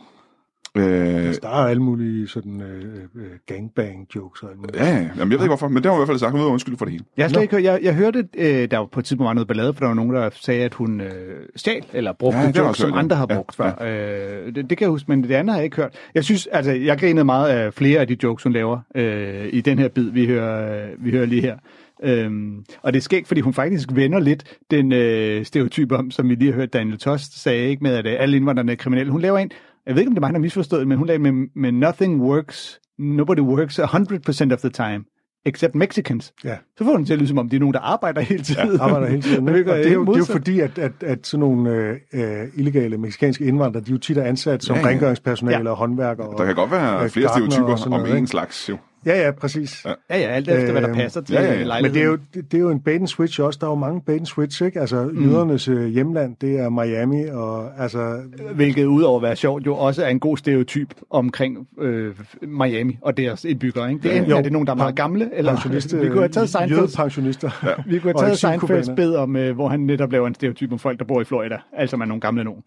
Øh, 0.80 1.26
Altså, 1.28 1.40
der 1.44 1.50
er 1.50 1.68
alle 1.68 1.82
mulige 1.84 2.28
sådan 2.28 2.62
øh, 2.62 2.84
øh, 3.16 3.24
gangbang-jokes 3.48 4.44
og 4.44 4.50
alt 4.50 4.58
muligt. 4.60 4.78
ja, 4.78 4.86
ja, 4.86 4.94
jamen, 4.96 5.10
jeg 5.18 5.26
ved 5.28 5.34
ikke 5.34 5.48
hvorfor, 5.48 5.68
men 5.68 5.78
det 5.78 5.86
har 5.86 5.92
hun 5.92 5.98
i 5.98 6.02
hvert 6.02 6.08
fald 6.08 6.20
sagt. 6.20 6.32
Hun 6.32 6.40
ved 6.42 6.48
undskylde 6.48 6.78
for 6.78 6.86
det 6.86 6.92
hele. 6.92 7.04
Jeg, 7.18 7.24
har 7.26 7.30
slet 7.30 7.42
ikke, 7.42 7.56
hørt- 7.56 7.64
jeg, 7.64 7.80
jeg 7.84 7.96
hørte, 7.96 8.28
øh, 8.38 8.72
der 8.72 8.78
var 8.78 8.86
på 8.86 9.00
et 9.00 9.06
tidspunkt 9.06 9.28
var 9.28 9.34
noget 9.34 9.48
ballade, 9.48 9.74
for 9.74 9.80
der 9.80 9.88
var 9.88 9.94
nogen, 9.96 10.14
der 10.14 10.30
sagde, 10.34 10.64
at 10.64 10.74
hun 10.74 11.02
øh, 11.02 11.12
stjal 11.56 11.84
eller 11.94 12.14
brugte 12.14 12.40
Ja, 12.40 12.52
ja, 12.56 12.62
også 12.62 12.82
som 12.82 12.92
ja. 12.92 12.98
andre 13.00 13.16
har 13.16 13.28
Ja, 13.30 13.36
brugt 13.36 13.56
før. 13.56 13.84
Øh, 13.84 14.56
det, 14.56 14.70
det 14.70 14.78
kan 14.78 14.82
jeg 14.86 14.90
huske, 14.90 15.12
men 15.12 15.24
det 15.24 15.32
andet 15.32 15.54
har 15.54 15.58
jeg 15.60 15.66
ikke 15.66 15.76
hørt. 15.78 15.94
Jeg 16.16 16.24
synes, 16.24 16.48
altså, 16.52 16.72
jeg 16.72 16.98
grinede 17.00 17.26
meget 17.26 17.50
af 17.50 17.74
flere 17.74 18.00
af 18.00 18.08
de 18.08 18.18
jokes, 18.24 18.44
hun 18.44 18.54
laver 18.54 18.80
øh, 18.96 19.48
i 19.52 19.62
den 19.62 19.80
her 19.80 19.88
bid, 19.88 20.12
vi 20.12 20.26
hører, 20.28 20.84
øh, 20.84 21.06
vi 21.06 21.12
hører 21.12 21.26
lige 21.26 21.42
her. 21.42 21.56
Øhm, 22.04 22.66
og 22.82 22.94
det 22.94 23.00
er 23.00 23.02
skægt, 23.04 23.28
fordi 23.28 23.42
hun 23.42 23.54
faktisk 23.54 23.90
vender 23.94 24.20
lidt 24.20 24.58
den 24.72 24.92
øh, 24.92 25.46
stereotyp 25.46 25.92
om, 25.92 26.12
som 26.12 26.30
vi 26.30 26.36
lige 26.36 26.52
har 26.52 26.60
hørt 26.60 26.74
Daniel 26.74 26.98
Tost 26.98 27.42
sagde, 27.44 27.70
ikke 27.70 27.84
med, 27.84 27.92
at 27.96 28.06
øh, 28.08 28.16
alle 28.20 28.38
indvandrerne 28.38 28.72
er 28.72 28.76
kriminelle. 28.76 29.12
Hun 29.12 29.22
laver 29.22 29.38
en, 29.38 29.52
jeg 29.88 29.96
ved 29.96 30.02
ikke, 30.02 30.10
om 30.10 30.16
det 30.16 30.20
er 30.20 30.28
mig, 30.28 30.30
der 30.34 30.38
har 30.40 30.42
misforstået 30.42 30.80
det, 30.80 30.88
men 30.88 30.98
hun 30.98 31.08
laver 31.08 31.20
med, 31.20 31.48
med 31.56 31.72
nothing 31.72 32.22
works, 32.22 32.80
nobody 33.00 33.40
works 33.40 33.80
100% 33.80 34.54
of 34.54 34.60
the 34.60 34.70
time, 34.70 35.04
except 35.46 35.76
Mexicans. 35.76 36.34
Ja. 36.44 36.56
Så 36.78 36.84
får 36.84 36.92
hun 36.92 37.06
til 37.06 37.14
at 37.14 37.20
lyde, 37.20 37.28
som 37.30 37.38
om 37.38 37.50
det 37.50 37.56
er 37.56 37.60
nogen, 37.60 37.74
der 37.74 37.80
arbejder 37.80 38.22
hele 38.22 38.44
tiden. 38.44 38.72
Ja, 38.72 38.84
arbejder 38.84 39.08
hele 39.08 39.22
tiden. 39.22 39.48
Og 39.50 39.54
det 39.56 39.68
er 39.88 39.94
jo, 39.94 40.06
det 40.06 40.14
er 40.14 40.18
jo 40.18 40.26
fordi, 40.26 40.60
at, 40.60 40.78
at, 40.78 40.92
at 41.02 41.28
sådan 41.28 41.40
nogle 41.40 41.72
øh, 41.72 41.96
øh, 42.14 42.48
illegale 42.56 42.98
meksikanske 42.98 43.46
indvandrere, 43.46 43.84
de 43.84 43.90
er 43.90 43.94
jo 43.94 43.98
tit 44.00 44.18
er 44.18 44.24
ansat 44.24 44.64
som 44.64 44.76
Ja, 44.76 44.82
ja, 44.82 44.88
rengøringspersonale 44.88 45.64
Ja. 45.64 45.70
og 45.70 45.78
håndværkere. 45.78 46.34
Der 46.38 46.46
kan 46.46 46.56
godt 46.56 46.72
være 46.72 47.04
øh, 47.04 47.10
flere 47.10 47.30
stereotyper 47.30 47.88
om 47.92 48.06
en 48.18 48.28
slags. 48.28 48.70
Jo. 48.70 48.78
Ja, 49.08 49.26
ja, 49.26 49.32
præcis. 49.32 49.86
Ja. 49.86 49.94
Ja, 50.10 50.18
ja, 50.18 50.28
alt 50.28 50.50
efter, 50.50 50.72
hvad 50.72 50.82
der 50.82 50.90
Øhm, 50.90 50.98
passer 50.98 51.22
til 51.22 51.34
ja, 51.34 51.42
ja, 51.44 51.60
ja. 51.60 51.82
Men 51.82 51.94
det 51.94 52.02
er, 52.02 52.06
jo, 52.06 52.18
det, 52.34 52.52
det 52.52 52.58
er 52.58 52.62
jo 52.62 52.70
en 52.70 52.80
bait 52.80 53.00
and 53.00 53.08
switch 53.08 53.42
også. 53.42 53.60
Der 53.62 53.68
er 53.68 53.72
jo 53.72 53.76
mange 53.76 54.02
bait 54.02 54.18
and 54.20 54.26
switch, 54.26 54.64
ikke? 54.64 54.80
Altså, 54.80 55.04
mm. 55.14 55.24
jødernes 55.30 55.68
øh, 55.68 55.86
hjemland, 55.88 56.36
det 56.42 56.60
er 56.60 56.70
Miami, 56.70 57.26
og 57.26 57.82
altså... 57.84 58.22
Hvilket 58.56 58.86
udover 58.86 59.18
at 59.18 59.24
være 59.24 59.36
sjovt, 59.36 59.66
jo 59.66 59.76
også 59.76 60.04
er 60.04 60.10
en 60.10 60.20
god 60.20 60.38
stereotyp 60.38 60.94
omkring 61.10 61.68
øh, 61.82 62.16
Miami 62.42 62.98
og 63.02 63.18
deres 63.18 63.46
indbyggere. 63.46 63.90
Ikke? 63.90 64.04
Det 64.04 64.12
er, 64.12 64.16
enten, 64.16 64.32
Jo. 64.32 64.38
er 64.38 64.42
det 64.42 64.52
nogen, 64.52 64.66
der 64.68 64.74
er 64.74 64.78
meget 64.78 64.96
gamle, 64.96 65.30
eller 65.34 65.52
Pensionister, 65.52 66.00
vi 66.04 66.08
kunne 66.10 66.20
have 66.20 66.30
taget 66.30 66.50
Seinfelds, 66.50 66.98
jødepensionister. 66.98 67.50
Ja. 67.68 67.74
vi 67.88 68.00
kunne 68.00 68.14
have 68.14 68.26
taget 68.26 68.38
Seinfelds 68.38 68.90
bed 68.96 69.16
om, 69.16 69.36
øh, 69.36 69.56
hvor 69.56 69.68
han 69.68 69.80
netop 69.80 70.12
laver 70.12 70.28
en 70.28 70.36
stereotyp 70.36 70.72
om 70.72 70.80
folk, 70.80 71.00
der 71.00 71.06
bor 71.06 71.22
i 71.22 71.24
Florida. 71.24 71.58
Altså 71.74 71.98
man 71.98 72.08
nogle 72.08 72.22
gamle 72.22 72.44
nogen. 72.44 72.64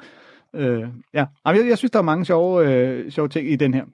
Øh, 0.57 0.81
ja. 1.15 1.25
Jamen, 1.47 1.61
jeg, 1.61 1.69
jeg 1.69 1.79
synes, 1.79 1.91
der 1.91 1.99
er 1.99 2.03
mange 2.03 2.25
sjove, 2.25 2.75
øh, 2.75 3.11
sjove 3.11 3.29
ting 3.29 3.53
i 3.53 3.57
den 3.57 3.75
her. 3.75 3.85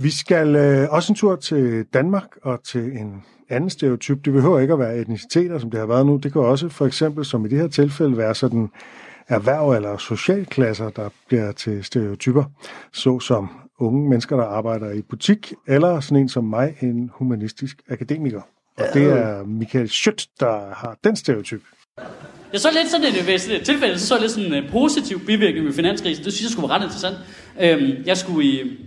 Vi 0.00 0.10
skal 0.10 0.56
øh, 0.56 0.88
også 0.90 1.12
en 1.12 1.16
tur 1.16 1.36
til 1.36 1.84
Danmark 1.94 2.28
og 2.42 2.64
til 2.64 2.80
en 2.80 3.22
anden 3.48 3.70
stereotyp. 3.70 4.24
Det 4.24 4.32
behøver 4.32 4.58
ikke 4.58 4.72
at 4.72 4.78
være 4.78 4.98
etniciteter, 4.98 5.58
som 5.58 5.70
det 5.70 5.80
har 5.80 5.86
været 5.86 6.06
nu. 6.06 6.16
Det 6.16 6.32
kan 6.32 6.42
også 6.42 6.68
for 6.68 6.86
eksempel, 6.86 7.24
som 7.24 7.44
i 7.44 7.48
det 7.48 7.58
her 7.58 7.68
tilfælde, 7.68 8.16
være 8.16 8.34
sådan 8.34 8.70
erhverv 9.28 9.70
eller 9.70 9.96
socialklasser, 9.96 10.90
der 10.90 11.08
bliver 11.28 11.52
til 11.52 11.84
stereotyper, 11.84 12.44
såsom 12.92 13.48
unge 13.78 14.08
mennesker, 14.08 14.36
der 14.36 14.44
arbejder 14.44 14.90
i 14.90 15.02
butik, 15.02 15.52
eller 15.68 16.00
sådan 16.00 16.16
en 16.16 16.28
som 16.28 16.44
mig, 16.44 16.76
en 16.80 17.10
humanistisk 17.14 17.82
akademiker. 17.88 18.40
Og 18.76 18.84
det 18.94 19.02
er 19.02 19.44
Michael 19.44 19.88
Schødt, 19.88 20.26
der 20.40 20.74
har 20.74 20.96
den 21.04 21.16
stereotyp. 21.16 21.62
Jeg 22.52 22.60
så 22.60 22.68
lidt 22.72 22.90
sådan 22.90 23.06
et, 23.06 23.26
ved 23.26 23.38
sådan 23.38 23.60
et 23.60 23.66
tilfælde, 23.66 23.98
så 23.98 24.06
så 24.06 24.14
jeg 24.14 24.20
lidt 24.20 24.32
sådan 24.32 24.54
en 24.54 24.64
positiv 24.70 25.20
bivirkning 25.26 25.64
med 25.64 25.72
finanskrisen. 25.72 26.24
Det 26.24 26.32
synes 26.32 26.44
jeg 26.44 26.50
skulle 26.50 26.68
være 26.68 26.78
ret 26.78 26.84
interessant. 26.84 27.16
Øhm, 27.60 28.04
jeg 28.06 28.16
skulle 28.16 28.48
i, 28.48 28.78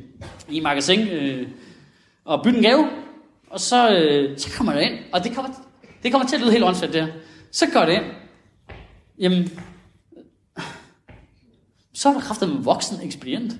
i 0.49 0.59
magasin 0.59 1.07
øh, 1.07 1.47
og 2.25 2.43
bytte 2.43 2.57
en 2.57 2.63
gave, 2.63 2.87
og 3.49 3.59
så, 3.59 3.89
øh, 3.89 4.37
så 4.39 4.57
kommer 4.57 4.73
der 4.73 4.79
ind, 4.79 4.99
og 5.13 5.23
det 5.23 5.35
kommer, 5.35 5.51
det 6.03 6.11
kommer 6.11 6.27
til 6.27 6.35
at 6.35 6.41
lyde 6.41 6.51
helt 6.51 6.63
åndssvagt 6.63 6.93
der. 6.93 7.07
Så 7.51 7.65
går 7.73 7.85
det 7.85 7.93
ind. 7.93 8.03
Jamen, 9.19 9.49
så 11.93 12.09
er 12.09 12.13
der 12.13 12.21
kraftet 12.21 12.49
med 12.49 12.63
voksen 12.63 12.97
ekspedient. 13.03 13.53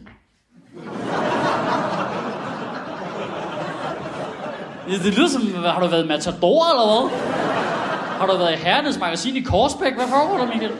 Ja, 4.89 4.93
det 5.03 5.17
lyder 5.17 5.27
som, 5.27 5.41
har 5.55 5.79
du 5.79 5.87
været 5.87 6.07
Matador 6.07 6.69
eller 6.71 6.85
hvad? 6.85 7.19
Har 8.19 8.27
du 8.27 8.37
været 8.37 8.53
i 8.53 8.55
Herrenes 8.55 8.99
Magasin 8.99 9.35
i 9.35 9.41
Korsbæk? 9.41 9.93
Hvad 9.93 10.07
foregår 10.07 10.37
der, 10.37 10.47
Michael? 10.47 10.71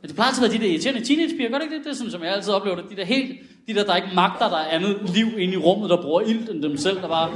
Men 0.00 0.08
det 0.08 0.14
plejer 0.14 0.28
altid 0.28 0.44
at 0.44 0.50
være 0.50 0.58
de 0.58 0.64
der 0.64 0.70
irriterende 0.70 1.04
teenagepiger, 1.04 1.50
gør 1.50 1.58
det 1.58 1.64
ikke 1.64 1.76
det? 1.76 1.84
Det 1.84 1.90
er 1.90 1.96
sådan, 1.96 2.10
som 2.10 2.22
jeg 2.22 2.32
altid 2.32 2.52
oplever 2.52 2.76
det. 2.76 2.90
De 2.90 2.96
der 2.96 3.04
helt, 3.04 3.40
de 3.66 3.74
der, 3.74 3.84
der 3.84 3.96
ikke 3.96 4.08
magter, 4.14 4.48
der 4.48 4.56
er 4.56 4.68
andet 4.70 5.10
liv 5.14 5.26
inde 5.38 5.54
i 5.54 5.56
rummet, 5.56 5.90
der 5.90 6.02
bruger 6.02 6.20
ild 6.20 6.48
end 6.48 6.62
dem 6.62 6.76
selv, 6.76 7.00
der 7.00 7.08
bare... 7.08 7.30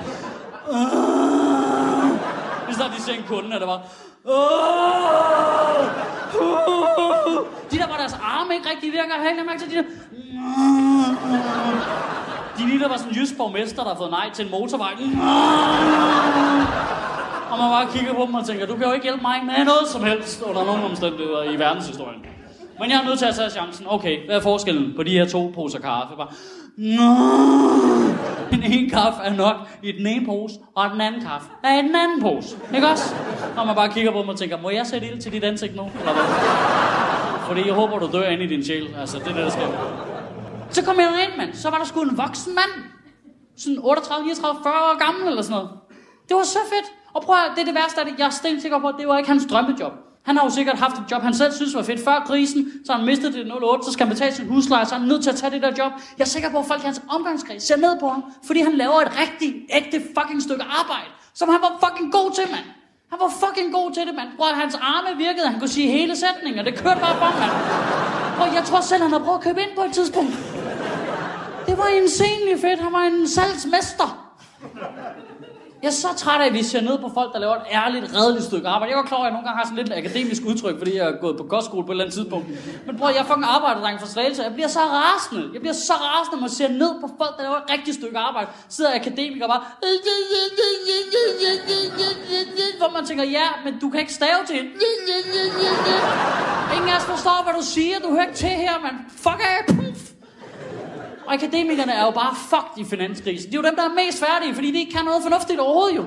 Lige 2.67 2.75
snart 2.75 2.91
de 2.97 3.03
ser 3.03 3.13
en 3.13 3.25
kunde, 3.29 3.55
er 3.55 3.59
der 3.59 3.67
bare... 3.67 3.81
De 7.71 7.79
der, 7.79 7.87
hvor 7.87 7.97
deres 7.97 8.17
arme 8.23 8.55
ikke 8.55 8.71
rigtig 8.71 8.93
virker, 8.93 9.15
har 9.19 9.31
ikke 9.31 9.45
mærke 9.47 9.61
til 9.61 9.71
de 9.71 9.77
der... 9.77 9.83
De 12.59 12.67
lige 12.67 12.79
der 12.81 12.89
var 12.89 12.97
sådan 12.97 13.13
en 13.13 13.17
jysk 13.17 13.37
borgmester, 13.37 13.83
der 13.83 13.91
har 13.91 13.97
fået 13.97 14.11
nej 14.11 14.31
til 14.35 14.45
en 14.45 14.51
motorvej. 14.51 14.93
Og 17.51 17.59
man 17.59 17.69
bare 17.71 17.87
kigger 17.93 18.15
på 18.15 18.23
dem 18.27 18.35
og 18.35 18.47
tænker, 18.47 18.67
du 18.67 18.77
kan 18.77 18.87
jo 18.87 18.93
ikke 18.93 19.05
hjælpe 19.05 19.23
mig 19.23 19.45
med 19.45 19.65
noget 19.65 19.89
som 19.89 20.05
helst 20.05 20.43
under 20.43 20.65
nogen 20.65 20.83
omstændigheder 20.83 21.43
i 21.43 21.59
verdenshistorien. 21.59 22.27
Men 22.81 22.91
jeg 22.91 23.01
er 23.01 23.05
nødt 23.05 23.19
til 23.19 23.27
at 23.27 23.35
tage 23.35 23.51
chancen. 23.51 23.87
Okay, 23.89 24.27
hvad 24.27 24.37
er 24.37 24.41
forskellen 24.41 24.93
på 24.97 25.03
de 25.03 25.11
her 25.11 25.27
to 25.27 25.53
poser 25.55 25.79
kaffe? 25.79 26.17
Bare, 26.17 26.29
Nå, 26.77 27.15
den 28.51 28.63
ene 28.63 28.91
kaffe 28.91 29.23
er 29.23 29.35
nok 29.37 29.57
i 29.83 29.93
den 29.93 30.07
ene 30.07 30.27
pose, 30.27 30.55
og 30.75 30.91
den 30.91 31.01
anden 31.01 31.21
kaffe 31.21 31.49
er 31.65 31.79
i 31.79 31.83
den 31.83 31.95
anden 31.97 32.23
pose. 32.23 32.57
Ikke 32.75 32.89
også? 32.89 33.15
Når 33.57 33.65
man 33.65 33.75
bare 33.75 33.89
kigger 33.89 34.13
på 34.13 34.19
dem 34.19 34.29
og 34.29 34.37
tænker, 34.39 34.61
må 34.61 34.71
jeg 34.71 34.87
sætte 34.87 35.07
ild 35.07 35.21
til 35.21 35.33
dit 35.33 35.45
ansigt 35.45 35.77
nu? 35.77 35.83
Eller 35.99 36.13
hvad? 36.13 36.25
Fordi 37.47 37.67
jeg 37.67 37.75
håber, 37.75 37.99
du 37.99 38.09
dør 38.13 38.29
inde 38.29 38.45
i 38.45 38.47
din 38.47 38.65
sjæl. 38.65 38.95
Altså, 39.01 39.19
det 39.19 39.27
er 39.27 39.35
det, 39.35 39.45
der 39.45 39.51
sker. 39.51 39.69
Så 40.71 40.85
kom 40.85 40.97
jeg 41.01 41.09
ind, 41.29 41.37
mand. 41.39 41.55
Så 41.55 41.71
var 41.71 41.79
der 41.79 41.85
sgu 41.85 42.03
en 42.03 42.19
voksen 42.19 42.55
mand. 42.55 42.85
Sådan 43.57 43.79
38, 43.83 44.25
39, 44.27 44.61
40 44.63 44.75
år 44.75 44.99
gammel 45.07 45.29
eller 45.29 45.43
sådan 45.43 45.55
noget. 45.57 45.71
Det 46.29 46.37
var 46.37 46.43
så 46.43 46.59
fedt. 46.75 46.89
Og 47.15 47.23
prøv 47.23 47.37
at, 47.37 47.51
det 47.55 47.61
er 47.61 47.65
det 47.65 47.75
værste 47.75 48.01
af 48.01 48.07
det. 48.07 48.15
Jeg 48.19 48.27
er 48.27 48.31
stensikker 48.31 48.79
på, 48.79 48.89
at 48.89 48.95
det 48.99 49.09
var 49.09 49.19
ikke 49.19 49.31
hans 49.31 49.47
drømmejob. 49.51 49.93
Han 50.23 50.37
har 50.37 50.45
jo 50.45 50.51
sikkert 50.51 50.79
haft 50.79 50.97
et 50.97 51.05
job, 51.11 51.23
han 51.23 51.35
selv 51.35 51.53
synes 51.53 51.75
var 51.75 51.83
fedt 51.83 52.05
før 52.05 52.25
krisen, 52.27 52.73
så 52.87 52.93
han 52.93 53.07
mistede 53.07 53.33
det 53.33 53.53
08, 53.63 53.85
så 53.85 53.93
skal 53.93 54.07
han 54.07 54.15
betale 54.15 54.35
sin 54.35 54.49
husleje, 54.49 54.87
så 54.87 54.95
er 54.95 54.99
han 54.99 55.09
nødt 55.09 55.23
til 55.23 55.31
at 55.31 55.37
tage 55.37 55.51
det 55.51 55.63
der 55.63 55.73
job. 55.79 55.93
Jeg 56.19 56.25
er 56.25 56.29
sikker 56.29 56.51
på, 56.51 56.59
at 56.59 56.67
folk 56.67 56.83
i 56.83 56.85
hans 56.85 57.03
omgangskreds 57.09 57.63
ser 57.63 57.77
ned 57.77 58.01
på 58.01 58.09
ham, 58.09 58.25
fordi 58.47 58.61
han 58.61 58.73
laver 58.73 59.01
et 59.01 59.13
rigtig, 59.23 59.55
ægte 59.79 60.03
fucking 60.17 60.43
stykke 60.43 60.65
arbejde, 60.81 61.11
som 61.35 61.49
han 61.49 61.61
var 61.63 61.73
fucking 61.85 62.13
god 62.13 62.31
til, 62.35 62.45
mand. 62.51 62.67
Han 63.13 63.19
var 63.25 63.31
fucking 63.43 63.73
god 63.73 63.93
til 63.97 64.03
det, 64.07 64.15
mand. 64.15 64.29
Prøv 64.37 64.49
at 64.49 64.57
hans 64.57 64.75
arme 64.75 65.17
virkede, 65.17 65.47
han 65.49 65.59
kunne 65.61 65.75
sige 65.79 65.89
hele 65.99 66.17
sætninger. 66.17 66.63
Det 66.63 66.75
kørte 66.83 67.01
bare 67.01 67.17
for 67.21 67.31
mand. 67.43 67.55
Og 68.43 68.55
jeg 68.57 68.65
tror 68.65 68.81
selv, 68.81 69.03
han 69.03 69.13
har 69.13 69.19
prøvet 69.19 69.39
at 69.39 69.45
købe 69.45 69.61
ind 69.61 69.71
på 69.77 69.83
et 69.83 69.93
tidspunkt. 69.93 70.33
Det 71.67 71.79
var 71.79 71.87
insanely 71.87 72.55
fedt. 72.61 72.81
Han 72.81 72.93
var 72.93 73.05
en 73.13 73.29
salgsmester. 73.29 74.09
Jeg 75.83 75.89
er 75.89 75.93
så 75.93 76.09
træt 76.17 76.41
af, 76.41 76.47
at 76.47 76.53
vi 76.53 76.63
ser 76.63 76.81
ned 76.81 76.99
på 76.99 77.11
folk, 77.15 77.33
der 77.33 77.39
laver 77.39 77.55
et 77.55 77.67
ærligt, 77.73 78.15
redeligt 78.17 78.45
stykke 78.45 78.69
arbejde. 78.69 78.91
Jeg 78.91 78.99
var 78.99 79.05
klar 79.11 79.19
over, 79.19 79.27
at 79.27 79.31
jeg 79.31 79.37
nogle 79.37 79.49
gange 79.49 79.59
har 79.59 79.65
sådan 79.65 79.79
lidt 79.81 79.89
et 79.93 79.97
akademisk 80.03 80.43
udtryk, 80.51 80.79
fordi 80.79 80.97
jeg 80.97 81.07
er 81.09 81.17
gået 81.21 81.37
på 81.37 81.45
kostskole 81.55 81.87
på 81.87 81.93
et 81.93 81.95
eller 81.95 82.05
andet 82.05 82.15
tidspunkt. 82.19 82.47
Men 82.87 82.99
prøv, 82.99 83.09
jeg 83.09 83.23
er 83.25 83.29
fucking 83.31 83.47
arbejderdreng 83.57 84.01
for 84.01 84.07
Slagelse. 84.07 84.43
Jeg 84.43 84.55
bliver 84.55 84.69
så 84.69 84.81
rasende. 84.81 85.45
Jeg 85.55 85.61
bliver 85.61 85.79
så 85.89 85.93
rasende, 85.93 86.37
når 86.37 86.41
man 86.41 86.51
ser 86.51 86.69
ned 86.69 86.93
på 87.03 87.07
folk, 87.21 87.37
der 87.37 87.43
laver 87.43 87.57
et 87.57 87.71
rigtigt 87.75 87.97
stykke 88.01 88.19
arbejde. 88.19 88.49
Sidder 88.69 88.91
akademikere 88.95 89.49
bare... 89.49 89.63
Hvor 92.79 92.91
man 92.97 93.05
tænker, 93.07 93.25
ja, 93.25 93.47
men 93.65 93.73
du 93.83 93.91
kan 93.91 94.01
ikke 94.01 94.15
stave 94.21 94.41
til. 94.47 94.61
Ingen 96.77 96.89
af 96.93 96.97
os 96.97 97.05
forstår, 97.05 97.39
hvad 97.45 97.55
du 97.61 97.65
siger. 97.75 97.99
Du 97.99 98.11
hører 98.11 98.27
ikke 98.29 98.39
til 98.45 98.49
her, 98.65 98.75
mand. 98.85 98.97
Fuck 99.25 99.41
af. 99.53 100.12
Og 101.27 101.35
akademikerne 101.35 101.93
er 101.93 102.05
jo 102.05 102.11
bare 102.11 102.35
fucked 102.51 102.85
i 102.85 102.85
finanskrisen. 102.91 103.51
De 103.51 103.57
er 103.57 103.61
jo 103.63 103.69
dem, 103.69 103.77
der 103.77 103.83
er 103.83 103.95
mest 104.07 104.25
færdige, 104.27 104.55
fordi 104.55 104.73
de 104.73 104.79
ikke 104.79 104.93
kan 104.93 105.05
noget 105.05 105.23
fornuftigt 105.23 105.61
overhovedet 105.61 105.97
jo. 105.97 106.05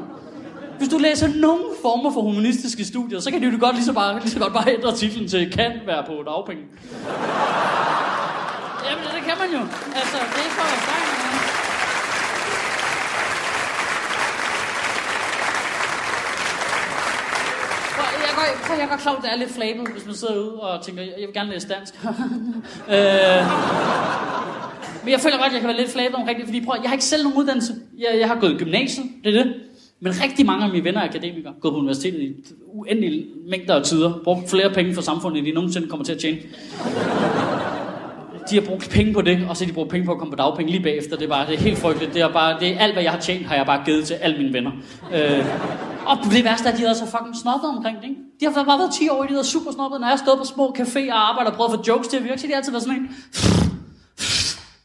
Hvis 0.78 0.89
du 0.89 0.97
læser 0.97 1.28
nogen 1.28 1.63
former 1.82 2.11
for 2.13 2.22
humanistiske 2.22 2.86
studier, 2.86 3.20
så 3.20 3.32
kan 3.32 3.41
de 3.41 3.47
jo 3.47 3.57
godt 3.59 3.76
lige 3.76 3.86
så, 3.86 3.93
bare, 3.93 4.20
lige 4.20 4.30
så 4.30 4.39
godt 4.39 4.53
bare 4.53 4.74
ændre 4.74 4.95
titlen 4.95 5.28
til 5.28 5.51
kan 5.51 5.72
være 5.86 6.03
på 6.07 6.13
dagpenge. 6.26 6.63
Jamen, 8.88 9.05
det 9.16 9.24
kan 9.28 9.36
man 9.41 9.49
jo. 9.57 9.61
Altså, 9.99 10.18
det 10.36 10.43
er 10.47 10.51
for 10.57 10.66
at 10.76 11.16
Jeg 18.26 18.34
går, 18.36 18.68
prøv, 18.68 18.78
jeg 18.80 18.89
går 18.89 18.95
klar, 18.95 19.16
det 19.16 19.32
er 19.32 19.36
lidt 19.36 19.51
flabet, 19.51 19.88
hvis 19.88 20.05
man 20.05 20.16
sidder 20.16 20.36
ude 20.36 20.61
og 20.61 20.86
tænker, 20.86 21.01
jeg 21.01 21.28
vil 21.28 21.34
gerne 21.34 21.49
læse 21.49 21.68
dansk. 21.68 21.93
øh, 22.95 23.41
men 25.06 25.12
jeg 25.12 25.20
føler 25.20 25.38
godt, 25.38 25.47
at 25.47 25.53
jeg 25.53 25.62
kan 25.62 25.68
være 25.68 25.78
lidt 25.78 25.91
flabet 25.91 26.16
omkring 26.16 26.38
det, 26.39 26.45
fordi 26.45 26.66
prøv, 26.66 26.76
jeg 26.82 26.89
har 26.89 26.95
ikke 26.95 27.06
selv 27.06 27.24
nogen 27.24 27.38
uddannelse. 27.38 27.74
Jeg, 27.97 28.20
jeg 28.20 28.28
har 28.28 28.39
gået 28.39 28.51
i 28.51 28.58
gymnasiet, 28.58 29.06
det 29.24 29.38
er 29.38 29.43
det. 29.43 29.53
Men 29.99 30.14
rigtig 30.24 30.45
mange 30.45 30.66
af 30.66 30.72
mine 30.72 30.84
venner 30.84 31.01
er 31.01 31.06
akademikere, 31.10 31.53
gået 31.62 31.74
på 31.74 31.78
universitetet 31.80 32.22
i 32.22 32.34
uendelige 32.74 33.26
mængder 33.49 33.76
af 33.76 33.84
tider, 33.84 34.14
brugt 34.24 34.49
flere 34.49 34.70
penge 34.70 34.93
for 34.93 35.01
samfundet, 35.01 35.38
end 35.38 35.47
de 35.47 35.51
nogensinde 35.51 35.88
kommer 35.88 36.06
til 36.06 36.14
at 36.14 36.20
tjene. 36.20 36.38
De 38.49 38.56
har 38.56 38.62
brugt 38.62 38.89
penge 38.89 39.14
på 39.14 39.22
det, 39.22 39.45
og 39.49 39.58
så 39.58 39.64
har 39.64 39.70
de 39.70 39.74
brugt 39.74 39.89
penge 39.89 40.06
på 40.06 40.12
at 40.12 40.18
komme 40.18 40.32
på 40.32 40.36
dagpenge 40.36 40.72
lige 40.72 40.84
bagefter. 40.84 41.16
Det 41.16 41.26
er 41.26 41.30
bare 41.30 41.47
det 41.47 41.53
er 41.56 41.60
helt 41.60 41.78
frygteligt. 41.78 42.14
Det 42.14 42.22
er 42.22 42.34
bare, 42.34 42.60
det 42.60 42.68
er 42.68 42.80
alt, 42.80 42.93
hvad 42.93 43.03
jeg 43.03 43.12
har 43.12 43.20
tjent, 43.20 43.45
har 43.45 43.56
jeg 43.56 43.66
bare 43.66 43.82
givet 43.86 44.06
til 44.06 44.14
alle 44.14 44.38
mine 44.38 44.53
venner. 44.53 44.72
Øh, 45.14 45.45
og 46.06 46.18
det 46.32 46.43
værste 46.43 46.68
er, 46.68 46.72
at 46.72 46.78
de 46.78 46.84
har 46.84 46.93
så 46.93 47.06
fucking 47.06 47.36
snobbet 47.41 47.70
omkring 47.70 47.97
det, 47.97 48.03
ikke? 48.03 48.22
De 48.39 48.45
har 48.45 48.64
bare 48.64 48.80
været 48.80 48.93
10 48.93 49.10
år 49.10 49.24
og 49.24 49.30
de 49.30 49.34
har 49.34 49.43
super 49.43 49.72
snobbet. 49.72 49.99
Når 49.99 50.08
jeg 50.08 50.18
har 50.18 50.24
stået 50.26 50.38
på 50.38 50.45
små 50.45 50.76
caféer 50.80 51.14
og 51.14 51.30
arbejder 51.30 51.51
og 51.51 51.58
prøvet 51.58 51.74
at 51.74 51.80
få 51.80 51.84
jokes 51.88 52.08
til 52.08 52.18
at 52.18 52.24
virke, 52.24 52.41
så 52.41 52.47
de 52.47 52.51
har 52.51 52.58
altid 52.58 52.72
været 52.72 52.84
sådan 52.84 52.99
en... 52.99 53.64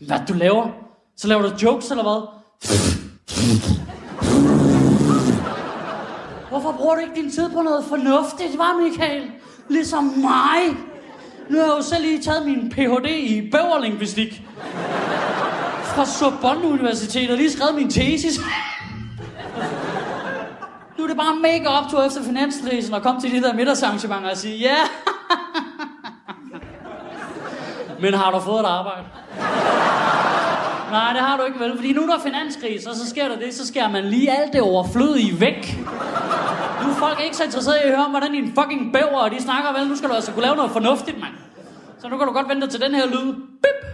Hvad 0.07 0.19
du 0.29 0.33
laver? 0.33 0.69
Så 1.17 1.29
laver 1.29 1.43
du 1.43 1.51
jokes, 1.63 1.91
eller 1.91 2.03
hvad? 2.03 2.29
Hvorfor 6.49 6.73
bruger 6.73 6.95
du 6.95 7.01
ikke 7.01 7.15
din 7.15 7.31
tid 7.31 7.51
på 7.51 7.63
noget 7.63 7.85
fornuftigt, 7.85 8.59
var 8.59 8.81
Michael? 8.83 9.31
Ligesom 9.69 10.05
mig. 10.05 10.77
Nu 11.51 11.59
har 11.59 11.65
jeg 11.65 11.75
jo 11.77 11.83
selv 11.83 12.03
lige 12.03 12.23
taget 12.23 12.47
min 12.47 12.71
Ph.D. 12.71 13.07
i 13.07 13.51
bæverlingvistik. 13.51 14.43
Fra 15.83 16.07
Sorbonne 16.07 16.67
Universitet 16.67 17.31
og 17.31 17.37
lige 17.37 17.51
skrevet 17.51 17.75
min 17.75 17.91
tesis. 17.91 18.41
Nu 20.99 21.05
er 21.05 21.09
det 21.09 21.17
bare 21.17 21.37
mega 21.37 21.69
optur 21.69 22.03
efter 22.03 22.23
finanskrisen 22.23 22.95
og 22.95 23.03
komme 23.03 23.21
til 23.21 23.33
de 23.33 23.43
der 23.43 23.55
middagsarrangementer 23.55 24.31
og 24.31 24.37
sige, 24.37 24.57
ja, 24.57 24.77
men 28.03 28.15
har 28.15 28.31
du 28.31 28.41
fået 28.41 28.61
et 28.61 28.67
arbejde? 28.67 29.05
Nej, 30.91 31.13
det 31.13 31.21
har 31.21 31.37
du 31.37 31.43
ikke 31.45 31.61
vel, 31.61 31.77
fordi 31.77 31.93
nu 31.93 32.03
er 32.03 32.07
der 32.07 32.19
finanskrise, 32.19 32.91
og 32.91 32.97
så 32.97 33.09
sker 33.09 33.29
der 33.29 33.37
det, 33.39 33.55
så 33.55 33.67
skærer 33.67 33.91
man 33.91 34.05
lige 34.05 34.31
alt 34.31 34.53
det 34.53 34.61
overflødige 34.61 35.41
væk. 35.41 35.79
Nu 36.83 36.91
er 36.91 36.95
folk 36.95 37.21
ikke 37.25 37.37
så 37.37 37.45
interesserede 37.45 37.81
i 37.81 37.83
at 37.83 37.89
høre 37.89 38.05
om, 38.05 38.11
hvordan 38.11 38.33
din 38.33 38.53
fucking 38.55 38.93
bæver, 38.93 39.19
og 39.19 39.31
de 39.31 39.43
snakker 39.43 39.73
vel, 39.79 39.89
nu 39.89 39.97
skal 39.97 40.09
du 40.09 40.15
altså 40.15 40.33
kunne 40.33 40.43
lave 40.43 40.57
noget 40.57 40.71
fornuftigt, 40.71 41.21
mand. 41.21 41.33
Så 41.99 42.09
nu 42.09 42.19
kan 42.19 42.27
du 42.27 42.33
godt 42.33 42.49
vente 42.49 42.67
til 42.67 42.81
den 42.81 42.95
her 42.95 43.07
lyd. 43.07 43.33
Bip! 43.33 43.90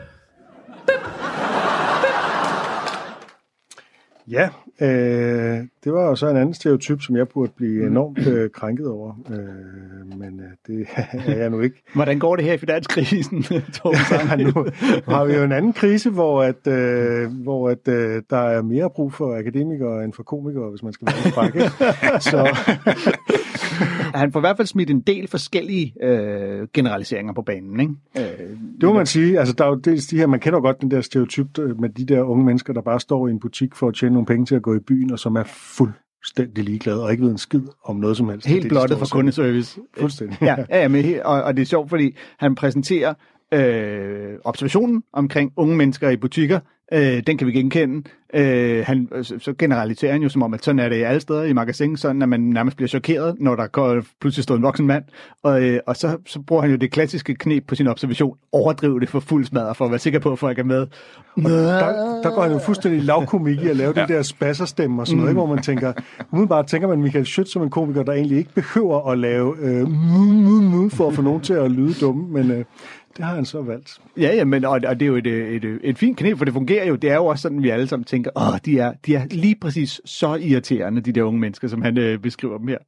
Ja, 4.31 4.49
øh, 4.81 5.65
det 5.85 5.93
var 5.93 6.09
jo 6.09 6.17
så 6.17 6.29
en 6.29 6.37
anden 6.37 6.55
stereotyp, 6.55 7.03
som 7.03 7.17
jeg 7.17 7.29
burde 7.29 7.53
blive 7.57 7.87
enormt 7.87 8.27
øh, 8.27 8.51
krænket 8.51 8.89
over. 8.89 9.15
Øh, 9.31 10.19
men 10.19 10.41
øh, 10.41 10.47
det 10.67 10.87
er 11.27 11.37
jeg 11.37 11.51
nu 11.51 11.61
ikke. 11.61 11.83
Hvordan 11.95 12.19
går 12.19 12.37
det 12.37 12.45
her 12.45 12.53
i 12.53 12.59
finanskrisen? 12.59 13.45
ja, 13.51 14.37
nu 14.37 14.67
har 15.09 15.25
vi 15.25 15.35
jo 15.35 15.43
en 15.43 15.53
anden 15.53 15.73
krise, 15.73 16.11
hvor, 16.11 16.43
at, 16.43 16.67
øh, 16.67 17.33
hvor 17.43 17.69
at, 17.69 17.89
øh, 17.89 18.23
der 18.31 18.37
er 18.37 18.63
mere 18.63 18.91
brug 18.91 19.13
for 19.13 19.39
akademikere 19.39 20.05
end 20.05 20.13
for 20.13 20.23
komikere, 20.23 20.71
hvis 20.71 20.83
man 20.83 20.93
skal 20.93 21.07
være 21.07 21.33
fræk. 21.33 21.55
ikke? 21.55 21.71
Så, 22.31 22.57
Han 24.15 24.33
får 24.33 24.41
i 24.41 24.43
hvert 24.43 24.57
fald 24.57 24.67
smidt 24.67 24.91
en 24.91 25.01
del 25.01 25.29
forskellige 25.29 25.95
øh, 26.03 26.69
generaliseringer 26.75 27.33
på 27.33 27.43
banen, 27.43 27.81
ikke? 27.81 27.93
Øh, 28.19 28.49
det 28.81 28.83
må 28.83 28.93
man 28.93 29.07
sige. 29.07 29.39
Altså, 29.39 29.55
der 29.55 29.65
er 29.65 29.69
jo 29.69 29.75
dels 29.75 30.07
de 30.07 30.17
her, 30.17 30.27
man 30.27 30.41
kender 30.41 30.59
jo 30.59 30.63
godt 30.63 30.81
den 30.81 30.91
der 30.91 31.01
stereotyp 31.01 31.59
øh, 31.59 31.81
med 31.81 31.89
de 31.89 32.05
der 32.05 32.23
unge 32.23 32.45
mennesker, 32.45 32.73
der 32.73 32.81
bare 32.81 33.01
står 33.01 33.29
i 33.29 33.31
en 33.31 33.41
butik 33.41 33.75
for 33.75 33.89
at 33.89 33.95
tjene 33.95 34.16
nogle 34.17 34.27
penge 34.27 34.47
til 34.47 34.55
at 34.55 34.63
gå 34.63 34.75
i 34.75 34.79
byen, 34.79 35.13
og 35.13 35.19
som 35.19 35.37
er 35.37 35.45
fuldstændig 35.45 36.65
ligeglade 36.65 37.03
og 37.03 37.13
ikke 37.13 37.25
ved 37.25 37.31
en 37.31 37.39
skid 37.39 37.63
om 37.85 37.97
noget 37.97 38.17
som 38.17 38.29
helst. 38.29 38.47
Helt 38.47 38.57
Det 38.57 38.63
det, 38.63 38.71
de 38.71 38.75
blottet 38.75 38.99
for 38.99 39.07
kundeservice. 39.13 39.81
Fuldstændig. 40.01 40.39
Ja, 40.43 40.57
ja, 40.71 40.83
ja 40.83 40.89
men, 40.89 41.21
og, 41.25 41.43
og 41.43 41.57
det 41.57 41.63
er 41.63 41.67
sjovt, 41.67 41.91
fordi 41.91 42.17
han 42.39 42.55
præsenterer 42.55 43.15
øh, 43.55 44.39
observationen 44.45 45.03
omkring 45.13 45.53
unge 45.57 45.77
mennesker 45.77 46.11
i 46.11 46.17
butikker. 46.17 46.61
Øh, 46.93 47.23
den 47.27 47.39
kan 47.39 47.47
vi 47.47 47.53
genkende. 47.53 48.09
Øh, 48.35 48.85
han, 48.87 49.09
så 49.23 49.35
så 49.39 49.55
generaliserer 49.59 50.13
han 50.13 50.23
jo 50.23 50.29
som 50.29 50.43
om, 50.43 50.55
at 50.55 50.65
sådan 50.65 50.79
er 50.79 50.89
det 50.89 51.05
alle 51.05 51.21
steder 51.21 51.43
i 51.43 51.53
magasin, 51.53 51.97
sådan 51.97 52.23
at 52.23 52.29
man 52.29 52.41
nærmest 52.41 52.77
bliver 52.77 52.89
chokeret, 52.89 53.37
når 53.41 53.57
der 53.57 53.67
går, 53.67 54.03
pludselig 54.21 54.43
står 54.45 54.57
en 54.57 54.63
voksen 54.63 54.87
mand. 54.87 55.05
Og, 55.43 55.63
øh, 55.63 55.81
og 55.87 55.97
så, 55.97 56.19
så 56.27 56.41
bruger 56.41 56.63
han 56.63 56.71
jo 56.71 56.77
det 56.77 56.93
klassiske 56.93 57.35
knep 57.35 57.65
på 57.67 57.75
sin 57.75 57.87
observation, 57.87 58.37
overdrive 58.53 59.01
det 59.01 59.09
for 59.09 59.21
fuld 59.21 59.45
smadre, 59.45 59.75
for 59.75 59.85
at 59.85 59.91
være 59.91 59.99
sikker 59.99 60.19
på, 60.19 60.33
at 60.33 60.39
folk 60.39 60.59
er 60.59 60.65
med. 60.65 60.87
Der, 61.37 62.21
der 62.23 62.35
går 62.35 62.43
han 62.43 62.53
jo 62.53 62.59
fuldstændig 62.59 63.03
lavkomik 63.03 63.61
i 63.61 63.69
at 63.69 63.77
lave 63.77 63.93
ja. 63.97 64.07
de 64.07 64.13
der 64.13 64.23
spasserstemme 64.23 65.03
og 65.03 65.07
sådan 65.07 65.17
noget, 65.17 65.31
ikke? 65.31 65.41
hvor 65.41 65.55
man 65.55 65.63
tænker, 65.63 65.93
umiddelbart 66.33 66.67
tænker 66.67 66.89
man 66.89 67.03
Michael 67.03 67.27
Schødt 67.27 67.49
som 67.49 67.63
en 67.63 67.71
komiker, 67.71 68.03
der 68.03 68.13
egentlig 68.13 68.39
ikke 68.39 68.55
behøver 68.55 69.11
at 69.11 69.19
lave 69.19 69.57
øh, 69.59 69.87
for 70.91 71.09
at 71.09 71.15
få 71.15 71.23
nogen 71.23 71.41
til 71.41 71.55
at 71.55 71.71
lyde 71.71 71.95
dumme, 72.01 72.29
men 72.29 72.51
øh, 72.51 72.65
det 73.17 73.25
har 73.25 73.35
han 73.35 73.45
så 73.45 73.63
valgt. 73.63 74.01
Ja, 74.17 74.35
ja, 74.35 74.45
men, 74.45 74.65
og, 74.65 74.81
og 74.87 75.01
det 75.01 75.03
er 75.03 75.07
jo 75.07 75.17
et, 75.17 75.27
et, 75.27 75.65
et, 75.65 75.81
et 75.83 75.99
fint 75.99 76.19
knep, 76.19 76.39
for 76.39 76.45
det 76.45 76.55
fungerer 76.55 76.87
jo. 76.87 76.97
Det 76.97 77.11
er 77.11 77.15
jo 77.15 77.27
også 77.27 77.43
sådan, 77.43 77.63
vi 77.63 77.69
alle 77.69 77.87
sammen 77.87 78.05
tænker, 78.05 78.31
åh, 78.37 78.59
de 78.65 78.79
er, 78.79 78.93
de 79.07 79.15
er 79.15 79.25
lige 79.31 79.57
præcis 79.61 80.01
så 80.05 80.35
irriterende, 80.35 81.01
de 81.01 81.13
der 81.13 81.23
unge 81.23 81.41
mennesker, 81.41 81.69
som 81.69 81.83
han 81.83 81.99
øh, 81.99 82.19
beskriver 82.19 82.59
dem 82.59 82.69
her. 82.69 82.79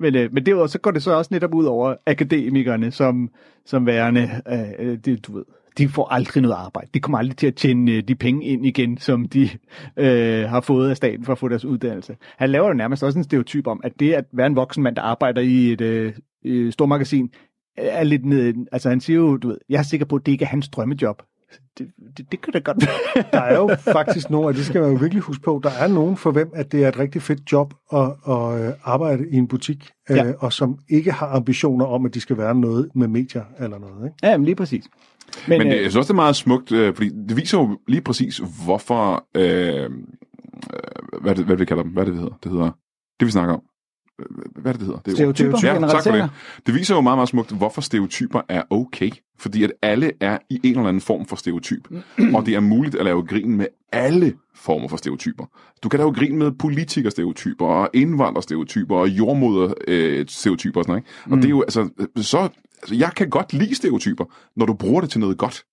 Men, 0.00 0.16
øh, 0.16 0.32
men 0.32 0.46
derudover, 0.46 0.66
så 0.66 0.78
går 0.78 0.90
det 0.90 1.02
så 1.02 1.12
også 1.12 1.34
netop 1.34 1.54
ud 1.54 1.64
over 1.64 1.94
akademikerne, 2.06 2.90
som, 2.90 3.30
som 3.66 3.86
værende, 3.86 4.30
øh, 4.48 4.88
øh 4.88 4.98
det, 5.04 5.26
du 5.26 5.32
ved, 5.32 5.44
de 5.78 5.88
får 5.88 6.08
aldrig 6.12 6.42
noget 6.42 6.54
arbejde. 6.54 6.88
De 6.94 7.00
kommer 7.00 7.18
aldrig 7.18 7.36
til 7.36 7.46
at 7.46 7.54
tjene 7.54 7.92
øh, 7.92 8.02
de 8.02 8.14
penge 8.14 8.46
ind 8.46 8.66
igen, 8.66 8.98
som 8.98 9.24
de 9.24 9.48
øh, 9.96 10.48
har 10.48 10.60
fået 10.60 10.90
af 10.90 10.96
staten 10.96 11.24
for 11.24 11.32
at 11.32 11.38
få 11.38 11.48
deres 11.48 11.64
uddannelse. 11.64 12.16
Han 12.38 12.50
laver 12.50 12.68
jo 12.68 12.74
nærmest 12.74 13.02
også 13.02 13.18
en 13.18 13.24
stereotyp 13.24 13.66
om, 13.66 13.80
at 13.84 13.92
det 14.00 14.12
at 14.12 14.24
være 14.32 14.46
en 14.46 14.56
voksen 14.56 14.82
mand, 14.82 14.96
der 14.96 15.02
arbejder 15.02 15.42
i 15.42 15.72
et 15.72 15.80
øh, 15.80 16.72
stormagasin, 16.72 17.30
er 17.76 18.04
lidt 18.04 18.24
ned. 18.24 18.54
Altså 18.72 18.88
han 18.88 19.00
siger 19.00 19.16
jo, 19.16 19.36
du 19.36 19.48
ved, 19.48 19.58
jeg 19.68 19.78
er 19.78 19.82
sikker 19.82 20.06
på, 20.06 20.16
at 20.16 20.26
det 20.26 20.32
ikke 20.32 20.44
er 20.44 20.48
hans 20.48 20.68
drømmejob. 20.68 21.22
Det, 21.78 21.86
det, 22.16 22.32
det 22.32 22.40
kan 22.40 22.52
da 22.52 22.58
godt 22.58 22.76
være. 22.86 23.24
Der 23.32 23.40
er 23.40 23.56
jo 23.56 23.74
faktisk 23.92 24.30
nogen, 24.30 24.46
og 24.46 24.54
det 24.54 24.66
skal 24.66 24.80
man 24.80 24.90
jo 24.90 24.96
virkelig 24.96 25.22
huske 25.22 25.42
på, 25.42 25.60
der 25.62 25.70
er 25.70 25.88
nogen 25.88 26.16
for 26.16 26.30
hvem, 26.30 26.50
at 26.54 26.72
det 26.72 26.84
er 26.84 26.88
et 26.88 26.98
rigtig 26.98 27.22
fedt 27.22 27.52
job 27.52 27.74
at, 27.92 28.00
at 28.28 28.66
øh, 28.66 28.72
arbejde 28.84 29.24
i 29.30 29.36
en 29.36 29.48
butik, 29.48 29.90
Ja. 30.10 30.26
øh, 30.26 30.34
og 30.38 30.52
som 30.52 30.78
ikke 30.88 31.12
har 31.12 31.26
ambitioner 31.26 31.84
om, 31.86 32.06
at 32.06 32.14
de 32.14 32.20
skal 32.20 32.36
være 32.38 32.54
noget 32.54 32.90
med 32.94 33.08
medier 33.08 33.44
eller 33.60 33.78
noget. 33.78 34.04
Ikke? 34.04 34.16
Ja, 34.22 34.36
men 34.36 34.44
lige 34.44 34.54
præcis. 34.54 34.84
Men, 35.48 35.58
men 35.58 35.66
øh, 35.66 35.72
det, 35.72 35.82
jeg 35.82 35.90
synes 35.90 35.96
også, 35.96 36.08
det 36.12 36.18
er 36.18 36.22
meget 36.22 36.36
smukt, 36.36 36.72
øh, 36.72 36.94
fordi 36.94 37.08
det 37.28 37.36
viser 37.36 37.58
jo 37.58 37.78
lige 37.88 38.00
præcis, 38.00 38.40
hvorfor... 38.64 39.24
Øh, 39.34 39.82
øh, 39.82 39.90
hvad, 41.22 41.34
det, 41.34 41.44
hvad 41.44 41.56
det, 41.56 41.60
vi 41.60 41.64
kalder 41.64 41.82
dem? 41.82 41.92
Hvad 41.92 42.04
det, 42.06 42.12
det 42.12 42.20
hedder? 42.20 42.36
Det 42.42 42.50
hedder... 42.52 42.70
Det, 43.20 43.26
vi 43.26 43.30
snakker 43.32 43.54
om. 43.54 43.62
Øh, 44.20 44.26
Hvad 44.62 44.72
er 44.72 44.76
det, 44.76 44.86
hedder? 44.86 45.00
Det 45.00 45.10
er 45.10 45.16
Stereotyper? 45.16 45.58
Ja, 45.62 45.88
tak 45.88 46.02
for 46.02 46.10
det. 46.10 46.30
Det 46.66 46.74
viser 46.74 46.94
jo 46.94 47.00
meget, 47.00 47.18
meget 47.18 47.28
smukt, 47.28 47.52
hvorfor 47.52 47.80
stereotyper 47.80 48.40
er 48.48 48.62
okay. 48.70 49.10
Fordi 49.38 49.64
at 49.64 49.72
alle 49.82 50.12
er 50.20 50.38
i 50.50 50.60
en 50.62 50.70
eller 50.70 50.88
anden 50.88 51.00
form 51.00 51.26
for 51.26 51.36
stereotyp. 51.36 51.88
og 52.34 52.46
det 52.46 52.54
er 52.54 52.60
muligt 52.60 52.94
at 52.94 53.04
lave 53.04 53.26
grin 53.26 53.56
med 53.56 53.66
alle 53.92 54.34
former 54.54 54.88
for 54.88 54.96
stereotyper. 54.96 55.44
Du 55.82 55.88
kan 55.88 55.98
lave 55.98 56.12
grin 56.12 56.38
med 56.38 56.52
politikerstereotyper, 56.52 57.66
og 57.66 57.90
indvandrerstereotyper, 57.94 58.96
og 58.96 59.08
jordmoder-stereotyper 59.08 60.80
og 60.80 60.84
sådan 60.84 60.92
noget. 60.92 61.00
Ikke? 61.00 61.32
Og 61.32 61.36
det 61.36 61.44
er 61.44 61.50
jo, 61.50 61.62
altså, 61.62 61.88
så, 62.16 62.48
altså, 62.82 62.94
jeg 62.94 63.12
kan 63.16 63.30
godt 63.30 63.52
lide 63.52 63.74
stereotyper, 63.74 64.24
når 64.56 64.66
du 64.66 64.74
bruger 64.74 65.00
det 65.00 65.10
til 65.10 65.20
noget 65.20 65.38
godt. 65.38 65.64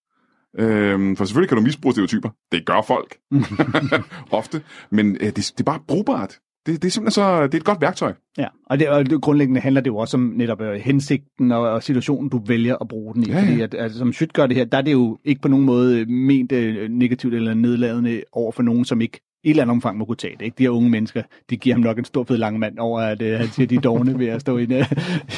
Øhm, 0.59 1.15
for 1.15 1.25
selvfølgelig 1.25 1.49
kan 1.49 1.55
du 1.57 1.63
misbruge 1.63 1.93
stereotyper. 1.93 2.29
Det 2.51 2.65
gør 2.65 2.81
folk. 2.87 3.17
Ofte. 4.39 4.61
Men 4.89 5.17
øh, 5.19 5.25
det, 5.25 5.35
det 5.35 5.59
er 5.59 5.63
bare 5.63 5.79
brugbart. 5.87 6.39
Det, 6.65 6.81
det 6.81 6.87
er 6.87 6.91
simpelthen 6.91 7.11
så, 7.11 7.43
det 7.43 7.53
er 7.53 7.57
et 7.57 7.63
godt 7.63 7.81
værktøj. 7.81 8.13
Ja, 8.37 8.47
og, 8.65 8.79
det, 8.79 8.89
og 8.89 9.09
det, 9.09 9.21
grundlæggende 9.21 9.61
handler 9.61 9.81
det 9.81 9.87
jo 9.87 9.97
også 9.97 10.17
om 10.17 10.33
netop 10.35 10.61
øh, 10.61 10.73
hensigten 10.73 11.51
og, 11.51 11.61
og 11.61 11.83
situationen, 11.83 12.29
du 12.29 12.41
vælger 12.45 12.75
at 12.81 12.87
bruge 12.87 13.13
den 13.13 13.23
i. 13.23 13.29
Ja, 13.29 13.41
Ja. 13.41 13.47
Fordi 13.47 13.61
at, 13.61 13.75
altså, 13.75 13.97
som 13.97 14.09
Schütt 14.09 14.31
gør 14.33 14.47
det 14.47 14.57
her, 14.57 14.65
der 14.65 14.77
er 14.77 14.81
det 14.81 14.91
jo 14.91 15.17
ikke 15.25 15.41
på 15.41 15.47
nogen 15.47 15.65
måde 15.65 16.05
ment 16.05 16.51
øh, 16.51 16.89
negativt 16.89 17.33
eller 17.33 17.53
nedladende 17.53 18.23
over 18.31 18.51
for 18.51 18.63
nogen, 18.63 18.85
som 18.85 19.01
ikke 19.01 19.19
i 19.43 19.47
et 19.47 19.49
eller 19.49 19.63
andet 19.63 19.73
omfang 19.73 19.97
må 19.97 20.05
kunne 20.05 20.15
tage 20.15 20.35
det. 20.39 20.45
Ikke? 20.45 20.55
De 20.57 20.63
her 20.63 20.69
unge 20.69 20.89
mennesker, 20.89 21.23
de 21.49 21.57
giver 21.57 21.75
ham 21.75 21.83
nok 21.83 21.97
en 21.97 22.05
stor 22.05 22.23
fed 22.23 22.37
lang 22.37 22.59
mand 22.59 22.77
over, 22.79 22.99
at 22.99 23.21
øh, 23.21 23.39
han 23.39 23.47
siger, 23.47 23.67
de 23.67 23.75
er 23.75 23.79
dogne 23.79 24.19
ved 24.19 24.27
at 24.27 24.41
stå 24.41 24.57
i 24.57 24.63
en, 24.63 24.71
øh, 24.71 24.91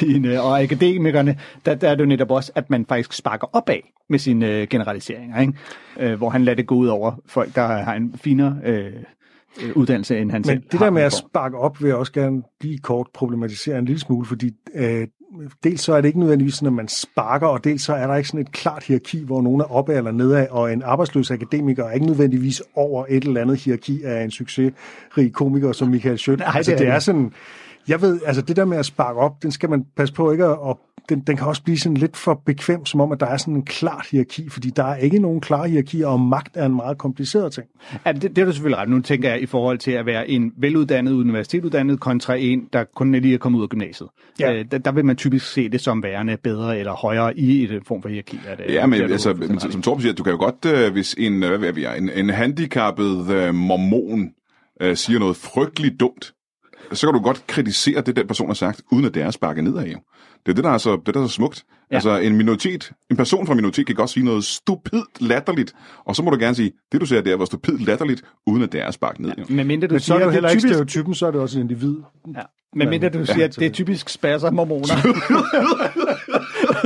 i 0.08 0.14
en 0.14 0.24
øh, 0.24 0.44
Og 0.44 0.60
akademikerne, 0.60 1.38
der, 1.66 1.74
der 1.74 1.88
er 1.88 1.94
det 1.94 2.00
jo 2.00 2.08
netop 2.08 2.30
også, 2.30 2.52
at 2.54 2.70
man 2.70 2.86
faktisk 2.86 3.12
sparker 3.12 3.46
opad 3.52 3.80
med 4.08 4.18
sine 4.18 4.50
øh, 4.50 4.66
generaliseringer. 4.68 5.40
Ikke? 5.40 5.52
Øh, 6.00 6.14
hvor 6.14 6.30
han 6.30 6.44
lader 6.44 6.56
det 6.56 6.66
gå 6.66 6.74
ud 6.74 6.86
over 6.86 7.12
folk, 7.26 7.54
der 7.54 7.66
har 7.66 7.94
en 7.94 8.14
finere 8.16 8.56
øh, 8.64 8.86
øh, 8.86 8.92
uddannelse, 9.74 10.18
end 10.18 10.30
han 10.30 10.44
selv 10.44 10.56
Men 10.56 10.62
det 10.72 10.78
har 10.78 10.86
der 10.86 10.92
med 10.92 11.02
at 11.02 11.12
sparke 11.12 11.58
op, 11.58 11.82
vil 11.82 11.88
jeg 11.88 11.96
også 11.96 12.12
gerne 12.12 12.42
lige 12.60 12.78
kort 12.78 13.06
problematisere 13.14 13.78
en 13.78 13.84
lille 13.84 14.00
smule, 14.00 14.26
fordi 14.26 14.50
øh, 14.74 15.06
dels 15.64 15.80
så 15.80 15.94
er 15.94 16.00
det 16.00 16.08
ikke 16.08 16.18
nødvendigvis 16.18 16.54
sådan, 16.54 16.66
at 16.66 16.72
man 16.72 16.88
sparker, 16.88 17.46
og 17.46 17.64
dels 17.64 17.82
så 17.82 17.94
er 17.94 18.06
der 18.06 18.16
ikke 18.16 18.28
sådan 18.28 18.40
et 18.40 18.52
klart 18.52 18.84
hierarki, 18.84 19.24
hvor 19.24 19.42
nogen 19.42 19.60
er 19.60 19.64
opad 19.64 19.96
eller 19.96 20.10
nedad, 20.10 20.46
og 20.50 20.72
en 20.72 20.82
arbejdsløs 20.82 21.30
akademiker 21.30 21.84
er 21.84 21.92
ikke 21.92 22.06
nødvendigvis 22.06 22.62
over 22.74 23.06
et 23.08 23.24
eller 23.24 23.40
andet 23.40 23.56
hierarki 23.56 24.02
af 24.02 24.24
en 24.24 24.30
succesrig 24.30 25.32
komiker 25.32 25.72
som 25.72 25.88
Michael 25.88 26.18
Schødt. 26.18 26.38
Nej, 26.38 26.52
altså, 26.54 26.70
det 26.72 26.76
er 26.76 26.84
det 26.84 26.88
er 26.88 26.94
det. 26.94 27.02
sådan, 27.02 27.32
jeg 27.88 28.00
ved, 28.02 28.20
altså 28.26 28.42
det 28.42 28.56
der 28.56 28.64
med 28.64 28.78
at 28.78 28.86
sparke 28.86 29.20
op, 29.20 29.42
den 29.42 29.52
skal 29.52 29.70
man 29.70 29.84
passe 29.96 30.14
på 30.14 30.32
ikke 30.32 30.44
at, 30.44 30.76
den, 31.08 31.20
den 31.20 31.36
kan 31.36 31.46
også 31.46 31.62
blive 31.62 31.78
sådan 31.78 31.96
lidt 31.96 32.16
for 32.16 32.42
bekvem, 32.46 32.86
som 32.86 33.00
om, 33.00 33.12
at 33.12 33.20
der 33.20 33.26
er 33.26 33.36
sådan 33.36 33.54
en 33.54 33.64
klar 33.64 34.06
hierarki, 34.10 34.48
fordi 34.48 34.70
der 34.70 34.84
er 34.84 34.96
ikke 34.96 35.18
nogen 35.18 35.40
klare 35.40 35.68
hierarkier, 35.68 36.06
og 36.06 36.20
magt 36.20 36.56
er 36.56 36.66
en 36.66 36.74
meget 36.74 36.98
kompliceret 36.98 37.52
ting. 37.52 37.66
Ja, 38.06 38.12
det, 38.12 38.22
det 38.22 38.38
er 38.38 38.44
du 38.44 38.52
selvfølgelig 38.52 38.78
ret. 38.78 38.88
Nu 38.88 39.00
tænker 39.00 39.30
jeg 39.30 39.42
i 39.42 39.46
forhold 39.46 39.78
til 39.78 39.90
at 39.90 40.06
være 40.06 40.30
en 40.30 40.52
veluddannet, 40.56 41.12
universitetuddannet 41.12 42.00
kontra 42.00 42.34
en, 42.34 42.68
der 42.72 42.84
kun 42.94 43.12
lige 43.12 43.34
er 43.34 43.38
kommet 43.38 43.58
ud 43.58 43.62
af 43.62 43.68
gymnasiet. 43.68 44.08
Ja. 44.40 44.52
Øh, 44.52 44.64
der, 44.70 44.78
der 44.78 44.92
vil 44.92 45.04
man 45.04 45.16
typisk 45.16 45.52
se 45.52 45.68
det 45.68 45.80
som 45.80 46.02
værende 46.02 46.36
bedre 46.36 46.78
eller 46.78 46.92
højere 46.92 47.38
i 47.38 47.64
et 47.64 47.82
form 47.86 48.02
for 48.02 48.08
hierarki. 48.08 48.40
Er 48.46 48.56
det, 48.56 48.64
Ja, 48.68 48.86
men 48.86 48.98
det 48.98 49.04
er 49.04 49.06
du 49.06 49.12
altså, 49.12 49.34
men, 49.34 49.60
som 49.60 49.82
Torben 49.82 50.02
siger, 50.02 50.14
du 50.14 50.22
kan 50.22 50.32
jo 50.32 50.38
godt, 50.38 50.64
øh, 50.66 50.92
hvis 50.92 51.14
en, 51.18 51.42
øh, 51.42 51.58
hvad 51.58 51.72
vi 51.72 51.84
er, 51.84 51.92
en, 51.92 52.10
en 52.10 52.30
handicappet 52.30 53.30
øh, 53.30 53.54
mormon 53.54 54.30
øh, 54.80 54.96
siger 54.96 55.18
noget 55.18 55.36
frygteligt 55.36 56.00
dumt, 56.00 56.34
så 56.92 57.06
kan 57.06 57.14
du 57.14 57.20
godt 57.20 57.46
kritisere 57.46 58.00
det, 58.00 58.16
den 58.16 58.26
person 58.26 58.46
har 58.46 58.54
sagt, 58.54 58.82
uden 58.92 59.04
at 59.04 59.14
det 59.14 59.22
er 59.22 59.30
sparket 59.30 59.64
nedad 59.64 59.86
jo. 59.86 59.98
Det 60.46 60.52
er 60.52 60.54
det, 60.54 60.64
der 60.64 60.70
er 60.70 60.78
så, 60.78 61.00
det, 61.06 61.14
der 61.14 61.22
er 61.22 61.26
så 61.26 61.32
smukt. 61.32 61.64
Ja. 61.68 61.74
Ja. 61.90 61.96
Altså, 61.96 62.18
en 62.18 62.36
minoritet, 62.36 62.92
en 63.10 63.16
person 63.16 63.46
fra 63.46 63.54
minoritet 63.54 63.86
kan 63.86 63.94
godt 63.94 64.10
sige 64.10 64.24
noget 64.24 64.44
stupidt 64.44 65.20
latterligt, 65.20 65.74
og 66.04 66.16
så 66.16 66.22
må 66.22 66.30
du 66.30 66.36
gerne 66.40 66.54
sige, 66.54 66.72
det 66.92 67.00
du 67.00 67.06
siger, 67.06 67.20
det 67.20 67.32
er 67.32 67.36
var 67.36 67.44
stupidt 67.44 67.86
latterligt, 67.86 68.22
uden 68.46 68.62
at 68.62 68.72
det 68.72 68.80
er 68.80 68.90
sparket 68.90 69.20
ned. 69.20 69.32
Jo. 69.38 69.44
Men 69.48 69.66
mindre 69.66 69.88
du 69.88 69.94
Men 69.94 70.00
så 70.00 70.06
siger, 70.06 70.18
er 70.18 70.24
det 70.24 70.32
heller 70.32 70.48
er 70.48 70.52
ikke 70.52 70.60
typisk, 70.60 70.74
stereotypen, 70.74 71.14
så 71.14 71.26
er 71.26 71.30
det 71.30 71.40
også 71.40 71.58
en 71.58 71.62
individ. 71.62 71.94
ja, 72.36 72.42
men 72.74 72.88
mindre 72.88 73.08
du 73.08 73.26
siger, 73.26 73.44
at 73.44 73.56
det 73.56 73.66
er 73.66 73.70
typisk 73.70 74.08
spasser 74.08 74.50
mormoner. 74.50 74.94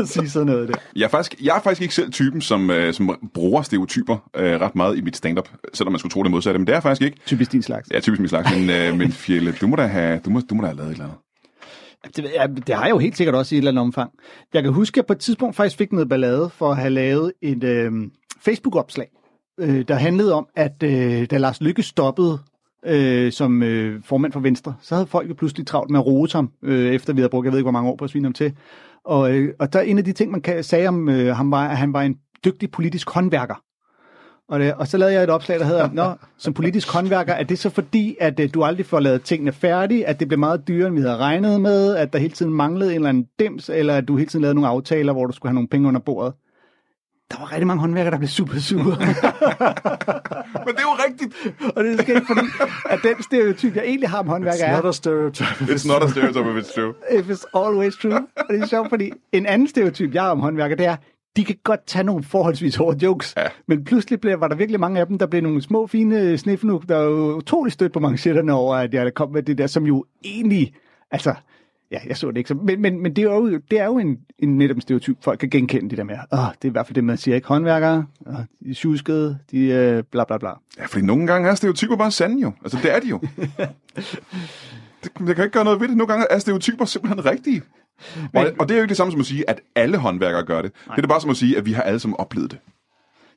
at 0.01 0.09
sige 0.15 0.31
sådan 0.31 0.47
noget 0.47 0.69
der. 0.69 0.75
Jeg 0.97 1.05
er, 1.05 1.09
faktisk, 1.09 1.35
jeg 1.43 1.57
er 1.57 1.61
faktisk 1.61 1.83
ikke 1.83 1.95
selv 1.95 2.11
typen, 2.11 2.41
som, 2.41 2.71
øh, 2.71 2.95
som 2.95 3.31
bruger 3.35 3.63
stereotyper 3.63 4.29
øh, 4.37 4.61
ret 4.61 4.77
meget 4.77 4.99
i 4.99 5.01
mit 5.01 5.17
stand-up, 5.17 5.49
selvom 5.75 5.93
man 5.93 5.99
skulle 5.99 6.13
tro 6.13 6.23
det 6.23 6.31
modsatte, 6.31 6.59
men 6.59 6.67
det 6.67 6.73
er 6.73 6.77
jeg 6.77 6.83
faktisk 6.83 7.03
ikke. 7.03 7.17
Typisk 7.27 7.53
din 7.53 7.63
slags. 7.63 7.91
Ja, 7.93 8.01
typisk 8.01 8.21
min 8.21 8.29
slags, 8.29 8.57
men, 8.57 8.71
øh, 8.71 8.99
men 8.99 9.13
Fjelle, 9.13 9.53
du 9.61 9.67
må 9.67 9.77
da 9.77 9.87
have, 9.87 10.21
du 10.25 10.31
må, 10.31 10.41
du 10.41 10.55
må 10.55 10.63
da 10.63 10.67
have 10.67 10.77
lavet 10.77 10.89
et 10.89 10.93
eller 10.93 11.05
andet. 11.05 11.19
Det, 12.17 12.25
ja, 12.35 12.47
det 12.47 12.75
har 12.75 12.85
jeg 12.85 12.91
jo 12.91 12.99
helt 12.99 13.17
sikkert 13.17 13.35
også 13.35 13.55
i 13.55 13.59
et 13.59 13.61
eller 13.61 13.71
andet 13.71 13.83
omfang. 13.83 14.11
Jeg 14.55 14.63
kan 14.63 14.73
huske, 14.73 14.95
at 14.95 14.97
jeg 14.97 15.07
på 15.07 15.13
et 15.13 15.19
tidspunkt 15.19 15.57
faktisk 15.57 15.79
fik 15.79 15.93
noget 15.93 16.09
ballade 16.09 16.51
for 16.51 16.71
at 16.71 16.77
have 16.77 16.91
lavet 16.91 17.33
et 17.43 17.65
øh, 17.65 17.93
Facebook-opslag, 18.41 19.09
øh, 19.61 19.85
der 19.89 19.95
handlede 19.95 20.35
om, 20.35 20.49
at 20.57 20.83
øh, 20.83 21.27
da 21.31 21.39
Lars 21.39 21.61
Lykke 21.61 21.83
stoppede 21.83 22.39
øh, 22.87 23.33
som 23.33 23.63
øh, 23.63 24.03
formand 24.03 24.33
for 24.33 24.41
Venstre, 24.41 24.75
så 24.81 24.95
havde 24.95 25.07
folk 25.07 25.29
jo 25.29 25.35
pludselig 25.35 25.67
travlt 25.67 25.91
med 25.91 26.01
at 26.01 26.07
rose 26.07 26.39
ham, 26.39 26.51
øh, 26.63 26.95
efter 26.95 27.13
vi 27.13 27.21
havde 27.21 27.31
brugt, 27.31 27.45
jeg 27.45 27.53
ved 27.53 27.59
ikke, 27.59 27.65
hvor 27.65 27.73
mange 27.73 27.91
år 27.91 27.97
på 27.97 28.05
at 28.05 28.11
svine 28.11 28.27
ham 28.27 28.33
til. 28.33 28.57
Og, 29.05 29.37
øh, 29.37 29.55
og 29.59 29.73
der 29.73 29.79
er 29.79 29.83
en 29.83 29.99
af 29.99 30.05
de 30.05 30.13
ting, 30.13 30.31
man 30.31 30.41
kan 30.41 30.65
sige 30.65 30.89
om 30.89 31.09
øh, 31.09 31.37
ham, 31.37 31.51
var, 31.51 31.69
at 31.69 31.77
han 31.77 31.93
var 31.93 32.03
en 32.03 32.17
dygtig 32.45 32.71
politisk 32.71 33.11
håndværker. 33.11 33.63
Og, 34.49 34.61
det, 34.61 34.75
og 34.75 34.89
så 34.89 34.97
lavede 34.97 35.15
jeg 35.15 35.23
et 35.23 35.31
opslag, 35.31 35.59
der 35.59 35.65
hedder, 35.65 35.89
Nå, 35.93 36.13
som 36.39 36.55
politisk 36.55 36.93
håndværker, 36.93 37.33
er 37.33 37.43
det 37.43 37.59
så 37.59 37.71
fordi, 37.71 38.17
at 38.21 38.41
øh, 38.41 38.49
du 38.55 38.65
aldrig 38.65 38.87
får 38.87 39.01
lavet 39.01 39.23
tingene 39.23 39.53
færdige, 39.53 40.07
at 40.07 40.21
det 40.21 40.29
blev 40.29 40.39
meget 40.39 40.69
dyrere, 40.69 40.87
end 40.89 40.95
vi 40.97 41.01
havde 41.01 41.17
regnet 41.17 41.61
med, 41.61 41.97
at 41.97 42.13
der 42.13 42.19
hele 42.19 42.35
tiden 42.35 42.53
manglede 42.53 42.91
en 42.91 42.95
eller 42.97 43.09
anden 43.09 43.27
dims, 43.39 43.69
eller 43.69 43.97
at 43.97 44.09
du 44.09 44.17
hele 44.17 44.29
tiden 44.29 44.43
lavede 44.43 44.55
nogle 44.55 44.69
aftaler, 44.69 45.13
hvor 45.13 45.27
du 45.27 45.33
skulle 45.33 45.51
have 45.51 45.55
nogle 45.55 45.69
penge 45.69 45.89
under 45.89 46.01
bordet? 46.01 46.33
Der 47.31 47.39
var 47.39 47.53
rigtig 47.53 47.67
mange 47.67 47.81
håndværkere, 47.81 48.11
der 48.11 48.19
blev 48.19 48.29
super 48.29 48.59
sure. 48.59 48.85
Men 50.67 50.75
det 50.75 50.83
er 50.85 50.89
jo 50.91 50.97
rigtigt. 51.07 51.35
og 51.77 51.85
det 51.85 51.93
er 51.99 52.03
skægt, 52.03 52.27
fordi 52.27 52.47
at 52.91 52.99
den 53.03 53.23
stereotyp, 53.23 53.77
jeg 53.77 53.85
egentlig 53.85 54.09
har 54.09 54.19
om 54.19 54.29
håndværkere, 54.29 54.69
It's 54.69 54.73
er, 54.73 54.77
not 54.77 54.87
a 54.87 54.93
stereotype. 54.93 55.65
It's 55.75 55.89
not 55.89 56.03
a 56.03 56.09
stereotype 56.09 56.51
if 56.51 56.65
it's 56.65 56.75
true. 56.75 56.95
if 57.19 57.31
it's 57.31 57.45
always 57.61 57.97
true. 57.97 58.15
Og 58.37 58.45
det 58.51 58.63
er 58.63 58.67
sjovt, 58.67 58.89
fordi 58.89 59.13
en 59.33 59.47
anden 59.47 59.69
stereotyp, 59.69 60.15
jeg 60.15 60.23
har 60.23 60.31
om 60.31 60.41
håndværkere, 60.41 60.79
det 60.79 60.87
er, 60.87 60.97
de 61.39 61.45
kan 61.45 61.57
godt 61.65 61.87
tage 61.87 62.05
nogle 62.05 62.25
forholdsvis 62.25 62.77
hårde 62.77 63.05
jokes, 63.07 63.35
Ja. 63.37 63.43
men 63.67 63.85
pludselig 63.85 64.21
blev, 64.21 64.41
var 64.41 64.49
der 64.49 64.57
virkelig 64.57 64.81
mange 64.81 65.01
af 65.01 65.07
dem, 65.07 65.19
der 65.19 65.27
blev 65.27 65.43
nogle 65.43 65.63
små, 65.63 65.87
fine 65.87 66.39
sniffenuk, 66.39 66.89
der 66.89 66.97
var 66.97 67.05
jo 67.05 67.37
utrolig 67.37 67.73
stødt 67.73 67.93
på 67.93 68.01
manchetterne 68.01 68.53
over, 68.53 68.75
at 68.77 68.95
jeg 68.95 69.15
kom 69.15 69.31
med 69.33 69.43
det 69.43 69.59
der, 69.59 69.67
som 69.67 69.87
jo 69.87 70.05
egentlig, 70.25 70.75
altså, 71.11 71.35
ja, 71.91 71.99
jeg 72.07 72.17
så 72.17 72.31
det 72.31 72.37
ikke, 72.37 72.49
så, 72.49 72.55
men, 72.55 72.81
men, 72.83 73.03
men 73.03 73.17
det 73.17 73.25
er 73.25 73.35
jo, 73.35 73.59
det 73.71 73.81
er 73.81 73.85
jo 73.85 73.99
en, 73.99 74.19
en 74.39 74.59
netop 74.59 74.77
stereotyp, 74.81 75.17
folk 75.25 75.39
kan 75.39 75.51
genkende 75.51 75.91
det 75.91 75.99
der 75.99 76.05
med, 76.05 76.15
åh, 76.33 76.39
det 76.39 76.65
er 76.65 76.69
i 76.69 76.71
hvert 76.73 76.87
fald 76.87 76.95
det, 76.95 77.05
man 77.05 77.17
siger, 77.17 77.35
ikke? 77.35 77.49
Håndværkere, 77.49 78.07
åh, 78.27 78.35
de 78.65 78.71
er 78.71 78.75
tjuskede, 78.75 79.39
de 79.51 79.59
øh, 79.67 80.03
bla 80.13 80.25
bla 80.25 80.39
bla. 80.39 80.51
Ja, 80.79 80.87
fordi 80.87 81.05
nogle 81.05 81.27
gange 81.27 81.49
er 81.49 81.55
stereotyper 81.55 81.97
bare 81.97 82.11
sande 82.11 82.43
jo. 82.43 82.53
Altså, 82.63 82.79
det 82.83 82.95
er 82.95 83.01
de 83.01 83.09
jo. 83.09 83.21
det, 85.05 85.11
jeg 85.27 85.35
kan 85.37 85.45
ikke 85.45 85.55
gøre 85.55 85.65
noget 85.65 85.81
ved 85.81 85.89
det. 85.89 85.97
Nogle 85.97 86.13
gange 86.13 86.27
er 86.31 86.39
stereotyper 86.39 86.85
simpelthen 86.85 87.25
rigtige. 87.25 87.63
Og, 88.35 88.47
og 88.59 88.69
det 88.69 88.75
er 88.75 88.79
jo 88.79 88.83
ikke 88.83 88.89
det 88.89 88.97
samme 88.97 89.11
som 89.11 89.21
at 89.21 89.27
sige, 89.27 89.51
at 89.51 89.61
alle 89.75 89.97
håndværkere 89.97 90.45
gør 90.45 90.63
det. 90.63 90.73
Det 90.97 91.05
er 91.05 91.09
bare 91.09 91.21
som 91.21 91.31
at 91.31 91.37
sige, 91.37 91.57
at 91.57 91.67
vi 91.67 91.73
har 91.73 91.83
alle 91.83 92.01
sammen 92.01 92.17
oplevet 92.21 92.51
det. 92.51 92.59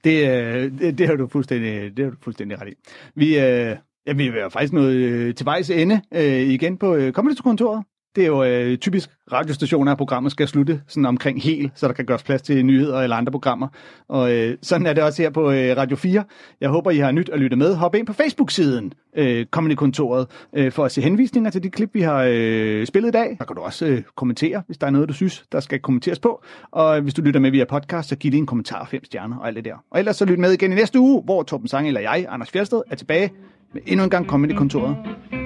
Det, 0.03 0.29
øh, 0.29 0.71
det, 0.79 0.97
det 0.97 1.07
har 1.07 1.15
du 1.15 1.27
fuldstændig, 1.27 1.97
det 1.97 2.05
har 2.05 2.11
du 2.11 2.17
fuldstændig 2.21 2.61
ret 2.61 2.67
i. 2.67 2.73
Vi, 3.15 3.27
øh, 3.39 3.75
ja, 4.07 4.13
vi 4.13 4.27
er 4.27 4.49
faktisk 4.49 4.73
nået 4.73 4.93
øh, 4.93 5.35
til 5.35 5.45
vejs 5.45 5.69
ende 5.69 6.01
øh, 6.13 6.23
igen 6.23 6.77
på 6.77 6.95
øh, 6.95 7.13
Comedy-kontoret. 7.13 7.83
Det 8.15 8.23
er 8.23 8.27
jo 8.27 8.43
øh, 8.43 8.77
typisk 8.77 9.09
radiostationer, 9.31 9.91
at 9.91 9.97
programmet 9.97 10.31
skal 10.31 10.47
slutte 10.47 10.81
sådan 10.87 11.05
omkring 11.05 11.41
hel, 11.41 11.71
så 11.75 11.87
der 11.87 11.93
kan 11.93 12.05
gøres 12.05 12.23
plads 12.23 12.41
til 12.41 12.65
nyheder 12.65 13.01
eller 13.01 13.15
andre 13.15 13.31
programmer. 13.31 13.67
Og 14.07 14.33
øh, 14.33 14.57
sådan 14.61 14.87
er 14.87 14.93
det 14.93 15.03
også 15.03 15.21
her 15.21 15.29
på 15.29 15.51
øh, 15.51 15.77
Radio 15.77 15.95
4. 15.95 16.23
Jeg 16.61 16.69
håber, 16.69 16.91
I 16.91 16.97
har 16.97 17.11
nyt 17.11 17.29
at 17.29 17.39
lytte 17.39 17.57
med. 17.57 17.75
Hop 17.75 17.95
ind 17.95 18.07
på 18.07 18.13
Facebook-siden, 18.13 18.93
øh, 19.17 19.45
Comedy-kontoret, 19.45 20.27
øh, 20.55 20.71
for 20.71 20.85
at 20.85 20.91
se 20.91 21.01
henvisninger 21.01 21.49
til 21.51 21.63
de 21.63 21.69
klip, 21.69 21.89
vi 21.93 22.01
har 22.01 22.25
øh, 22.29 22.85
spillet 22.87 23.09
i 23.09 23.11
dag. 23.11 23.35
Der 23.39 23.45
kan 23.45 23.55
du 23.55 23.61
også 23.61 23.85
øh, 23.85 24.01
kommentere, 24.15 24.63
hvis 24.65 24.77
der 24.77 24.87
er 24.87 24.91
noget, 24.91 25.09
du 25.09 25.13
synes, 25.13 25.43
der 25.51 25.59
skal 25.59 25.79
kommenteres 25.79 26.19
på. 26.19 26.43
Og 26.71 27.01
hvis 27.01 27.13
du 27.13 27.21
lytter 27.21 27.39
med 27.39 27.51
via 27.51 27.65
podcast, 27.65 28.09
så 28.09 28.15
giv 28.15 28.31
det 28.31 28.37
en 28.37 28.45
kommentar, 28.45 28.85
fem 28.85 29.05
stjerner 29.05 29.37
og 29.37 29.47
alt 29.47 29.55
det 29.55 29.65
der. 29.65 29.75
Og 29.91 29.99
ellers 29.99 30.15
så 30.15 30.25
lyt 30.25 30.39
med 30.39 30.51
igen 30.51 30.71
i 30.71 30.75
næste 30.75 30.99
uge, 30.99 31.21
hvor 31.23 31.43
Torben 31.43 31.67
Sange 31.67 31.87
eller 31.87 32.01
jeg, 32.01 32.25
Anders 32.29 32.51
Fjersted, 32.51 32.81
er 32.91 32.95
tilbage 32.95 33.31
med 33.73 33.81
endnu 33.85 34.03
en 34.03 34.09
gang 34.09 34.27
Comedy-kontoret. 34.27 34.97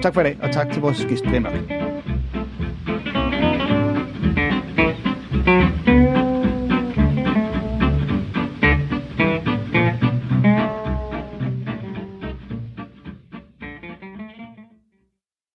Tak 0.02 0.14
for 0.14 0.20
i 0.20 0.24
dag, 0.24 0.38
og 0.42 0.52
tak 0.52 0.72
til 0.72 0.82
vores 0.82 1.06
gæst, 1.08 1.24
Brian 1.24 1.42
Mørk. 1.42 2.05